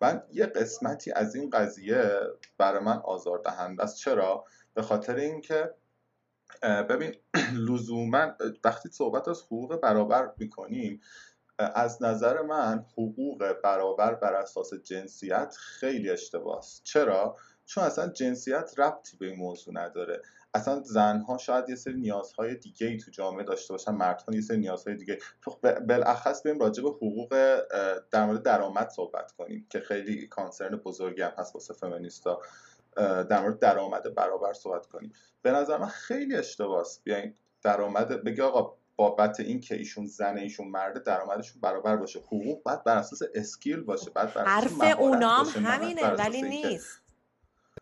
من 0.00 0.22
یه 0.32 0.46
قسمتی 0.46 1.12
از 1.12 1.34
این 1.34 1.50
قضیه 1.50 2.20
برای 2.58 2.84
من 2.84 2.96
آزاردهنده 2.96 3.82
است. 3.82 3.96
چرا؟ 3.96 4.44
به 4.74 4.82
خاطر 4.82 5.16
اینکه 5.16 5.74
ببین 6.62 7.14
لزوما 7.68 8.32
وقتی 8.64 8.88
صحبت 8.88 9.28
از 9.28 9.42
حقوق 9.42 9.80
برابر 9.80 10.32
می‌کنیم 10.38 11.00
از 11.58 12.02
نظر 12.02 12.42
من 12.42 12.84
حقوق 12.92 13.52
برابر 13.64 14.14
بر 14.14 14.34
اساس 14.34 14.74
جنسیت 14.74 15.56
خیلی 15.58 16.10
اشتباه 16.10 16.58
است 16.58 16.84
چرا؟ 16.84 17.36
چون 17.66 17.84
اصلا 17.84 18.08
جنسیت 18.08 18.74
ربطی 18.78 19.16
به 19.16 19.26
این 19.26 19.36
موضوع 19.36 19.74
نداره. 19.74 20.22
اصلا 20.54 20.82
زنها 20.82 21.38
شاید 21.38 21.68
یه 21.68 21.74
سری 21.74 21.94
نیازهای 21.94 22.54
دیگه 22.54 22.86
ای 22.86 22.96
تو 22.96 23.10
جامعه 23.10 23.44
داشته 23.44 23.74
باشن 23.74 23.92
مردها 23.92 24.34
یه 24.34 24.40
سری 24.40 24.56
نیازهای 24.56 24.96
دیگه. 24.96 25.18
بالاخص 25.88 26.42
بریم 26.46 26.58
راجع 26.58 26.82
به 26.82 26.88
حقوق 26.88 27.60
در 28.10 28.26
مورد 28.26 28.42
درآمد 28.42 28.88
صحبت 28.88 29.32
کنیم 29.32 29.66
که 29.70 29.80
خیلی 29.80 30.26
کانسرن 30.26 30.76
بزرگی 30.76 31.22
هم 31.22 31.32
هست 31.38 31.54
واسه 31.54 31.74
فمینیستا 31.74 32.40
در 32.96 33.40
مورد 33.42 33.58
درآمد 33.58 34.14
برابر 34.14 34.52
صحبت 34.52 34.86
کنیم. 34.86 35.12
به 35.42 35.52
نظر 35.52 35.78
من 35.78 35.86
خیلی 35.86 36.36
اشتباه 36.36 36.80
است 36.80 37.04
بیاین 37.04 37.34
درآمد 37.62 38.08
بگه 38.08 38.42
آقا 38.42 38.76
بابت 38.96 39.40
این 39.40 39.60
که 39.60 39.74
ایشون 39.74 40.06
زنه 40.06 40.40
ایشون 40.40 40.68
مرده 40.68 41.00
درآمدشون 41.00 41.60
برابر 41.60 41.96
باشه. 41.96 42.20
حقوق 42.20 42.62
باید 42.62 42.84
بر 42.84 42.96
اساس 42.96 43.22
اسکیل 43.34 43.80
باشه 43.80 44.10
بعد 44.10 44.34
بر 44.34 44.44
حرف 44.44 44.80
اونام 44.98 45.46
همینه 45.46 46.10
ولی 46.10 46.42
نیست. 46.42 47.02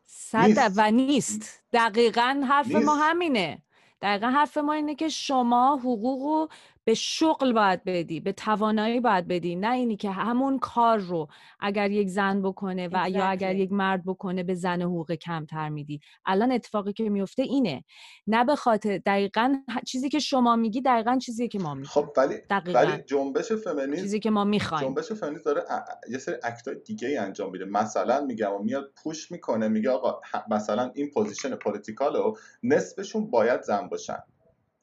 صد 0.07 0.73
و 0.77 0.91
نیست. 0.91 1.63
دقیقا 1.73 2.45
حرف 2.49 2.75
ما 2.75 2.95
همینه. 2.95 3.63
دقیقا 4.03 4.27
حرف 4.27 4.57
ما 4.57 4.73
اینه 4.73 4.95
که 4.95 5.09
شما 5.09 5.77
حقوق 5.77 6.51
به 6.87 6.95
شغل 6.95 7.53
باید 7.53 7.85
بدی 7.85 8.21
به 8.21 8.33
توانایی 8.33 9.01
باید 9.01 9.29
بدی 9.29 9.57
نه 9.57 9.73
اینی 9.73 9.97
که 9.97 10.11
همون 10.11 10.59
کار 10.59 10.99
رو 10.99 11.29
اگر 11.61 11.91
یک 11.91 12.09
زن 12.09 12.43
بکنه 12.43 12.89
و 12.93 13.11
یا 13.11 13.25
اگر 13.25 13.55
یک 13.55 13.73
مرد 13.73 14.05
بکنه 14.07 14.43
به 14.43 14.55
زن 14.55 14.83
حقوق 14.83 15.13
کمتر 15.13 15.69
میدی. 15.69 16.01
الان 16.27 16.53
اتفاقی 16.53 16.93
که 16.93 17.11
میفته 17.11 17.43
اینه 17.43 17.85
نه 18.27 18.45
به 18.45 18.57
خاطر 18.57 18.99
دقیقا 19.07 19.57
چیزی 19.87 20.09
که 20.09 20.19
شما 20.19 20.57
میگی 20.57 20.81
دقیقا 20.81 21.19
چیزی 21.19 21.49
که 21.49 21.59
ما 21.59 21.75
میگیم. 21.75 21.91
خب 21.91 22.13
ولی 22.17 22.35
دقیقا. 22.51 22.79
ولی 22.79 23.03
جنبش 23.03 23.53
فمینیسم 23.53 24.03
چیزی 24.03 24.21
که 24.21 24.31
ما 24.31 24.45
می‌خوایم. 24.45 24.89
جنبش 24.89 25.13
فمینیسم 25.13 25.45
داره 25.45 25.65
یه 26.11 26.19
سری 26.19 26.35
act 26.43 26.67
ای 26.67 26.75
دیگه 26.75 27.09
ای 27.09 27.17
انجام 27.17 27.51
میده. 27.51 27.65
مثلا 27.65 28.25
میگم 28.25 28.53
و 28.53 28.59
میاد 28.59 28.93
push 29.03 29.31
می‌کنه 29.33 29.69
میگه 29.69 29.91
آقا 29.91 30.21
مثلا 30.51 30.91
این 30.95 31.11
position 31.11 31.55
political 31.55 32.27
و 32.27 32.35
نصفشون 32.63 33.31
باید 33.31 33.63
زن 33.63 33.89
باشن. 33.89 34.19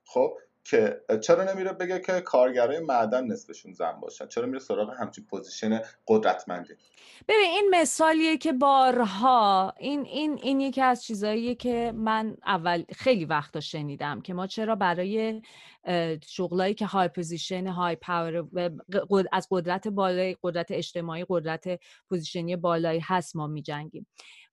خب؟ 0.05 0.33
که 0.63 1.01
چرا 1.21 1.53
نمیره 1.53 1.73
بگه 1.73 1.99
که 1.99 2.21
کارگرای 2.21 2.79
معدن 2.79 3.27
نصفشون 3.27 3.73
زن 3.73 3.91
باشن؟ 3.91 4.27
چرا 4.27 4.45
میره 4.45 4.59
سراغ 4.59 4.93
همچین 4.99 5.25
position 5.25 5.81
قدرتمندی؟ 6.07 6.73
ببین 7.27 7.49
این 7.49 7.69
مثالیه 7.71 8.37
که 8.37 8.53
بارها 8.53 9.73
این 9.79 10.05
این 10.05 10.39
این 10.43 10.59
یکی 10.59 10.81
از 10.81 11.03
چیزاییه 11.03 11.55
که 11.55 11.93
من 11.95 12.37
اول 12.45 12.83
خیلی 12.95 13.25
وقتا 13.25 13.59
شنیدم 13.59 14.21
که 14.21 14.33
ما 14.33 14.47
چرا 14.47 14.75
برای 14.75 15.41
شغلایی 16.27 16.73
که 16.73 16.85
های 16.85 17.07
position 17.07 17.67
های 17.67 17.95
power 17.95 18.45
از 19.31 19.47
قدرت 19.51 19.87
بالای 19.87 20.37
قدرت 20.43 20.71
اجتماعی 20.71 21.25
قدرت 21.29 21.79
position 22.09 22.50
ی 22.50 22.55
بالایی 22.55 22.99
هست 23.03 23.35
ما 23.35 23.47
میجنگیم. 23.47 24.07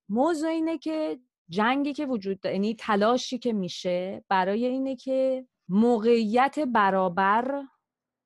موضوع 0.09 0.50
اینه 0.50 0.78
که 0.78 1.18
جنگی 1.48 1.92
که 1.92 2.06
وجود 2.06 2.44
یعنی 2.44 2.74
تلاشی 2.74 3.38
که 3.38 3.52
میشه 3.52 4.24
برای 4.28 4.66
اینه 4.66 4.96
که 4.96 5.46
موقعیت 5.68 6.58
برابر 6.58 7.62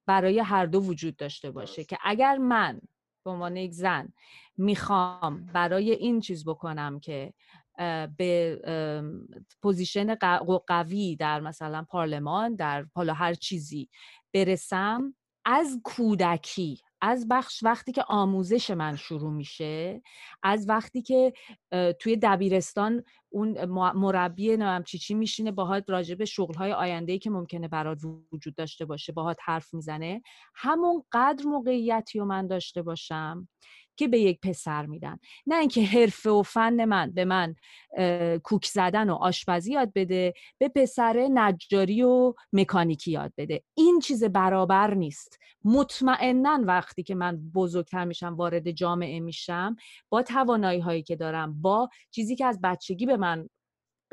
برای 0.06 0.38
هر 0.38 0.66
دو 0.66 0.80
وجود 0.80 1.16
داشته 1.16 1.50
باشه 1.50 1.84
که 1.84 1.98
اگر 2.04 2.38
من 2.38 2.80
به 3.24 3.30
عنوان 3.30 3.56
یک 3.56 3.72
زن 3.72 4.12
می‌خوام 4.56 5.46
برای 5.46 5.90
این 5.90 6.20
چیز 6.20 6.44
بکنم 6.44 7.00
که 7.00 7.34
به 8.16 8.60
پوزیشن 9.62 10.14
قوی 10.66 11.16
در 11.16 11.40
مثلا 11.40 11.86
پارلمان 11.88 12.54
در 12.54 12.86
حالا 12.94 13.14
هر 13.14 13.34
چیزی 13.34 13.88
برسم 14.34 15.14
از 15.44 15.80
کودکی 15.84 16.82
از 17.04 17.28
بخش 17.28 17.62
وقتی 17.62 17.92
که 17.92 18.04
آموزش 18.08 18.70
من 18.70 18.96
شروع 18.96 19.30
میشه 19.30 20.02
از 20.42 20.68
وقتی 20.68 21.02
که 21.02 21.32
توی 22.00 22.16
دبیرستان 22.16 23.04
اون 23.28 23.64
مربی 23.94 24.56
نمیم 24.56 24.82
چی 24.82 24.98
چی 24.98 25.14
میشینه 25.14 25.50
باهات 25.52 25.90
راجع 25.90 26.14
به 26.14 26.24
شغلهای 26.24 26.72
آینده 26.72 27.18
که 27.18 27.30
ممکنه 27.30 27.68
برات 27.68 27.98
وجود 28.32 28.54
داشته 28.54 28.84
باشه 28.84 29.12
باهات 29.12 29.36
حرف 29.44 29.74
می‌زنه 29.74 30.22
همون 30.54 31.02
قدر 31.12 31.44
موقعیتی 31.44 32.18
رو 32.18 32.24
من 32.24 32.46
داشته 32.46 32.82
باشم 32.82 33.48
که 33.96 34.08
به 34.08 34.18
یک 34.18 34.40
پسر 34.40 34.86
میدن. 34.86 35.18
نه 35.46 35.58
اینکه 35.58 35.84
حرفه 35.84 36.30
و 36.30 36.42
فن 36.42 36.84
من 36.84 37.10
به 37.10 37.24
من 37.24 37.54
کوک 38.42 38.66
زدن 38.66 39.10
و 39.10 39.14
آشپزی 39.14 39.72
یاد 39.72 39.92
بده 39.94 40.34
به 40.58 40.68
پسر 40.68 41.28
نجاری 41.34 42.02
و 42.02 42.34
مکانیکی 42.52 43.10
یاد 43.10 43.32
بده. 43.36 43.62
این 43.74 44.00
چیز 44.00 44.24
برابر 44.24 44.94
نیست. 44.94 45.38
مطمئنا 45.64 46.60
وقتی 46.62 47.02
که 47.02 47.14
من 47.14 47.50
بزرگتر 47.54 48.04
میشم 48.04 48.34
وارد 48.34 48.70
جامعه 48.70 49.20
میشم 49.20 49.76
با 50.08 50.22
توانایی 50.22 50.80
هایی 50.80 51.02
که 51.02 51.16
دارم 51.16 51.62
با 51.62 51.88
چیزی 52.10 52.36
که 52.36 52.46
از 52.46 52.60
بچگی 52.62 53.06
به 53.06 53.16
من 53.16 53.48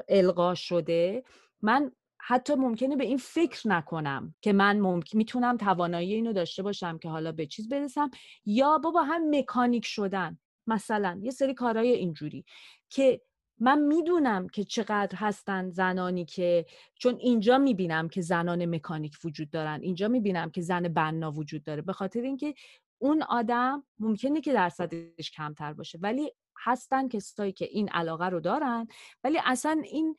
القا 0.09 0.55
شده 0.55 1.23
من 1.61 1.91
حتی 2.21 2.55
ممکنه 2.55 2.95
به 2.95 3.03
این 3.03 3.17
فکر 3.17 3.67
نکنم 3.67 4.35
که 4.41 4.53
من 4.53 4.79
ممکن 4.79 5.17
می‌تونم 5.17 5.57
توانایی 5.57 6.13
اینو 6.13 6.33
داشته 6.33 6.63
باشم 6.63 6.97
که 6.97 7.09
حالا 7.09 7.31
به 7.31 7.45
چیز 7.45 7.69
برسم 7.69 8.09
یا 8.45 8.77
بابا 8.77 9.03
هم 9.03 9.35
مکانیک 9.35 9.85
شدن. 9.85 10.39
مثلا 10.67 11.19
یه 11.21 11.31
سری 11.31 11.53
کارهای 11.53 11.91
اینجوری 11.91 12.45
که 12.89 13.21
من 13.59 13.79
می‌دونم 13.79 14.47
که 14.47 14.63
چقدر 14.63 15.15
هستن 15.15 15.69
زنانی 15.69 16.25
که 16.25 16.65
چون 16.95 17.15
اینجا 17.15 17.57
می‌بینم 17.57 18.09
که 18.09 18.21
زنان 18.21 18.75
مکانیک 18.75 19.17
وجود 19.23 19.49
دارن 19.49 19.79
اینجا 19.81 20.07
می‌بینم 20.07 20.49
که 20.49 20.61
زن 20.61 20.87
بنا 20.87 21.31
وجود 21.31 21.63
داره 21.63 21.81
به 21.81 21.93
خاطر 21.93 22.21
اینکه 22.21 22.53
اون 22.97 23.21
آدم 23.21 23.83
ممکنه 23.99 24.41
که 24.41 24.53
درصدش 24.53 25.31
کمتر 25.31 25.73
باشه. 25.73 25.99
ولی 26.01 26.31
هستن 26.63 27.07
کسایی 27.07 27.51
که 27.51 27.65
این 27.65 27.89
علاقه 27.89 28.25
رو 28.25 28.39
دارن 28.39 28.87
ولی 29.23 29.39
اصلا 29.45 29.81
این 29.85 30.15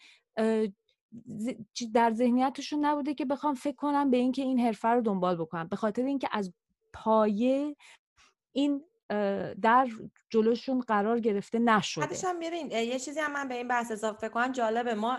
در 1.94 2.12
ذهنیتشون 2.12 2.84
نبوده 2.84 3.14
که 3.14 3.24
بخوام 3.24 3.54
فکر 3.54 3.76
کنم 3.76 4.10
به 4.10 4.16
اینکه 4.16 4.42
این 4.42 4.60
حرفه 4.60 4.88
رو 4.88 5.00
دنبال 5.00 5.36
بکنم. 5.36 5.68
به 5.68 5.76
خاطر 5.76 6.04
اینکه 6.04 6.28
از 6.32 6.52
پایه 6.92 7.76
این 8.52 8.84
در 9.62 9.88
جلوشون 10.30 10.80
قرار 10.80 11.20
گرفته 11.20 11.58
نشده. 11.58 12.04
حدش 12.04 12.24
هم 12.24 12.40
ببین 12.40 12.70
یه 12.70 12.98
چیزی 12.98 13.20
هم 13.20 13.32
من 13.32 13.48
به 13.48 13.54
این 13.54 13.68
بحث 13.68 13.90
اضافه 13.90 14.28
کنم. 14.28 14.52
جالبه 14.52 14.94
ما 14.94 15.18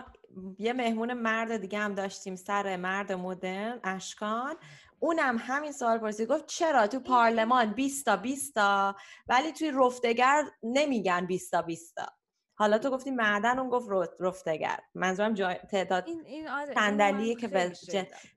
یه 0.58 0.72
مهمون 0.72 1.12
مرد 1.12 1.56
دیگه 1.56 1.78
هم 1.78 1.94
داشتیم 1.94 2.36
سر 2.36 2.76
مرد 2.76 3.12
مدرن 3.12 3.80
اشکان. 3.84 4.56
اونم 4.98 5.36
همین 5.40 5.72
سوال 5.72 5.98
پرسید 5.98 6.28
گفت 6.28 6.46
چرا 6.46 6.86
تو 6.86 7.00
پارلمان 7.00 7.72
20 7.72 8.04
تا 8.04 8.16
20 8.16 8.54
تا 8.54 8.96
ولی 9.28 9.52
توی 9.52 9.72
رفتگر 9.74 10.44
نمیگن 10.62 11.26
20 11.26 11.50
تا 11.50 11.62
20 11.62 11.96
تا. 11.96 12.06
حالا 12.54 12.78
تو 12.78 12.90
گفتی 12.90 13.10
معدن 13.10 13.58
اون 13.58 13.68
گفت 13.68 13.88
رفتگر 14.20 14.80
منظورم 14.94 15.34
جای 15.34 15.54
تعداد 15.54 16.08
این 16.08 16.48
آره، 16.48 16.74
صندلیه 16.74 17.34
که 17.34 17.48
به 17.48 17.72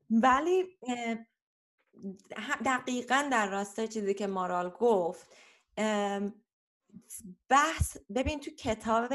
ولی 0.10 0.78
دقیقا 2.66 3.30
در 3.32 3.50
راستای 3.50 3.88
چیزی 3.88 4.14
که 4.14 4.28
مارال 4.28 4.70
گفت 4.70 5.28
بحث 7.50 7.98
ببین 8.16 8.40
تو 8.40 8.52
کتاب 8.52 9.14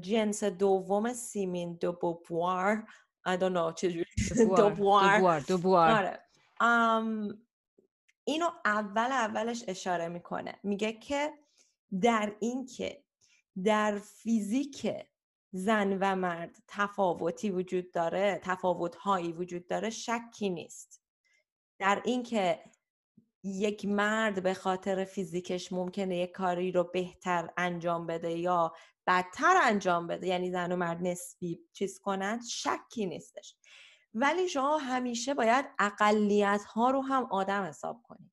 جنس 0.00 0.44
دوم 0.44 1.12
سیمین 1.12 1.74
دو 1.74 1.92
بوبوار 1.92 2.84
I 3.28 3.36
don't 3.36 3.54
know 3.54 3.74
چجوری 3.74 4.04
دوبوار 4.56 5.40
دوبوار. 5.40 5.90
آره. 5.90 6.18
اینو 8.24 8.50
اول 8.64 9.12
اولش 9.12 9.64
اشاره 9.68 10.08
می‌کنه. 10.08 10.54
میگه 10.62 10.92
که 10.92 11.32
در 12.00 12.36
این 12.40 12.66
که 12.66 13.04
در 13.64 13.98
فیزیک 13.98 14.92
زن 15.52 15.98
و 16.00 16.16
مرد 16.16 16.56
تفاوتی 16.68 17.50
وجود 17.50 17.92
داره 17.92 18.40
تفاوت 18.42 18.96
هایی 18.96 19.32
وجود 19.32 19.66
داره 19.66 19.90
شکی 19.90 20.50
نیست. 20.50 21.02
در 21.78 22.02
اینکه 22.04 22.64
یک 23.44 23.84
مرد 23.84 24.42
به 24.42 24.54
خاطر 24.54 25.04
فیزیکش 25.04 25.72
ممکنه 25.72 26.16
یک 26.16 26.32
کاری 26.32 26.72
رو 26.72 26.84
بهتر 26.84 27.50
انجام 27.56 28.06
بده 28.06 28.32
یا 28.38 28.74
بدتر 29.06 29.56
انجام 29.62 30.06
بده 30.06 30.26
یعنی 30.26 30.50
زن 30.50 30.72
و 30.72 30.76
مرد 30.76 31.02
نسبی 31.02 31.60
چیز 31.72 31.98
کنند 31.98 32.44
شکی 32.44 33.06
نیستش. 33.06 33.56
ولی 34.14 34.48
شما 34.48 34.78
همیشه 34.78 35.34
باید 35.34 35.66
اقلیت 35.78 36.64
ها 36.64 36.90
رو 36.90 37.00
هم 37.02 37.28
آدم 37.30 37.62
حساب 37.62 38.02
کنید. 38.02 38.32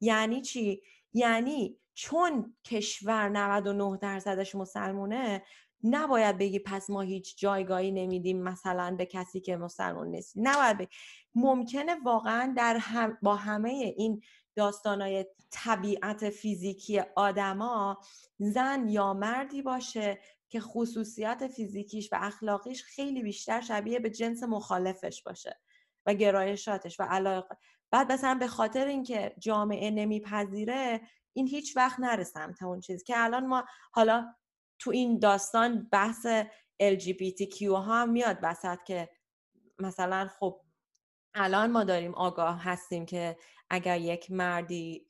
یعنی 0.00 0.42
چی؟ 0.42 0.82
یعنی 1.12 1.78
چون 1.96 2.56
کشور 2.64 3.28
99 3.28 3.98
درصدش 4.02 4.54
مسلمونه 4.54 5.42
نباید 5.84 6.38
بگی 6.38 6.58
پس 6.58 6.90
ما 6.90 7.00
هیچ 7.00 7.38
جایگاهی 7.38 7.90
نمیدیم 7.90 8.42
مثلا 8.42 8.96
به 8.98 9.06
کسی 9.06 9.40
که 9.40 9.56
مسلمان 9.56 10.08
نیست. 10.08 10.32
نباید 10.36 10.78
بگی. 10.78 10.88
ممکنه 11.34 11.96
واقعا 12.04 12.54
در 12.56 12.76
هم 12.76 13.18
با 13.22 13.36
همه 13.36 13.68
این 13.96 14.22
داستانای 14.54 15.26
طبیعت 15.50 16.30
فیزیکی 16.30 17.00
آدما 17.16 18.00
زن 18.38 18.88
یا 18.88 19.14
مردی 19.14 19.62
باشه 19.62 20.18
که 20.48 20.60
خصوصیات 20.60 21.46
فیزیکیش 21.46 22.12
و 22.12 22.18
اخلاقیش 22.20 22.84
خیلی 22.84 23.22
بیشتر 23.22 23.60
شبیه 23.60 23.98
به 23.98 24.10
جنس 24.10 24.42
مخالفش 24.42 25.22
باشه 25.22 25.60
و 26.06 26.14
گرایشاتش 26.14 27.00
و 27.00 27.02
علاقه. 27.02 27.56
بعد 27.90 28.12
مثلا 28.12 28.34
به 28.34 28.46
خاطر 28.46 28.86
اینکه 28.86 29.34
جامعه 29.38 29.90
نمیپذیره 29.90 31.00
این 31.36 31.48
هیچ 31.48 31.76
وقت 31.76 32.00
نره 32.00 32.24
سمت 32.24 32.62
اون 32.62 32.80
چیز. 32.80 33.04
که 33.04 33.14
الان 33.16 33.46
ما 33.46 33.64
حالا 33.92 34.34
تو 34.78 34.90
این 34.90 35.18
داستان 35.18 35.88
بحث 35.92 36.26
LGBTQ 36.82 37.62
ها 37.62 37.80
هم 37.80 38.10
میاد 38.10 38.38
وسط 38.42 38.78
که 38.86 39.08
مثلا 39.78 40.28
خب 40.38 40.60
الان 41.34 41.70
ما 41.70 41.84
داریم 41.84 42.14
آگاه 42.14 42.64
هستیم 42.64 43.06
که 43.06 43.36
اگر 43.70 44.00
یک 44.00 44.30
مردی 44.30 45.06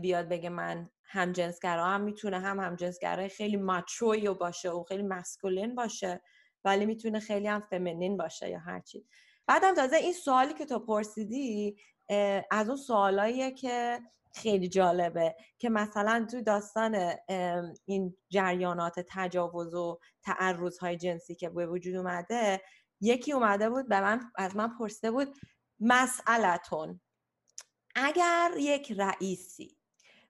بیاد 0.00 0.28
بگه 0.28 0.48
من 0.48 0.90
هم 1.04 1.32
جنسگرا 1.32 1.86
هم 1.86 2.00
می‌تونه 2.00 2.40
هم 2.40 2.60
هم 2.60 2.76
جنسگرای 2.76 3.28
خیلی 3.28 3.56
ماچوی 3.56 4.28
باشه 4.34 4.70
و 4.70 4.84
خیلی 4.84 5.02
مسکولین 5.02 5.74
باشه 5.74 6.22
ولی 6.64 6.86
می‌تونه 6.86 7.20
خیلی 7.20 7.48
هم 7.48 7.60
فمینین 7.60 8.16
باشه 8.16 8.50
یا 8.50 8.58
هرچی 8.58 9.06
بعدم 9.46 9.74
تازه 9.74 9.96
این 9.96 10.12
سوالی 10.12 10.54
که 10.54 10.66
تو 10.66 10.78
پرسیدی 10.78 11.76
از 12.50 12.68
اون 12.68 12.76
سوالاییه 12.76 13.50
که 13.50 14.00
خیلی 14.34 14.68
جالبه 14.68 15.36
که 15.58 15.68
مثلا 15.68 16.26
تو 16.30 16.40
داستان 16.40 17.14
این 17.84 18.16
جریانات 18.28 19.06
تجاوز 19.08 19.74
و 19.74 19.98
تعرض 20.22 20.84
جنسی 20.84 21.34
که 21.34 21.48
به 21.48 21.66
وجود 21.66 21.94
اومده 21.94 22.60
یکی 23.00 23.32
اومده 23.32 23.70
بود 23.70 23.88
به 23.88 24.00
من 24.00 24.20
از 24.36 24.56
من 24.56 24.78
پرسیده 24.78 25.10
بود 25.10 25.36
مسئلتون 25.80 27.00
اگر 27.94 28.50
یک 28.58 28.92
رئیسی 28.92 29.76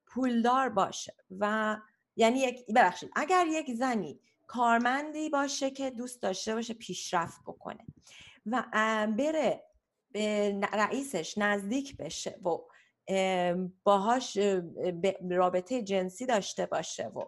پولدار 0.06 0.68
باشه 0.68 1.14
و 1.38 1.76
یعنی 2.16 2.38
یک 2.38 2.66
ببخشید 2.66 3.10
اگر 3.16 3.46
یک 3.46 3.74
زنی 3.74 4.20
کارمندی 4.46 5.28
باشه 5.28 5.70
که 5.70 5.90
دوست 5.90 6.22
داشته 6.22 6.54
باشه 6.54 6.74
پیشرفت 6.74 7.40
بکنه 7.46 7.86
و 8.46 8.64
بره 9.18 9.64
به 10.12 10.52
رئیسش 10.72 11.38
نزدیک 11.38 11.96
بشه 11.96 12.40
و 12.44 12.48
باهاش 13.84 14.38
رابطه 15.30 15.82
جنسی 15.82 16.26
داشته 16.26 16.66
باشه 16.66 17.06
و 17.06 17.24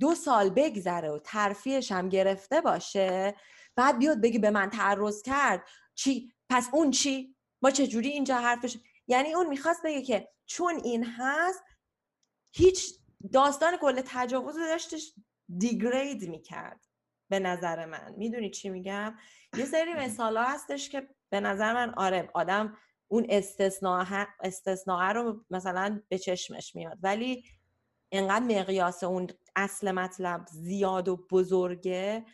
دو 0.00 0.14
سال 0.14 0.50
بگذره 0.50 1.10
و 1.10 1.18
ترفیهش 1.18 1.92
هم 1.92 2.08
گرفته 2.08 2.60
باشه 2.60 3.34
بعد 3.76 3.98
بیاد 3.98 4.20
بگی 4.20 4.38
به 4.38 4.50
من 4.50 4.70
تعرض 4.70 5.22
کرد. 5.22 5.64
چی؟ 5.94 6.32
پس 6.48 6.68
اون 6.72 6.90
چی؟ 6.90 7.36
ما 7.62 7.70
چجوری 7.70 8.08
اینجا 8.08 8.36
حرفش؟ 8.36 8.78
یعنی 9.06 9.34
اون 9.34 9.46
می‌خواست 9.46 9.82
بگه 9.84 10.02
که 10.02 10.28
چون 10.46 10.74
این 10.84 11.04
هست 11.04 11.62
هیچ 12.54 12.98
داستان 13.32 13.76
کل 13.76 14.02
تجاوز 14.06 14.56
رو 14.56 14.66
داشتش 14.66 15.14
دیگرید 15.58 16.28
می‌کرد 16.28 16.84
به 17.30 17.38
نظر 17.38 17.86
من. 17.86 18.14
می‌دونی 18.16 18.50
چی 18.50 18.68
میگم؟ 18.68 19.18
یه 19.58 19.64
سری 19.64 19.94
مثال 19.94 20.36
هستش 20.36 20.88
که 20.88 21.08
به 21.30 21.40
نظر 21.40 21.72
من 21.72 21.94
آره 21.96 22.30
آدم 22.34 22.76
اون 23.12 23.26
استثناء 24.42 25.12
رو 25.12 25.44
مثلا 25.50 26.00
به 26.08 26.18
چشمش 26.18 26.74
میاد. 26.76 26.98
ولی 27.02 27.44
انقدر 28.12 28.44
مقیاس 28.44 29.04
اون 29.04 29.26
اصل 29.56 29.92
مطلب 29.92 30.46
زیاد 30.46 31.08
و 31.08 31.16
بزرگه 31.30 32.24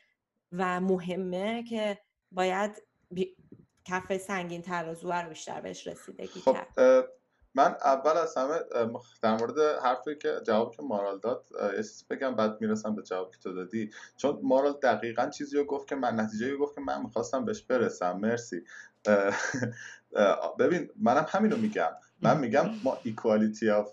و 0.52 0.80
مهمه 0.80 1.64
که 1.64 1.98
باید 2.32 2.82
کف 3.84 4.16
سنگین 4.16 4.62
ترازو 4.62 5.12
رو 5.12 5.28
بیشتر 5.28 5.60
بهش 5.60 5.86
رسیدگی 5.86 6.40
خب 6.40 6.56
من 7.54 7.76
اول 7.84 8.16
از 8.16 8.36
همه 8.36 8.58
در 9.22 9.36
مورد 9.36 9.58
حرفی 9.82 10.14
که 10.22 10.40
جواب 10.46 10.76
که 10.76 10.82
مارال 10.82 11.18
داد 11.18 11.48
یه 11.76 11.84
بگم 12.10 12.34
بعد 12.36 12.60
می‌رسم 12.60 12.94
به 12.94 13.02
جواب 13.02 13.32
که 13.32 13.38
تو 13.38 13.54
دادی. 13.54 13.90
چون 14.16 14.40
مارال 14.42 14.72
دقیقا 14.82 15.30
چیزی 15.30 15.56
رو 15.56 15.64
گفت 15.64 15.88
که 15.88 15.94
من 15.94 16.20
نتیجه 16.20 16.50
رو 16.50 16.58
گفت 16.58 16.74
که 16.74 16.80
من 16.80 17.02
می‌خواستم 17.02 17.44
بهش 17.44 17.62
برسم. 17.62 18.12
مرسی. 18.12 18.64
ببین 20.59 20.90
منم 20.96 21.26
همینو 21.28 21.56
میگم. 21.56 21.90
من 22.22 22.40
میگم 22.40 22.70
ما 22.84 22.98
equality 23.02 23.70
of 23.70 23.92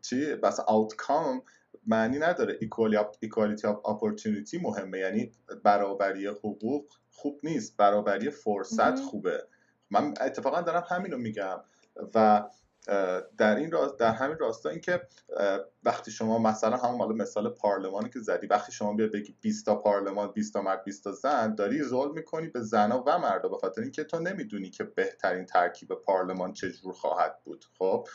چی؟ 0.00 0.34
بس 0.34 0.60
outcome 0.60 1.42
معنی 1.86 2.18
نداره. 2.18 2.58
equality 3.20 3.66
of 3.66 3.86
opportunity 3.86 4.58
مهمه. 4.58 4.98
یعنی 4.98 5.32
برابری 5.64 6.26
حقوق 6.26 6.92
خوب 7.10 7.40
نیست. 7.42 7.76
برابری 7.76 8.30
فرصت 8.30 9.00
خوبه. 9.00 9.48
من 9.90 10.14
اتفاقا 10.20 10.60
دارم 10.60 10.84
همینو 10.88 11.16
میگم. 11.16 11.60
و 12.14 12.48
در 13.38 13.56
این 13.56 13.70
راست 13.70 13.98
در 13.98 14.12
همین 14.12 14.38
راستا 14.38 14.68
اینکه 14.68 15.00
وقتی 15.82 16.10
شما 16.10 16.38
مثلا 16.38 16.76
همون 16.76 16.98
مال 16.98 17.16
مثال 17.16 17.48
پارلمانی 17.48 18.10
که 18.10 18.18
زدی 18.18 18.46
وقتی 18.46 18.72
شما 18.72 18.92
بیا 18.92 19.06
بگی 19.06 19.36
20 19.40 19.66
تا 19.66 19.74
پارلمان 19.74 20.32
20 20.32 20.52
تا 20.52 20.62
مرد 20.62 20.84
20 20.84 21.04
تا 21.04 21.12
زن 21.12 21.54
داری 21.54 21.82
ظلم 21.82 22.12
می‌کنی 22.12 22.48
به 22.48 22.60
زنا 22.60 23.04
و 23.06 23.18
مردا 23.18 23.48
به 23.48 23.56
خاطر 23.56 23.82
اینکه 23.82 24.04
تو 24.04 24.18
نمی‌دونی 24.18 24.70
که 24.70 24.84
بهترین 24.84 25.46
ترکیب 25.46 25.94
پارلمان 25.94 26.52
چجور 26.52 26.92
خواهد 26.92 27.38
بود. 27.44 27.64
خب؟ 27.78 28.08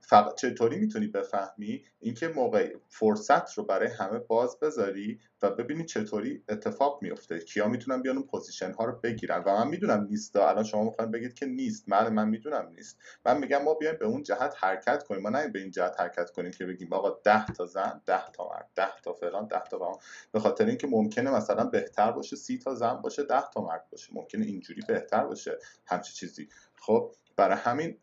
فقط 0.00 0.34
چطوری 0.34 0.78
می‌تونی 0.78 1.06
بفهمی؟ 1.06 1.84
اینکه 2.00 2.28
موقع 2.28 2.74
فرصت 2.88 3.52
رو 3.54 3.64
برای 3.64 3.88
همه 3.88 4.18
باز 4.18 4.58
بذاری 4.58 5.20
و 5.42 5.50
ببینی 5.50 5.84
چطوری 5.84 6.44
اتفاق 6.48 6.98
میفته 7.02 7.38
کیا 7.38 7.68
می‌تونن 7.68 8.02
بیان 8.02 8.16
اون 8.16 8.26
position 8.26 8.72
ها 8.72 8.84
رو 8.84 8.92
بگیرن؟ 9.02 9.42
و 9.46 9.54
من 9.56 9.68
می‌دونم 9.68 10.06
نیست. 10.10 10.36
الان 10.36 10.64
شما 10.64 10.84
می‌خواین 10.84 11.10
بگید 11.10 11.34
که 11.34 11.46
نیست. 11.46 11.88
من 11.88 12.12
من 12.12 12.28
می‌دونم 12.28 12.72
نیست. 12.76 12.98
من 13.26 13.38
میگم 13.38 13.62
ما 13.62 13.74
بیایم 13.74 13.96
به 13.96 14.06
اون 14.06 14.22
جهت 14.22 14.54
حرکت 14.58 15.02
کنیم. 15.02 15.22
ما 15.22 15.30
نه 15.30 15.48
به 15.48 15.58
این 15.58 15.70
جهت 15.70 16.00
حرکت 16.00 16.30
کنیم 16.30 16.50
که 16.50 16.66
بگیم 16.66 16.92
آقا 16.92 17.10
10 17.24 17.46
تا 17.46 17.66
زن 17.66 18.02
10 18.06 18.30
تا 18.32 18.48
مرد 18.48 18.68
10 18.74 18.86
تا 19.02 19.12
فلان 19.12 19.46
10 19.46 19.62
تا 19.70 19.78
با 19.78 19.98
به 20.32 20.40
خاطر 20.40 20.66
اینکه 20.66 20.86
ممکنه 20.86 21.30
مثلا 21.30 21.64
بهتر 21.64 22.12
باشه 22.12 22.36
30 22.36 22.58
تا 22.58 22.74
زن 22.74 22.94
باشه 22.94 23.22
10 23.22 23.42
تا 23.54 23.60
مرد 23.60 23.86
باشه. 23.90 24.14
ممکنه 24.14 24.46
اینجوری 24.46 24.82
بهتر 24.88 25.24
باشه. 25.24 25.58
همچی 25.86 26.12
چیزی. 26.12 26.48
خب 26.76 27.14
برای 27.40 27.56
همین 27.56 27.98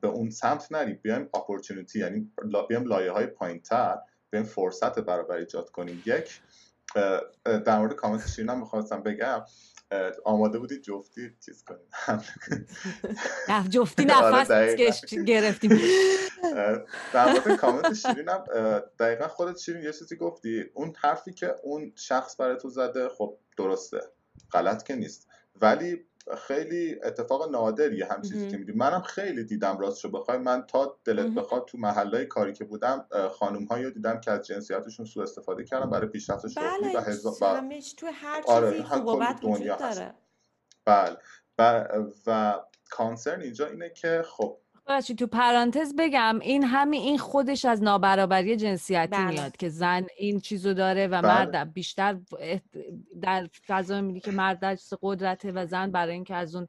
به 0.00 0.08
اون 0.08 0.30
سمت 0.30 0.72
نریم. 0.72 1.00
بیایم 1.02 1.28
اپورتونیتی 1.34 1.98
یعنی 1.98 2.32
بیایم 2.68 2.84
لایه 2.84 3.12
های 3.12 3.26
پایین 3.26 3.60
تر 3.60 3.98
بیایم 4.30 4.46
فرصت 4.46 4.98
برابر 4.98 5.36
ایجاد 5.36 5.70
کنیم. 5.70 6.02
یک 6.06 6.40
در 7.44 7.78
مورد 7.78 7.94
کامنت 7.94 8.28
شیرین 8.28 8.50
هم 8.50 8.60
می‌خواستم 8.60 9.02
بگم 9.02 9.44
آماده 10.24 10.58
بودید 10.58 10.82
جفتی 10.82 11.36
چیز 11.44 11.64
کنیم. 11.64 11.88
جفتی 13.74 14.04
نفس 14.14 14.50
آره، 14.50 14.76
گرفتیم. 15.26 15.80
در 17.12 17.32
مورد 17.32 17.56
کامنت 17.56 17.94
شیرین 17.94 18.28
هم 18.28 18.44
دقیقا 18.98 19.28
خودت 19.28 19.58
شیرین 19.58 19.82
یه 19.82 19.92
چیزی 19.92 20.16
گفتی. 20.16 20.64
اون 20.74 20.92
حرفی 20.98 21.32
که 21.32 21.54
اون 21.62 21.92
شخص 21.96 22.40
برای 22.40 22.56
تو 22.56 22.68
زده 22.70 23.08
خب 23.08 23.38
درسته. 23.58 24.00
غلط 24.52 24.82
که 24.82 24.94
نیست. 24.94 25.28
ولی 25.60 26.07
خیلی 26.36 27.00
اتفاق 27.02 27.50
نادریه 27.50 28.06
هم 28.06 28.22
چیزی 28.22 28.48
که 28.48 28.56
میدیم 28.56 28.76
منم 28.76 29.00
خیلی 29.00 29.44
دیدم 29.44 29.78
راست 29.78 30.00
شو 30.00 30.10
بخوای 30.10 30.38
من 30.38 30.62
تا 30.62 30.98
دلت 31.04 31.34
بخواد 31.34 31.64
تو 31.64 31.78
محلهای 31.78 32.26
کاری 32.26 32.52
که 32.52 32.64
بودم 32.64 33.06
خانم 33.32 33.64
هایی 33.64 33.90
دیدم 33.90 34.20
که 34.20 34.30
از 34.30 34.46
جنسیتشون 34.46 35.06
سوء 35.06 35.22
استفاده 35.22 35.64
کردن 35.64 35.90
برای 35.90 36.08
پیشرفت 36.08 36.48
شغلی 36.48 36.96
و 36.96 37.00
هزار 37.00 37.34
تو 37.98 38.06
هر 38.06 38.42
آره، 38.46 38.70
چیزی 38.70 38.94
آره 38.94 39.32
دنیا 39.42 39.76
داره. 39.76 40.14
بله. 40.84 41.16
و, 41.58 41.84
و 42.26 42.60
کانسرن 42.90 43.42
اینجا 43.42 43.66
اینه 43.66 43.90
که 43.90 44.22
خب 44.26 44.58
بچه 44.88 45.14
تو 45.14 45.26
پرانتز 45.26 45.94
بگم 45.98 46.38
این 46.42 46.64
همین 46.64 47.02
این 47.02 47.18
خودش 47.18 47.64
از 47.64 47.82
نابرابری 47.82 48.56
جنسیتی 48.56 49.06
بله. 49.06 49.30
میاد 49.30 49.56
که 49.56 49.68
زن 49.68 50.06
این 50.16 50.40
چیزو 50.40 50.74
داره 50.74 51.06
و 51.06 51.22
بله. 51.22 51.34
مرد 51.34 51.72
بیشتر 51.72 52.18
در 53.22 53.48
فضا 53.66 54.00
میدی 54.00 54.20
که 54.20 54.30
مرد 54.30 54.60
در 54.60 54.78
قدرته 55.02 55.52
و 55.52 55.66
زن 55.66 55.90
برای 55.90 56.12
اینکه 56.12 56.34
از 56.34 56.54
اون 56.54 56.68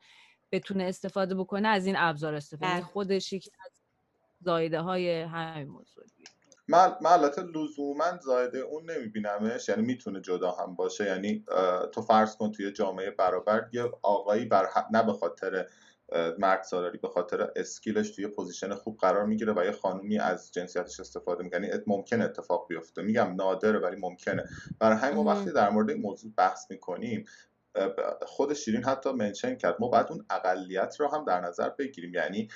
بتونه 0.51 0.83
استفاده 0.83 1.35
بکنه 1.35 1.67
از 1.67 1.85
این 1.85 1.95
ابزار 1.97 2.33
استفاده 2.33 2.71
بله. 2.71 2.81
خودش 2.81 3.33
یکی 3.33 3.51
از 3.65 3.71
زایده 4.41 4.79
های 4.79 5.21
همین 5.21 5.67
موضوع 5.67 6.03
من 6.69 6.95
البته 7.05 7.41
لزوما 7.41 8.17
زایده 8.21 8.57
اون 8.57 8.91
نمیبینمش 8.91 9.69
یعنی 9.69 9.81
می‌تونه 9.81 10.21
جدا 10.21 10.51
هم 10.51 10.75
باشه 10.75 11.05
یعنی 11.05 11.45
تو 11.91 12.01
فرض 12.01 12.35
کن 12.35 12.51
توی 12.51 12.71
جامعه 12.71 13.11
برابر 13.11 13.69
یه 13.71 13.91
آقایی 14.01 14.45
بر 14.45 14.67
نه 14.91 15.03
به 15.03 15.13
خاطر 15.13 15.65
مرد 16.37 16.63
سالاری 16.63 16.97
به 16.97 17.07
خاطر 17.07 17.51
skill 17.55 17.95
ش 17.95 18.11
توی 18.11 18.27
position 18.27 18.75
خوب 18.75 18.97
قرار 18.97 19.25
می‌گیره 19.25 19.53
و 19.53 19.65
یه 19.65 19.71
خانومی 19.71 20.19
از 20.19 20.51
جنسیتش 20.51 20.99
استفاده 20.99 21.43
می‌کنه. 21.43 21.67
یعنی 21.67 21.83
ممکنه 21.87 22.23
اتفاق 22.23 22.67
بیفته. 22.67 23.01
میگم 23.01 23.35
نادره 23.35 23.79
ولی 23.79 23.95
ممکنه. 23.95 24.49
برای 24.79 24.97
همین 24.97 25.15
ما 25.15 25.23
وقتی 25.23 25.51
در 25.51 25.69
مورد 25.69 25.89
این 25.89 26.01
موضوع 26.01 26.31
بحث 26.37 26.71
می‌کنیم 26.71 27.25
خود 28.21 28.53
شیرین 28.53 28.83
حتی 28.83 29.11
منشن 29.11 29.55
کرد. 29.55 29.75
ما 29.79 29.87
باید 29.87 30.07
اون 30.09 30.25
اقلیت 30.29 30.99
رو 30.99 31.07
هم 31.07 31.25
در 31.25 31.41
نظر 31.41 31.69
بگیریم. 31.69 32.13
یعنی 32.13 32.49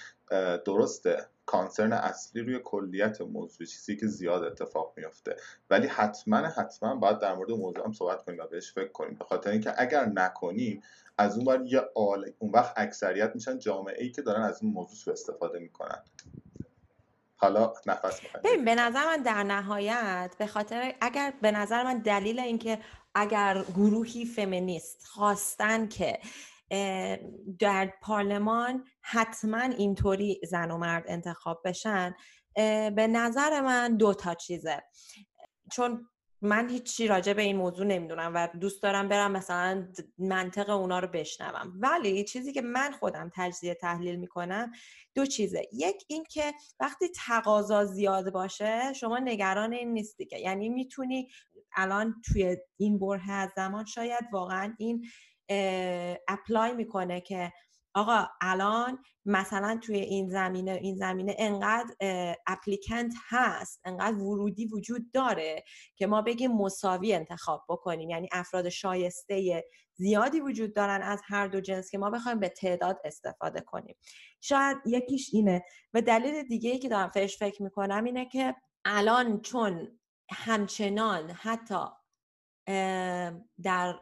درسته 0.65 1.27
کانسرن 1.45 1.93
اصلی 1.93 2.41
روی 2.41 2.59
کلیت 2.63 3.21
موضوع 3.21 3.67
چیزی 3.67 3.97
که 3.97 4.07
زیاد 4.07 4.43
اتفاق 4.43 4.93
میفته 4.97 5.35
ولی 5.69 5.87
حتما 5.87 6.37
حتما 6.37 6.95
باید 6.95 7.19
در 7.19 7.35
مورد 7.35 7.51
موضوع 7.51 7.85
هم 7.85 7.93
صحبت 7.93 8.23
کنیم 8.23 8.39
و 8.39 8.47
بهش 8.47 8.73
فکر 8.73 8.91
کنیم. 8.91 9.15
به 9.15 9.25
خاطر 9.25 9.49
اینکه 9.49 9.73
اگر 9.77 10.05
نکنیم 10.05 10.81
از 11.17 11.37
اون 11.37 11.65
یه 11.65 11.81
آل 11.95 12.31
اون 12.39 12.51
وقت 12.51 12.73
اکثریت 12.77 13.31
میشن 13.35 13.59
جامعه 13.59 14.03
ای 14.03 14.11
که 14.11 14.21
دارن 14.21 14.41
از 14.41 14.63
این 14.63 14.73
موضوع 14.73 14.95
سو 14.95 15.11
استفاده 15.11 15.59
می‌کنن. 15.59 16.03
حالا 17.35 17.73
نفس 17.85 18.21
ببین 18.43 18.65
به 18.65 18.75
نظر 18.75 19.05
من 19.05 19.23
در 19.23 19.43
نهایت 19.43 20.35
به 20.39 20.47
خاطر 20.47 20.93
اگر 21.01 21.33
به 21.41 21.51
نظر 21.51 21.83
من 21.83 21.99
دلیل 21.99 22.39
اینکه 22.39 22.79
اگر 23.15 23.63
گروهی 23.75 24.25
فمینیست 24.25 25.05
خواستن 25.05 25.87
که 25.87 26.19
در 27.59 27.93
پارلمان 28.01 28.85
حتما 29.01 29.61
اینطوری 29.61 30.41
زن 30.43 30.71
و 30.71 30.77
مرد 30.77 31.03
انتخاب 31.07 31.61
بشن 31.65 32.15
به 32.95 33.07
نظر 33.07 33.61
من 33.61 33.97
دو 33.97 34.13
تا 34.13 34.35
چیزه. 34.35 34.83
چون 35.71 36.09
من 36.43 36.69
هیچی 36.69 37.07
راجع 37.07 37.33
به 37.33 37.41
این 37.41 37.55
موضوع 37.55 37.85
نمی‌دونم 37.85 38.31
و 38.35 38.47
دوست 38.59 38.83
دارم 38.83 39.07
برم 39.07 39.31
مثلا 39.31 39.87
منطق 40.17 40.69
اونا 40.69 40.99
رو 40.99 41.07
بشنوم. 41.07 41.73
ولی 41.79 42.23
چیزی 42.23 42.53
که 42.53 42.61
من 42.61 42.91
خودم 42.91 43.31
تجزیه 43.35 43.73
تحلیل 43.73 44.15
می‌کنم 44.15 44.71
دو 45.15 45.25
چیزه. 45.25 45.67
یک 45.73 46.03
این 46.07 46.23
که 46.29 46.53
وقتی 46.79 47.05
تقاضا 47.15 47.85
زیاد 47.85 48.31
باشه 48.31 48.93
شما 48.93 49.19
نگران 49.19 49.73
این 49.73 49.93
نیستی 49.93 50.25
که 50.25 50.37
یعنی 50.37 50.69
می‌تونی 50.69 51.29
الان 51.75 52.21
توی 52.25 52.57
این 52.77 52.99
بره 52.99 53.31
از 53.31 53.49
زمان 53.55 53.85
شاید 53.85 54.23
واقعا 54.31 54.73
این 54.77 55.05
اپلای 56.27 56.73
می‌کنه 56.73 57.21
که 57.21 57.53
آقا 57.95 58.27
الان 58.41 59.03
مثلا 59.25 59.79
توی 59.83 59.97
این 59.97 60.29
زمینه 60.29 60.71
این 60.71 60.95
زمینه 60.95 61.35
انقدر 61.39 61.95
اپلیکنت 62.47 63.13
هست 63.29 63.81
انقدر 63.85 64.17
ورودی 64.17 64.65
وجود 64.65 65.11
داره 65.11 65.63
که 65.95 66.07
ما 66.07 66.21
بگیم 66.21 66.51
مساوی 66.51 67.13
انتخاب 67.13 67.65
بکنیم. 67.69 68.09
یعنی 68.09 68.29
افراد 68.31 68.69
شایسته 68.69 69.63
زیادی 69.95 70.39
وجود 70.39 70.75
دارن 70.75 71.01
از 71.01 71.21
هر 71.25 71.47
دو 71.47 71.61
جنس 71.61 71.91
که 71.91 71.97
ما 71.97 72.09
بخوایم 72.09 72.39
به 72.39 72.49
تعداد 72.49 72.99
استفاده 73.05 73.61
کنیم. 73.61 73.95
شاید 74.41 74.77
یکیش 74.85 75.29
اینه 75.33 75.65
و 75.93 76.01
دلیل 76.01 76.43
دیگه 76.43 76.69
ای 76.69 76.79
که 76.79 76.89
دارم 76.89 77.09
فش 77.09 77.37
فکر 77.37 77.63
می‌کنم 77.63 78.03
اینه 78.03 78.25
که 78.25 78.55
الان 78.85 79.41
چون 79.41 79.99
همچنان 80.31 81.31
حتی 81.31 81.85
در 83.63 83.99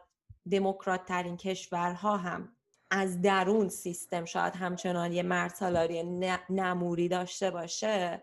دموکرات 0.50 1.04
ترین 1.04 1.36
کشورها 1.36 2.16
هم 2.16 2.56
از 2.94 3.20
درون 3.20 3.68
سیستم 3.68 4.24
شاید 4.24 4.56
همچنان 4.56 5.12
یه 5.12 5.22
مرد 5.22 5.58
نموری 6.50 7.08
داشته 7.08 7.50
باشه 7.50 8.22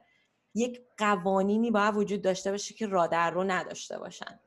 یک 0.56 0.82
قوانینی 0.98 1.72
باید 1.72 1.96
وجود 1.96 2.22
داشته 2.22 2.52
باشه 2.52 2.74
که 2.74 2.88
رادر 2.88 3.32
رو 3.32 3.44
نداشته 3.44 4.00
باشن. 4.00 4.40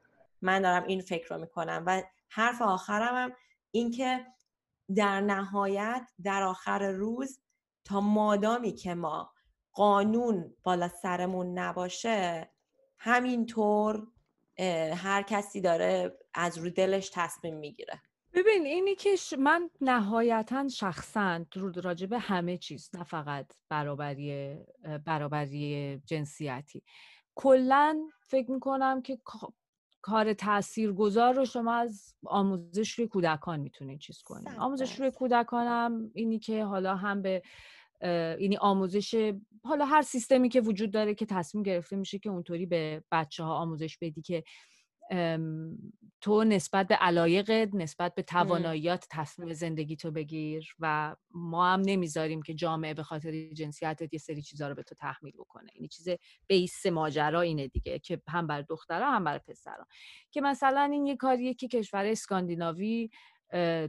من 0.42 0.62
دارم 0.62 0.84
این 0.84 1.00
فکر 1.00 1.34
رو 1.34 1.40
می‌کنم 1.40 1.82
و 1.86 2.02
حرف 2.28 2.62
آخرم 2.62 3.14
هم 3.14 3.32
این 3.70 3.90
که 3.90 4.26
در 4.96 5.20
نهایت 5.20 6.10
در 6.24 6.42
آخر 6.42 6.90
روز 6.90 7.40
تا 7.84 8.00
مادامی 8.00 8.72
که 8.72 8.94
ما 8.94 9.32
قانون 9.72 10.56
بالا 10.62 10.88
سرمون 10.88 11.58
نباشه 11.58 12.50
همینطور 12.98 14.06
هر 14.94 15.22
کسی 15.22 15.60
داره 15.60 16.18
از 16.34 16.58
رو 16.58 16.70
دلش 16.70 17.10
تصمیم 17.14 17.56
می‌گیره. 17.56 18.02
ببین 18.34 18.66
اینی 18.66 18.94
که 18.94 19.16
من 19.38 19.70
نهایتا 19.80 20.68
شخصا 20.68 21.44
راجع 21.74 22.06
به 22.06 22.18
همه 22.18 22.58
چیز 22.58 22.90
نه 22.94 23.04
فقط 23.04 23.52
برابری 23.68 24.56
برابری 25.04 25.98
جنسیتی. 26.06 26.82
کلا 27.34 28.00
فکر 28.28 28.50
می‌کنم 28.50 29.02
که 29.02 29.18
کار 30.02 30.32
تاثیرگذار 30.32 31.34
رو 31.34 31.44
شما 31.44 31.74
از 31.74 32.14
آموزش 32.26 32.92
روی 32.92 33.08
کودکان 33.08 33.60
می‌تونید 33.60 34.00
چیز 34.00 34.22
کنید 34.22 34.48
آموزش 34.58 35.00
روی 35.00 35.10
کودکانم 35.10 36.10
اینی 36.14 36.38
که 36.38 36.64
حالا 36.64 36.96
هم 36.96 37.22
به 37.22 37.42
یعنی 38.40 38.56
آموزش 38.56 39.32
حالا 39.64 39.84
هر 39.84 40.02
سیستمی 40.02 40.48
که 40.48 40.60
وجود 40.60 40.90
داره 40.90 41.14
که 41.14 41.26
تصمیم 41.26 41.62
گرفته 41.62 41.96
میشه 41.96 42.18
که 42.18 42.30
اونطوری 42.30 42.66
به 42.66 43.04
بچه 43.12 43.44
ها 43.44 43.54
آموزش 43.54 43.98
بدی 43.98 44.22
که 44.22 44.44
تو 46.20 46.44
نسبت 46.44 46.88
به 46.88 46.94
علایقت 46.94 47.74
نسبت 47.74 48.14
به 48.14 48.22
تواناییات 48.22 49.06
تصمیم 49.10 49.52
زندگی 49.52 49.96
تو 49.96 50.10
بگیر 50.10 50.74
و 50.78 51.16
ما 51.30 51.72
هم 51.72 51.82
نمی‌ذاریم 51.84 52.42
که 52.42 52.54
جامعه 52.54 52.94
به 52.94 53.02
خاطر 53.02 53.48
جنسیتت 53.52 54.12
یه 54.12 54.18
سری 54.18 54.42
چیزا 54.42 54.68
رو 54.68 54.74
به 54.74 54.82
تو 54.82 54.94
تحمیل 54.94 55.32
بکنه. 55.38 55.70
این 55.72 55.74
یعنی 55.74 55.88
چیز 55.88 56.08
بیس 56.46 56.86
ماجرا 56.86 57.40
اینه 57.40 57.68
دیگه 57.68 57.98
که 57.98 58.22
هم 58.28 58.46
بر 58.46 58.62
دخترها 58.62 59.10
هم 59.10 59.24
بر 59.24 59.38
پسرها. 59.38 59.86
که 60.30 60.40
مثلا 60.40 60.88
این 60.92 61.06
یه 61.06 61.16
کاریه 61.16 61.54
که 61.54 61.68
کشور 61.68 62.06
اسکاندیناوی 62.06 63.10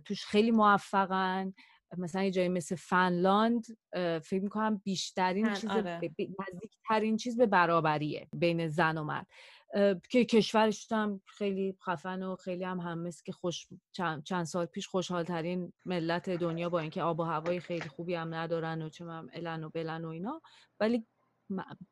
توش 0.05 0.26
خیلی 0.26 0.51
موفقن. 0.51 1.53
مثلا 1.97 2.24
یه 2.24 2.32
جایی 2.32 2.49
مثل 2.49 2.76
فنلاند 2.76 3.65
فکر 4.24 4.39
می‌کنم 4.43 4.82
بیشترین 4.84 5.53
چیز 5.53 5.69
آره. 5.69 5.99
نزدیکترین 6.53 7.17
چیز 7.17 7.38
به 7.38 7.45
برابریه 7.45 8.28
بین 8.36 8.67
زن 8.67 8.97
و 8.97 9.03
مرد. 9.03 9.28
که 10.09 10.26
کشورش 10.26 10.91
هم 10.91 11.21
خیلی 11.26 11.76
خفن 11.86 12.24
و 12.24 12.36
خیلی 12.36 12.63
هم 12.63 12.80
هم 12.80 13.09
که 13.26 13.32
خوش 13.32 13.67
چند, 13.91 14.24
چند 14.24 14.43
سال 14.43 14.65
پیش 14.65 14.88
خوشحال 14.88 15.24
ترین 15.24 15.74
ملت 15.86 16.30
دنیا 16.30 16.69
با 16.69 16.80
اینکه 16.80 17.03
آب 17.03 17.19
و 17.19 17.24
هوای 17.24 17.59
خیلی 17.59 17.89
خوبی 17.89 18.15
هم 18.15 18.34
ندارن 18.36 18.82
و 18.82 18.89
چه 18.89 19.05
هم 19.05 19.30
الن 19.34 19.63
و 19.63 19.69
بلن 19.69 20.05
و 20.05 20.07
اینا. 20.07 20.41
ولی 20.80 21.05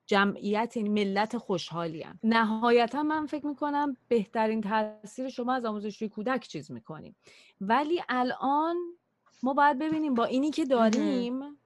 جمعیت 0.06 0.78
یعنی 0.78 0.90
ملت 0.90 1.38
خوشحالی 1.38 2.02
هم. 2.02 2.20
نهایتا 2.24 3.04
من 3.04 3.26
فکر 3.26 3.48
می‌کنم 3.48 3.98
بهترین 4.08 4.62
تاثیر 4.62 5.30
شما 5.30 5.54
از 5.54 5.66
آموزش 5.66 6.04
کودک 6.04 6.48
چیز 6.48 6.72
می‌کنیم 6.72 7.16
ولی 7.62 8.02
الان 8.10 8.76
ما 9.44 9.54
باید 9.54 9.80
ببینیم 9.80 10.14
با 10.14 10.26
اینی 10.26 10.52
که 10.52 10.66
داریم 10.66 11.61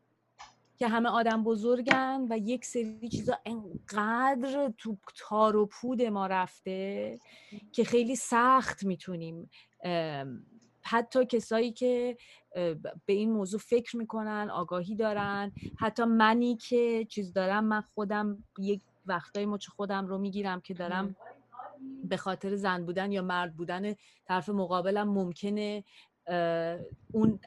که 0.78 0.88
همه 0.88 1.10
آدم 1.10 1.44
بزرگن 1.44 2.28
و 2.30 2.38
یک 2.38 2.66
سری 2.66 3.10
چیزا 3.10 3.38
انقدر 3.46 4.74
تو 4.78 4.98
تار 5.18 5.56
و 5.56 5.66
پود 5.66 6.02
ما 6.02 6.28
رفته 6.28 7.20
که 7.72 7.84
خیلی 7.84 8.16
سخت 8.16 8.84
می‌تونیم 8.84 9.50
حتی 10.88 11.26
کسایی 11.26 11.72
که 11.72 12.18
به 13.06 13.14
این 13.14 13.32
موضوع 13.32 13.60
فکر 13.60 13.98
می‌کنن 13.98 14.50
آگاهی 14.54 14.96
دارن. 14.96 15.52
حتی 15.80 16.04
منی 16.04 16.56
که 16.56 17.06
چیز 17.10 17.34
دارم 17.34 17.66
من 17.66 17.82
خودم 17.82 18.44
یک 18.60 18.82
وقتای 19.06 19.46
مچ 19.46 19.68
خودم 19.68 20.08
رو 20.08 20.18
می‌گیرم 20.18 20.62
که 20.62 20.74
دارم 20.74 21.16
به 22.04 22.18
خاطر 22.18 22.56
زن 22.56 22.86
بودن 22.86 23.12
یا 23.12 23.22
مرد 23.22 23.56
بودن 23.56 23.96
طرف 24.26 24.50
مقابلم 24.50 25.10
ممکنه 25.10 25.84
اون 27.14 27.40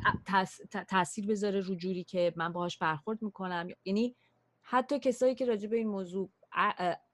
تاثیر 0.89 1.27
بذاره 1.27 1.61
رو 1.61 1.75
جوری 1.75 2.05
که 2.05 2.33
من 2.37 2.53
باهاش 2.53 2.79
برخورد 2.79 3.23
می‌کنم. 3.23 3.69
یعنی 3.85 4.17
حتی 4.63 4.99
کسایی 4.99 5.35
که 5.35 5.45
راجع 5.45 5.69
به 5.69 5.77
این 5.77 5.89
موضوع 5.89 6.31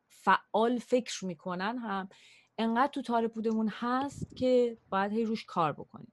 فعال 0.09 0.79
فکر 0.79 1.25
می‌کنن 1.25 1.79
هم 1.79 2.09
انقدر 2.59 2.93
تو 2.93 3.03
تار 3.03 3.29
پودمون 3.29 3.69
هست 3.73 4.37
که 4.37 4.79
باید 4.91 5.13
هی 5.13 5.25
روش 5.25 5.45
کار 5.45 5.73
بکنیم. 5.73 6.13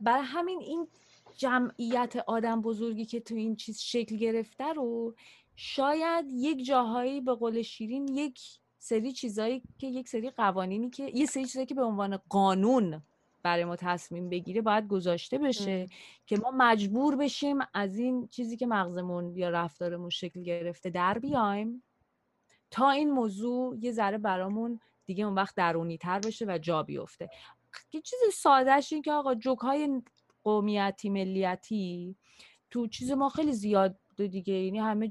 برای 0.00 0.24
همین 0.24 0.60
این 0.60 0.88
جمعیت 1.36 2.16
آدم 2.16 2.62
بزرگی 2.62 3.04
که 3.04 3.20
تو 3.20 3.34
این 3.34 3.56
چیز 3.56 3.80
شکل 3.80 4.16
گرفته 4.16 4.72
رو 4.72 5.14
شاید 5.56 6.26
یک 6.30 6.64
جاهایی 6.64 7.20
به 7.20 7.34
قول 7.34 7.62
شیرین 7.62 8.08
یک 8.08 8.40
سری 8.78 9.12
چیزایی 9.12 9.62
که 9.78 9.86
یک 9.86 10.08
سری 10.08 10.30
قوانینی 10.30 10.90
که 10.90 11.10
یه 11.14 11.26
سری 11.26 11.44
چیزایی 11.44 11.66
که 11.66 11.74
به 11.74 11.82
عنوان 11.82 12.16
قانون 12.16 13.02
برای 13.44 13.64
ما 13.64 13.76
تصمیم 13.76 14.28
بگیره 14.28 14.62
باید 14.62 14.88
گذاشته 14.88 15.38
بشه 15.38 15.88
که 16.26 16.36
ما 16.36 16.50
مجبور 16.56 17.16
بشیم 17.16 17.58
از 17.74 17.98
این 17.98 18.28
چیزی 18.28 18.56
که 18.56 18.66
مغزمون 18.66 19.36
یا 19.36 19.50
رفتارمون 19.50 20.10
شکل 20.10 20.42
گرفته 20.42 20.90
در 20.90 21.18
بیایم. 21.18 21.82
تا 22.70 22.90
این 22.90 23.10
موضوع 23.10 23.76
یه 23.80 23.92
ذره 23.92 24.18
برامون 24.18 24.80
دیگه 25.06 25.24
اون 25.24 25.34
وقت 25.34 25.54
درونی 25.54 25.98
تر 25.98 26.18
بشه 26.18 26.44
و 26.48 26.58
جا 26.58 26.82
بیفته. 26.82 27.30
یه 27.92 28.00
چیز 28.00 28.18
سادهش 28.34 28.92
این 28.92 29.02
که 29.02 29.12
آقا 29.12 29.34
جوک 29.34 29.58
های 29.58 30.02
قومیتی 30.44 31.10
ملیتی 31.10 32.16
تو 32.70 32.86
چیز 32.86 33.10
ما 33.10 33.28
خیلی 33.28 33.52
زیاد 33.52 33.98
دیگه 34.16 34.54
یعنی 34.54 34.78
همه 34.78 35.08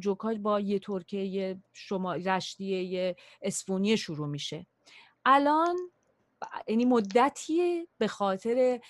جوک 0.00 0.22
با 0.42 0.60
یه 0.60 0.78
ترکیه 0.78 1.24
یه 1.24 1.62
شما 1.72 2.14
رشتیه 2.14 2.82
یه 2.82 3.16
اسپونیه 3.42 3.96
شروع 3.96 4.28
میشه. 4.28 4.66
الان 5.24 5.76
یعنی 6.68 6.84
مدتیه 6.84 7.88
به 7.98 8.08
خاطر 8.08 8.80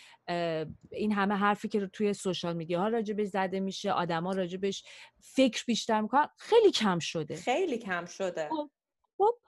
این 0.93 1.13
همه 1.13 1.35
حرفی 1.35 1.69
که 1.69 1.87
توی 1.87 2.13
سوشال 2.13 2.57
میدیا 2.57 2.81
ها 2.81 2.89
راجبش 2.89 3.27
زده 3.27 3.61
میشه 3.61 3.93
آدما 3.93 4.33
راجبش 4.33 4.85
فکر 5.21 5.65
بیشتر 5.67 6.01
می‌کنن 6.01 6.29
خیلی 6.39 6.71
کم 6.71 6.99
شده. 6.99 7.37
خیلی 7.37 7.79
کم 7.79 8.05
شده. 8.05 8.49
خب, 8.49 8.71
خب، 9.19 9.39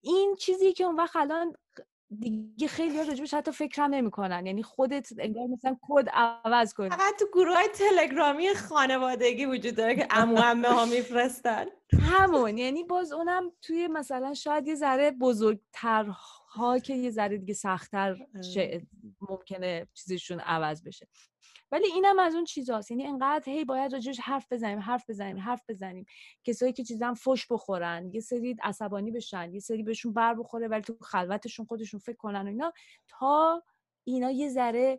این 0.00 0.36
چیزی 0.38 0.72
که 0.72 0.84
اون 0.84 0.96
وقت 0.96 1.16
الان 1.16 1.52
دیگه 2.20 2.68
خیلی 2.68 3.04
راجبش 3.04 3.34
حتی 3.34 3.52
فکر 3.52 3.82
هم 3.82 3.94
نمی‌کنن. 3.94 4.46
یعنی 4.46 4.62
خودت 4.62 5.08
انگار 5.18 5.46
مثلا 5.46 5.76
کد 5.82 6.08
عوض 6.12 6.74
کنی. 6.74 6.90
فقط 6.90 7.18
تو 7.18 7.26
گروه 7.32 7.54
های 7.54 7.68
تلگرامی 7.68 8.54
خانوادگی 8.54 9.46
وجود 9.46 9.74
داره 9.74 9.96
که 9.96 10.06
امو 10.10 10.40
امه 10.40 10.68
ها 10.68 10.84
میفرستن. 10.84 11.66
همون. 12.00 12.58
یعنی 12.58 12.84
باز 12.84 13.12
اونم 13.12 13.52
توی 13.62 13.88
مثلا 13.88 14.34
شاید 14.34 14.66
یه 14.66 14.74
ذره 14.74 15.10
بزرگتر 15.10 16.04
ها 16.48 16.78
که 16.78 16.94
یه 16.94 17.10
ذره 17.10 17.38
دیگه 17.38 17.54
سختتر 17.54 18.16
ممکنه 19.28 19.86
چیزشون 19.94 20.40
عوض 20.40 20.82
بشه. 20.82 21.08
ولی 21.70 21.86
اینم 21.86 22.18
از 22.18 22.34
اون 22.34 22.44
چیزاست. 22.44 22.90
یعنی 22.90 23.06
انقدر 23.06 23.52
هی 23.52 23.64
باید 23.64 23.92
راجعش 23.92 24.20
حرف 24.20 24.52
بزنیم 24.52 24.78
حرف 24.78 25.10
بزنیم 25.10 25.38
حرف 25.38 25.62
بزنیم. 25.68 26.06
کسایی 26.44 26.72
که 26.72 26.84
چیزا 26.84 27.14
فش 27.14 27.46
بخورن 27.50 28.10
یه 28.12 28.20
سری 28.20 28.56
عصبانی 28.62 29.10
بشن 29.10 29.54
یه 29.54 29.60
سری 29.60 29.82
بهشون 29.82 30.12
بر 30.12 30.34
بخوره 30.34 30.68
ولی 30.68 30.82
تو 30.82 30.96
خلوتشون 31.00 31.66
خودشون 31.66 32.00
فکر 32.00 32.16
کنن 32.16 32.42
و 32.42 32.48
اینا 32.48 32.72
تا 33.08 33.62
اینا 34.04 34.30
یه 34.30 34.48
ذره 34.48 34.98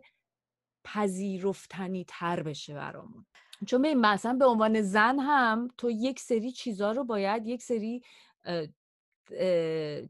پذیرفتنی 0.84 2.04
تر 2.08 2.42
بشه 2.42 2.74
برامون. 2.74 3.26
چون 3.66 3.94
مثلا 3.94 4.34
به 4.34 4.46
عنوان 4.46 4.82
زن 4.82 5.18
هم 5.18 5.68
تو 5.78 5.90
یک 5.90 6.20
سری 6.20 6.52
چیزا 6.52 6.92
رو 6.92 7.04
باید 7.04 7.46
یک 7.46 7.62
سری 7.62 8.02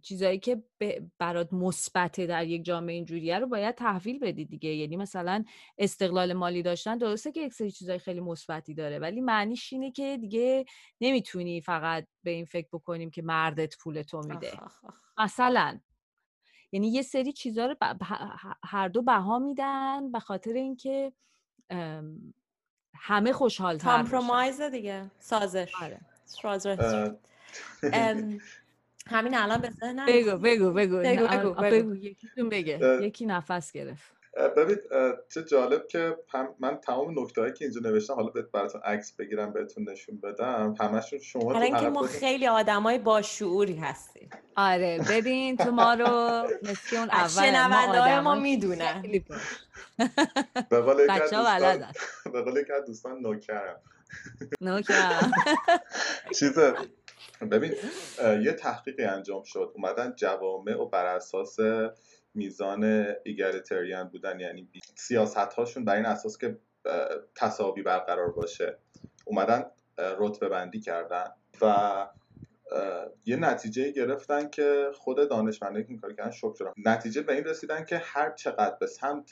چیزایی 0.03 0.39
که 0.39 0.63
برات 1.19 1.53
مثبته 1.53 2.27
در 2.27 2.47
یک 2.47 2.65
جامعه 2.65 2.95
اینجوریه 2.95 3.39
رو 3.39 3.47
باید 3.47 3.75
تحویل 3.75 4.19
بدی 4.19 4.45
دیگه. 4.45 4.71
یعنی 4.71 4.97
مثلا 4.97 5.45
استقلال 5.79 6.33
مالی 6.33 6.63
داشتن 6.63 6.99
درسته 6.99 7.33
که 7.33 7.41
یک 7.41 7.53
سری 7.53 7.71
چیزای 7.71 7.99
خیلی 7.99 8.21
مثبتی 8.21 8.75
داره 8.75 8.99
ولی 8.99 9.21
معنیش 9.21 9.73
اینه 9.73 9.91
که 9.93 10.19
دیگه 10.21 10.65
نمی‌تونی 11.01 11.61
فقط 11.61 12.07
به 12.23 12.31
این 12.31 12.45
فکر 12.45 12.69
بکنیم 12.73 13.11
که 13.11 13.23
مردت 13.23 13.79
پول 13.79 14.03
تو 14.03 14.23
میده. 14.23 14.53
مثلا. 15.19 15.81
یعنی 16.73 16.89
یه 16.89 17.03
سری 17.03 17.33
چیزا 17.33 17.67
رو 17.67 17.77
هر 18.65 18.89
دو 18.89 19.03
بها 19.03 19.39
میدن 19.39 20.13
به 20.13 20.21
خاطر 20.21 20.53
اینکه 20.53 21.13
همه 22.95 23.33
خوشحال 23.33 23.79
کامپرومایز 23.79 24.61
دیگه 24.61 25.11
سازش. 25.19 25.73
آره. 25.83 26.01
همین 29.09 29.37
الان 29.37 29.61
به 29.61 29.71
ذهنم 29.71 30.07
بگو 30.07 30.37
بگو 30.37 30.71
بگو. 30.73 30.99
بگو, 30.99 31.27
بگو, 31.27 31.55
بگو. 31.55 31.95
یکیتون 31.95 32.49
بگه. 32.49 32.99
یکی 33.03 33.27
نفس 33.27 33.73
گرفت. 33.73 34.19
ببین 34.57 34.77
چه 35.35 35.45
جالب 35.45 35.87
که 35.89 36.17
من 36.61 36.77
تمام 36.77 37.21
نکته 37.21 37.41
هایی 37.41 37.53
که 37.53 37.65
اینجا 37.65 37.81
نوشتم 37.81 38.15
حالا 38.15 38.31
براتون 38.53 38.81
عکس 38.81 39.13
بگیرم 39.13 39.53
بهتون 39.53 39.89
نشون 39.91 40.21
بدم 40.21 40.75
همشون 40.81 41.19
شما 41.19 41.53
حالا 41.53 41.65
اینکه 41.65 41.89
ما 41.89 42.03
خیلی 42.03 42.47
آدمای 42.47 42.99
با 42.99 43.23
شعوری 43.23 43.77
هستیم. 43.77 44.31
آره 44.57 45.01
ببین 45.11 45.57
تو 45.57 45.71
ما 45.71 45.95
رو 45.95 46.43
مثل 46.63 46.97
اون 46.97 47.11
اول 47.11 47.29
شنونده 47.29 48.01
های 48.01 48.21
ما 48.21 48.35
می‌دونن. 48.35 49.03
به 50.71 50.81
قول 50.83 51.01
یکی 52.61 52.73
از 52.73 52.85
دوستان 52.87 53.21
نوکرم. 53.21 53.81
نوکرم. 54.61 55.33
چیزه 56.39 56.75
ببین 57.51 57.73
یه 58.43 58.53
تحقیقی 58.53 59.05
انجام 59.05 59.43
شد. 59.43 59.73
اومدن 59.75 60.15
جوامع 60.17 60.81
و 60.81 60.89
بر 60.89 61.07
اساس 61.07 61.57
میزان 62.35 63.15
ایگالیتریان 63.25 64.09
بودن 64.09 64.41
یعنی 64.41 64.69
سیاست 64.97 65.37
هاشون 65.37 65.85
بر 65.85 65.97
این 65.97 66.07
اساس 66.07 66.39
که 66.39 66.59
تصاوی 67.35 67.83
برقرار 67.83 68.33
باشه. 68.33 68.79
اومدن 69.25 69.65
رتبه 69.99 70.49
بندی 70.49 70.81
کردن 70.81 71.27
و 71.63 72.07
یه 73.27 73.37
نتیجه 73.37 73.91
گرفتن 73.91 74.49
که 74.49 74.91
خود 74.95 75.29
دانشمندایی 75.29 75.85
که 75.85 75.91
این 75.91 76.01
کار 76.01 76.13
کردن 76.13 76.31
شکر. 76.31 76.73
نتیجه 76.87 77.23
به 77.23 77.33
این 77.33 77.45
رسیدن 77.45 77.85
که 77.85 77.99
هر 78.05 78.31
چقدر 78.31 78.77
به 78.81 78.87
سمت 78.87 79.31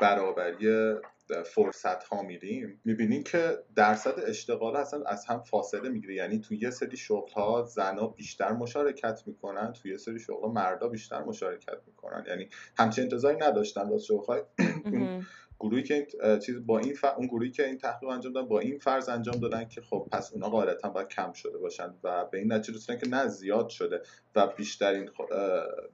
برابری 0.00 0.94
فرصت 1.32 2.04
ها 2.04 2.22
میریم 2.22 2.80
می‌بینیم 2.84 3.22
که 3.22 3.58
درصد 3.76 4.14
اشتغال 4.26 4.76
اصلا 4.76 5.04
از 5.04 5.26
هم 5.26 5.42
فاصله 5.42 5.88
می‌گیره. 5.88 6.14
یعنی 6.14 6.40
توی 6.40 6.58
یه 6.58 6.70
سری 6.70 6.96
شغل 6.96 7.32
ها 7.32 7.62
زنا 7.62 8.06
بیشتر 8.06 8.52
مشارکت 8.52 9.22
می‌کنن 9.26 9.72
توی 9.72 9.90
یه 9.90 9.96
سری 9.96 10.20
شغل 10.20 10.42
ها 10.42 10.48
مردا 10.48 10.88
بیشتر 10.88 11.22
مشارکت 11.22 11.78
می‌کنن. 11.86 12.24
یعنی 12.28 12.48
همچین 12.78 13.04
انتظاری 13.04 13.36
نداشتن 13.36 13.92
از 13.92 14.04
شغل 14.04 14.40
گروهی 15.60 15.82
که 15.82 16.06
چیز 16.46 16.66
با 16.66 16.78
این 16.78 16.96
اون 17.16 17.26
گروهی 17.26 17.50
که 17.50 17.66
این 17.66 17.78
تحقیق 17.78 18.08
انجام 18.08 18.32
دادن 18.32 18.48
با 18.48 18.60
این 18.60 18.78
فرض 18.78 19.08
انجام 19.08 19.40
دادن 19.40 19.68
که 19.68 19.80
خب 19.80 20.08
پس 20.12 20.32
اونا 20.32 20.48
قاعدتا 20.48 20.88
باید 20.88 21.08
کم 21.08 21.32
شده 21.32 21.58
باشن 21.58 21.94
و 22.02 22.24
به 22.24 22.38
این 22.38 22.52
نتیجه 22.52 22.78
رسیدن 22.78 22.98
که 22.98 23.08
نه 23.08 23.26
زیاد 23.26 23.68
شده 23.68 24.02
و 24.34 24.46
بیشترین 24.46 25.10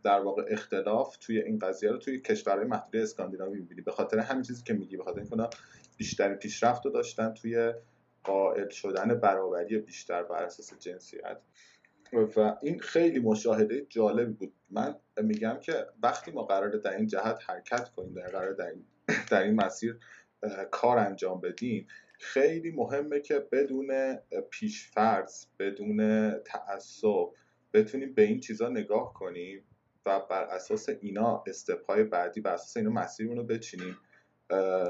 در 0.02 0.20
واقع 0.20 0.44
اختلاف 0.48 1.16
توی 1.16 1.40
این 1.40 1.58
قضیه 1.58 1.90
رو 1.90 1.98
توی 1.98 2.20
کشورهای 2.20 2.66
محدود 2.66 2.96
اسکاندیناوی 2.96 3.58
می‌بینی. 3.58 3.80
به 3.80 3.92
خاطر 3.92 4.18
همین 4.18 4.42
چیزی 4.42 4.62
که 4.62 4.74
میگی 4.74 4.96
به 4.96 5.04
خاطر 5.04 5.20
اینکه 5.32 5.48
بیشترین 5.96 6.36
پیشرفت 6.36 6.86
رو 6.86 6.92
داشتن 6.92 7.34
توی 7.34 7.72
قائل 8.24 8.68
شدن 8.68 9.20
برابری 9.20 9.78
بیشتر 9.78 10.22
بر 10.22 10.42
اساس 10.42 10.78
جنسیت. 10.78 11.38
و 12.36 12.56
این 12.62 12.78
خیلی 12.80 13.20
مشاهده 13.20 13.86
جالبی 13.88 14.32
بود. 14.32 14.52
من 14.70 14.94
میگم 15.22 15.58
که 15.60 15.86
وقتی 16.02 16.30
ما 16.30 16.42
قرار 16.42 16.68
در 16.68 16.96
این 16.96 17.06
جهت 17.06 17.38
حرکت 17.46 17.88
کنیم 17.88 18.14
در 18.14 18.28
قرار 18.28 18.52
در 18.52 18.66
این 18.66 18.84
در 19.30 19.42
این 19.42 19.54
مسیر 19.54 19.98
کار 20.70 20.98
انجام 20.98 21.40
بدیم 21.40 21.86
خیلی 22.18 22.70
مهمه 22.70 23.20
که 23.20 23.46
بدون 23.52 24.14
پیشفرض 24.50 25.46
بدون 25.58 26.30
تعصب 26.30 27.26
بتونیم 27.72 28.14
به 28.14 28.22
این 28.22 28.40
چیزا 28.40 28.68
نگاه 28.68 29.14
کنیم 29.14 29.64
و 30.06 30.20
بر 30.20 30.42
اساس 30.44 30.88
اینا 30.88 31.44
استپهای 31.46 32.04
بعدی 32.04 32.40
بر 32.40 32.52
اساس 32.54 32.76
اینا 32.76 32.90
مسیرمون 32.90 33.36
رو 33.36 33.44
بچینیم. 33.44 33.96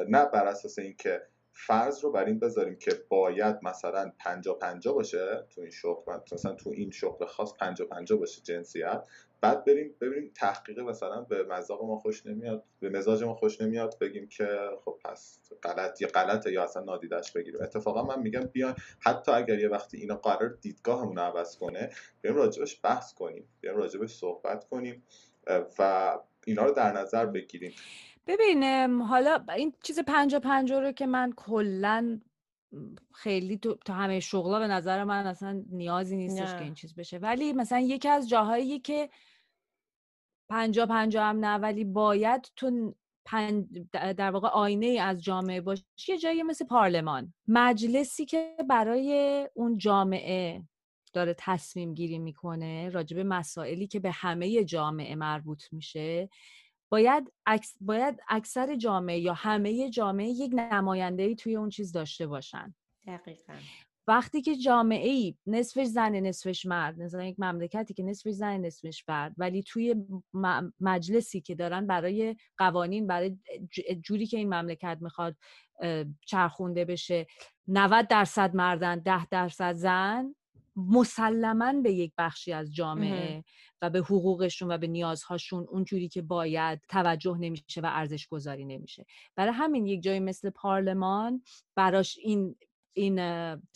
نه 0.09 0.24
بر 0.24 0.46
اساس 0.46 0.78
اینکه 0.78 1.22
فرض 1.55 2.05
رو 2.05 2.12
بر 2.12 2.24
این 2.24 2.38
بذاریم 2.38 2.76
که 2.76 2.94
باید 3.09 3.57
مثلا 3.62 4.12
پنجا 4.18 4.55
پنجا 4.55 4.92
باشه 4.92 5.46
تو 5.50 5.61
این 5.61 5.70
شغل 5.70 6.18
مثلا 6.32 6.52
تو 6.52 6.70
این 6.70 6.90
شغل 6.90 7.26
خاص 7.26 7.55
پنجا 7.55 7.84
پنجا 7.84 8.16
باشه 8.16 8.42
جنسیت 8.42 9.09
بعد 9.40 9.64
بریم 9.64 9.94
ببینیم 10.00 10.30
تحقیق 10.34 10.80
مثلا 10.80 11.20
به 11.20 11.44
مذاق 11.44 11.84
ما 11.84 11.96
خوش 11.96 12.26
نمیاد 12.26 12.64
به 12.80 12.88
مزاج 12.88 13.22
ما 13.22 13.34
خوش 13.34 13.61
نمیاد 13.61 13.98
بگیم 14.00 14.28
که 14.28 14.59
خب 14.84 14.98
پس 15.05 15.38
غلط 15.62 16.02
یا 16.02 16.09
غلطه 16.09 16.52
یا 16.52 16.64
اصلا 16.64 16.82
نادیدش 16.82 17.32
بگیریم. 17.32 17.62
اتفاقا 17.62 18.02
من 18.02 18.22
میگم 18.22 18.40
بیاین 18.40 18.74
حتی 19.00 19.32
اگر 19.32 19.59
یه 19.59 19.68
وقتی 19.68 19.96
اینا 19.96 20.16
قرار 20.16 20.48
دیدگاهمون 20.48 21.18
عوض 21.18 21.57
کنه 21.57 21.90
بریم 22.22 22.36
راجبش 22.36 22.80
بحث 22.82 23.14
کنیم 23.14 23.48
بریم 23.62 23.76
راجبش 23.76 24.14
صحبت 24.14 24.64
کنیم 24.64 25.02
و 25.78 26.12
اینا 26.46 26.64
رو 26.64 26.70
در 26.70 26.92
نظر 26.92 27.26
بگیریم. 27.26 27.72
ببینم 28.27 29.03
حالا 29.03 29.45
این 29.57 29.72
چیز 29.83 29.99
پنجا 29.99 30.41
پنجا 30.41 30.81
رو 30.81 30.93
که 30.93 31.07
من 31.07 31.33
کلا 31.37 32.20
خیلی 33.14 33.59
تو, 33.59 33.75
تو 33.75 33.93
همه 33.93 34.20
شغلا 34.20 34.59
به 34.59 34.66
نظر 34.66 35.05
من 35.05 35.27
اصلا 35.27 35.62
نیازی 35.70 36.16
نیستش 36.16 36.53
که 36.53 36.62
این 36.62 36.75
چیز 36.75 36.95
بشه. 36.95 37.18
ولی 37.18 37.53
مثلا 37.53 37.81
یکی 37.81 38.09
از 38.09 38.29
جاهایی 38.29 38.79
که 38.79 39.11
پنجا 40.51 40.87
پنجا 40.87 41.25
هم 41.25 41.45
نه 41.45 41.59
ولی 41.59 41.85
باید 41.85 42.53
تو 42.57 42.95
در 43.93 44.31
واقع 44.31 44.49
آینه 44.49 45.01
از 45.01 45.22
جامعه 45.22 45.61
باشه 45.61 45.85
یه 46.09 46.18
جایی 46.18 46.43
مثل 46.43 46.66
پارلمان. 46.66 47.35
مجلسی 47.49 48.25
که 48.25 48.57
برای 48.68 49.49
اون 49.55 49.79
جامعه 49.79 50.62
داره 51.12 51.35
تصمیم 51.39 51.95
گیری 51.95 52.18
می‌کنه 52.18 52.89
راجب 52.89 53.18
مسائلی 53.18 53.87
که 53.87 54.01
به 54.01 54.11
همه 54.11 54.64
جامعه 54.64 55.14
مربوط 55.14 55.62
میشه 55.72 56.29
باید 56.95 57.32
باید 57.80 58.20
اکثر 58.28 58.76
جامعه 58.76 59.18
یا 59.18 59.34
همه 59.34 59.90
جامعه 59.90 60.28
یک 60.28 60.53
نماینده 60.55 61.34
توی 61.34 61.57
اون 61.57 61.68
چیز 61.68 61.92
داشته 61.92 62.26
باشن. 62.26 62.74
دقیقا. 63.07 63.55
وقتی 64.09 64.42
که 64.42 64.57
جامعه 64.57 65.09
ای 65.09 65.34
نصفش 65.47 65.84
زن 65.84 66.12
نصفش 66.12 66.66
مرد 66.66 66.99
مثلا 66.99 67.24
یک 67.24 67.40
مملکتی 67.40 67.95
که 67.95 68.03
نصفش 68.03 68.30
زن 68.30 68.61
نصفش 68.61 69.05
مرد 69.09 69.34
ولی 69.38 69.62
توی 69.62 69.95
مجلسی 70.80 71.40
که 71.40 71.55
دارن 71.55 71.86
برای 71.86 72.36
قوانین 72.59 73.07
برای 73.07 73.36
جوری 74.05 74.26
که 74.26 74.36
این 74.36 74.55
مملکت 74.55 74.99
می‌خواد 75.01 75.36
چرخونده 76.26 76.84
بشه 76.84 77.26
90 77.68 78.09
درصد 78.09 78.55
مردن 78.57 78.99
10 78.99 79.26
درصد 79.26 79.72
زن 79.72 80.34
مسلما 80.77 81.72
به 81.72 81.93
یک 81.93 82.12
بخشی 82.18 82.53
از 82.53 82.75
جامعه 82.75 83.45
و 83.83 83.91
به 83.91 83.99
حقوقشون 83.99 84.72
و 84.72 84.79
به 84.79 84.87
نیازهاشون 84.87 85.66
اونجوری 85.68 86.09
که 86.09 86.22
باید 86.22 86.81
توجه 86.89 87.37
نمیشه 87.41 87.81
و 87.81 87.87
ارزش 87.93 88.27
گذاری 88.27 88.64
نمیشه. 88.64 89.07
برای 89.37 89.53
همین 89.53 89.87
یک 89.87 90.03
جایی 90.03 90.20
مثل 90.20 90.51
پارلمان 90.51 91.43
براش 91.77 92.18
این 92.22 92.57
این 92.97 93.16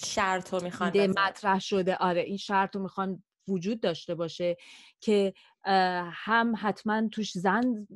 شرط 0.05 0.55
رو 0.55 0.63
می‌خوان 0.63 1.07
مطرح 1.07 1.61
شده. 1.61 1.97
آره 1.97 2.21
این 2.21 2.37
شرط 2.37 2.77
رو 2.77 2.83
می‌خوان 2.83 3.23
وجود 3.49 3.81
داشته 3.81 4.15
باشه 4.15 4.57
که 5.01 5.33
هم 6.13 6.55
حتما 6.59 7.09
توش 7.09 7.33
زن 7.33 7.89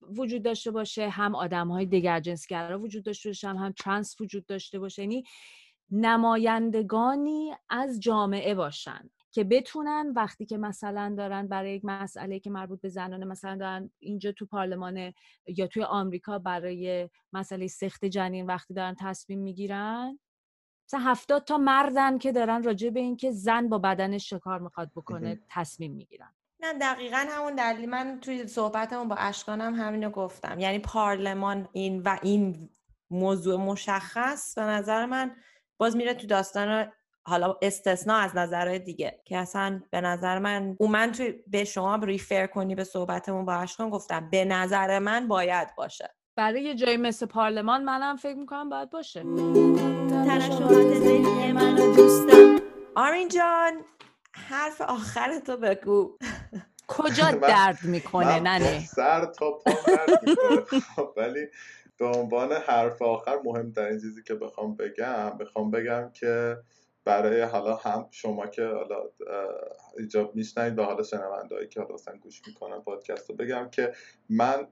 وجود 0.00 0.42
داشته 0.42 0.70
باشه 0.70 1.08
هم 1.08 1.34
آدم 1.34 1.68
های 1.68 1.86
دیگر 1.86 2.20
جنسگرا 2.20 2.80
وجود 2.80 3.04
داشته 3.04 3.28
باشه 3.28 3.48
هم, 3.48 3.56
هم 3.56 3.72
ترانس 3.72 4.20
وجود 4.20 4.46
داشته 4.46 4.78
باشه. 4.78 5.02
یعنی 5.02 5.24
نمایندگانی 5.90 7.54
از 7.70 8.00
جامعه 8.00 8.54
باشن 8.54 9.10
که 9.30 9.44
بتونن 9.44 10.12
وقتی 10.16 10.46
که 10.46 10.58
مثلا 10.58 11.14
دارن 11.18 11.48
برای 11.48 11.74
یک 11.74 11.84
مسئله 11.84 12.40
که 12.40 12.50
مربوط 12.50 12.80
به 12.80 12.88
زنانه 12.88 13.24
مثلا 13.24 13.56
دارن 13.56 13.90
اینجا 13.98 14.32
تو 14.32 14.46
پارلمان 14.46 15.12
یا 15.46 15.66
توی 15.66 15.82
آمریکا 15.82 16.38
برای 16.38 17.08
مسئله 17.32 17.66
سخت 17.66 18.04
جنین 18.04 18.46
وقتی 18.46 18.74
دارن 18.74 18.96
تصمیم 18.98 19.38
می‌گیرن 19.38 20.18
مثلا 20.88 21.00
هفتاد 21.00 21.44
تا 21.44 21.58
مردن 21.58 22.18
که 22.18 22.32
دارن 22.32 22.62
راجع 22.62 22.90
به 22.90 23.00
اینکه 23.00 23.30
زن 23.30 23.68
با 23.68 23.78
بدنش 23.78 24.30
شکار 24.30 24.58
می‌خواد 24.58 24.90
بکنه 24.96 25.40
تصمیم 25.48 25.92
می‌گیرن. 25.92 26.34
نه 26.60 26.72
دقیقا 26.72 27.26
همون 27.30 27.54
دلیل. 27.54 27.88
من 27.88 28.18
توی 28.20 28.46
صحبتمون 28.46 29.08
با 29.08 29.16
اشکانم 29.16 29.74
همینو 29.74 30.10
گفتم. 30.10 30.60
یعنی 30.60 30.78
پارلمان 30.78 31.68
این 31.72 32.02
و 32.02 32.18
این 32.22 32.70
موضوع 33.10 33.60
مشخص 33.60 34.54
به 34.54 34.62
نظر 34.62 35.06
من 35.06 35.36
باز 35.78 35.96
میره 35.96 36.14
تو 36.14 36.26
داستان 36.26 36.92
حالا 37.22 37.56
استثنا 37.62 38.14
از 38.16 38.36
نظرهای 38.36 38.78
دیگه 38.78 39.20
که 39.24 39.38
اصلا 39.38 39.82
به 39.90 40.00
نظر 40.00 40.38
من 40.38 40.76
او 40.78 40.88
من 40.88 41.12
توی 41.12 41.34
به 41.46 41.64
شما 41.64 41.94
ریفر 41.94 42.46
کنی 42.46 42.74
به 42.74 42.84
صحبتمون 42.84 43.44
با 43.44 43.54
اشکان 43.54 43.90
گفتم 43.90 44.30
به 44.30 44.44
نظر 44.44 44.98
من 44.98 45.28
باید 45.28 45.68
باشه. 45.76 46.14
برای 46.36 46.62
یه 46.62 46.74
جایی 46.74 46.96
مثل 46.96 47.26
پارلمان 47.26 47.84
منم 47.84 48.16
فکر 48.16 48.34
می‌کنم 48.34 48.68
باید 48.68 48.90
باشه. 48.90 49.22
دوستم. 51.96 52.60
آرین 52.94 53.28
جان 53.28 53.72
حرف 54.32 54.80
آخرتو 54.80 55.56
بگو. 55.56 56.18
کجا 56.88 57.30
درد 57.50 57.84
می‌کنه 57.84 58.40
ننه؟ 58.40 58.84
سر 58.84 59.26
تا 59.26 59.50
پا 59.50 59.72
درد 59.86 60.28
می‌کنه. 60.28 60.80
خب، 60.80 61.12
ولی 61.16 61.46
به 61.98 62.06
عنوان 62.06 62.52
حرف 62.52 63.02
آخر 63.02 63.38
مهمترین 63.44 64.00
چیزی 64.00 64.22
که 64.22 64.34
بخوام 64.34 64.76
بگم 64.76 65.38
بخوام 65.38 65.70
بگم 65.70 66.10
که 66.14 66.58
برای 67.04 67.40
حالا 67.40 67.76
هم 67.76 68.08
شما 68.10 68.46
که 68.46 68.66
حالا 68.66 69.02
ایجاب 69.98 70.36
میشنید 70.36 70.78
و 70.78 70.82
حالا 70.82 71.02
شنوندهایی 71.02 71.68
که 71.68 71.80
حالا 71.80 71.96
گوش 72.20 72.42
می‌کنن 72.46 72.80
پادکست 72.80 73.30
رو 73.30 73.36
بگم 73.36 73.68
که 73.70 73.92
من 74.28 74.66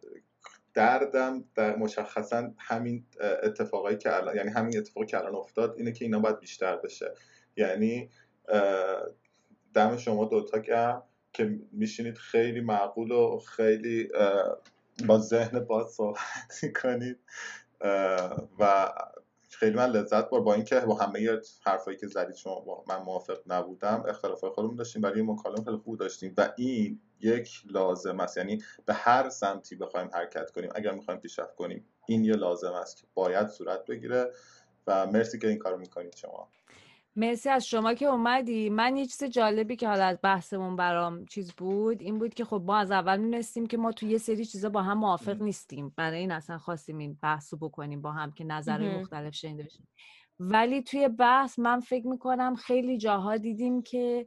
دردم 0.75 1.45
در 1.55 1.77
مشخصا 1.77 2.51
همین 2.59 3.07
اتفاقایی 3.43 3.97
که 3.97 4.17
الان 4.17 4.37
یعنی 4.37 4.51
همین 4.51 4.79
اتفاقی 4.79 5.07
که 5.07 5.19
الان 5.19 5.35
افتاد 5.35 5.75
اینه 5.77 5.93
که 5.93 6.05
اینا 6.05 6.19
باید 6.19 6.41
بیشتر 6.41 6.77
بشه. 6.77 7.15
یعنی 7.57 8.11
دم 9.75 9.97
شما 9.97 10.25
دوتا 10.25 10.59
گم 10.59 11.03
که 11.33 11.59
میشینید 11.73 12.19
خیلی 12.19 12.61
معقول 12.61 13.11
و 13.11 13.39
خیلی 13.39 14.09
با 15.07 15.19
ذهن 15.19 15.61
باز 15.61 15.91
صحبت 15.91 16.61
کنید 16.83 17.19
و 18.59 18.93
خیلی 19.51 19.77
من 19.77 19.91
لذت 19.91 20.29
بار 20.29 20.41
با 20.41 20.55
اینکه 20.55 20.81
با 20.81 20.95
همه 20.95 21.41
حرفایی 21.67 21.97
که 21.97 22.07
زدید 22.07 22.35
شما 22.35 22.61
با 22.61 22.85
من 22.89 22.97
موافق 22.97 23.39
نبودم 23.47 24.05
اختلاف 24.09 24.45
خودمون 24.45 24.77
داشتیم 24.77 25.03
برای 25.03 25.23
مکالمه 25.23 25.65
خیلی 25.65 25.77
خوب 25.77 25.99
داشتیم 25.99 26.35
و 26.37 26.53
این 26.57 27.01
یک 27.21 27.63
لازم 27.71 28.21
است. 28.21 28.37
یعنی 28.37 28.63
به 28.87 28.95
هر 28.95 29.29
سمتی 29.29 29.77
بخوایم 29.77 30.11
حرکت 30.13 30.51
کنیم 30.51 30.71
اگر 30.75 30.93
می‌خوایم 30.93 31.21
پیشرفت 31.21 31.55
کنیم 31.55 31.85
این 32.07 32.25
یه 32.25 32.35
لازم 32.35 32.73
است 32.73 32.97
که 32.97 33.07
باید 33.15 33.49
صورت 33.49 33.85
بگیره. 33.87 34.33
و 34.87 35.07
مرسی 35.07 35.39
که 35.39 35.49
این 35.49 35.59
کار 35.59 35.77
می‌کنید 35.77 36.17
شما. 36.17 36.49
مرسی 37.19 37.49
از 37.49 37.67
شما 37.67 37.95
که 37.95 38.07
اومدی. 38.07 38.71
من 38.71 38.97
یه 38.97 39.07
چیز 39.07 39.25
جالبی 39.25 39.77
که 39.77 39.89
حالا 39.89 40.05
از 40.05 40.19
بحثمون 40.23 40.77
برام 40.77 41.25
چیز 41.25 41.53
بود 41.53 42.01
این 42.03 42.19
بود 42.19 42.35
که 42.35 42.45
خب 42.45 42.63
ما 42.67 42.77
از 42.77 42.91
اول 42.91 43.17
می‌دونستیم 43.17 43.67
که 43.67 43.77
ما 43.77 43.93
تو 43.93 44.07
یه 44.07 44.19
سری 44.19 44.45
چیزا 44.45 44.69
با 44.69 44.83
هم 44.83 44.99
موافق 44.99 45.43
نیستیم. 45.43 45.95
برای 45.97 46.19
این 46.19 46.33
اصلا 46.33 46.59
خواستیم 46.59 46.99
این 46.99 47.19
بحث 47.23 47.53
رو 47.53 47.59
بکنیم 47.59 48.03
با 48.03 48.13
هم 48.13 48.33
که 48.33 48.45
نظر 48.45 48.99
مختلف 48.99 49.35
شنیده 49.35 49.63
بشیم. 49.63 49.89
ولی 50.39 50.83
توی 50.83 51.09
بحث 51.09 51.59
من 51.59 51.81
فکر 51.81 52.07
می‌کنم 52.07 52.55
خیلی 52.55 52.99
جاها 52.99 53.37
دیدیم 53.37 53.83
که 53.83 54.27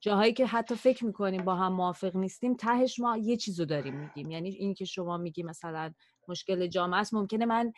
جاهایی 0.00 0.32
که 0.32 0.46
حتی 0.46 0.74
فکر 0.74 1.04
می‌کنیم 1.04 1.44
با 1.44 1.54
هم 1.54 1.72
موافق 1.72 2.16
نیستیم 2.16 2.54
تهش 2.54 3.00
ما 3.00 3.16
یه 3.16 3.36
چیزو 3.36 3.64
داریم 3.64 3.94
میگیم. 3.94 4.30
یعنی 4.30 4.50
این 4.50 4.74
که 4.74 4.84
شما 4.84 5.16
میگی 5.16 5.42
مثلا 5.42 5.92
مشکل 6.28 6.66
جامعه 6.66 7.00
است 7.00 7.14
ممکنه 7.14 7.46
من 7.46 7.72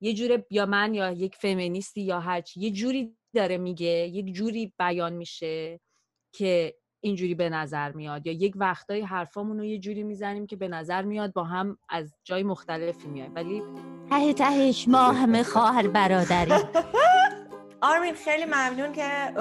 یه 0.00 0.14
جوره 0.14 0.46
یا 0.50 0.66
من 0.66 0.94
یا 0.94 1.10
یک 1.12 1.34
فمینیستی 1.34 2.00
یا 2.00 2.20
هرچی 2.20 2.60
یه 2.60 2.70
جوری 2.70 3.16
داره 3.34 3.58
میگه 3.58 3.86
یک 3.86 4.34
جوری 4.34 4.72
بیان 4.78 5.12
میشه 5.12 5.80
که 6.34 6.74
اینجوری 7.04 7.34
به 7.34 7.48
نظر 7.48 7.92
میاد 7.92 8.26
یا 8.26 8.32
یک 8.32 8.52
وقتای 8.56 9.00
حرفامون 9.00 9.58
رو 9.58 9.64
یه 9.64 9.78
جوری 9.78 10.02
می‌زنیم 10.02 10.46
که 10.46 10.56
به 10.56 10.68
نظر 10.68 11.02
میاد 11.02 11.32
با 11.32 11.44
هم 11.44 11.78
از 11.88 12.14
جای 12.24 12.42
مختلفی 12.42 13.08
میاد 13.08 13.30
ولی 13.36 13.62
ته 14.10 14.32
تهش 14.32 14.88
ما 14.88 15.12
همه 15.12 15.42
خواهر 15.52 15.88
برادری. 15.88 16.52
آرمین 17.82 18.14
خیلی 18.14 18.44
ممنون 18.44 18.92
که 18.92 19.32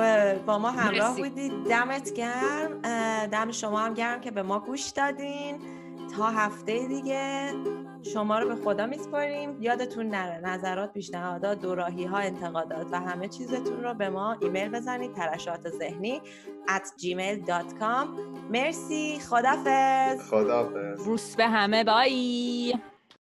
با 0.45 0.59
ما 0.59 0.71
همراه 0.71 1.17
بودید. 1.17 1.51
دمت 1.69 2.13
گرم. 2.13 2.81
دم 3.27 3.51
شما 3.51 3.79
هم 3.79 3.93
گرم 3.93 4.21
که 4.21 4.31
به 4.31 4.41
ما 4.41 4.59
گوش 4.59 4.89
دادین. 4.89 5.80
تا 6.17 6.29
هفته 6.29 6.87
دیگه. 6.87 7.53
شما 8.13 8.39
رو 8.39 8.47
به 8.47 8.55
خدا 8.55 8.85
میسپاریم. 8.85 9.61
یادتون 9.61 10.07
نره 10.07 10.39
نظرات 10.49 10.93
پیشنهادات 10.93 11.61
دوراهی 11.61 12.05
ها 12.05 12.17
انتقادات 12.17 12.87
و 12.91 12.99
همه 12.99 13.27
چیزتون 13.27 13.83
رو 13.83 13.93
به 13.93 14.09
ما 14.09 14.37
ایمیل 14.41 14.69
بزنید 14.69 15.13
ترشات 15.13 15.69
ذهنی 15.69 16.21
at 16.67 17.01
gmail.com 17.01 18.07
مرسی. 18.51 19.19
خدافز 19.19 20.29
خدافز 20.29 21.01
روس 21.05 21.35
به 21.35 21.47
همه. 21.47 21.83
بایی 21.83 22.73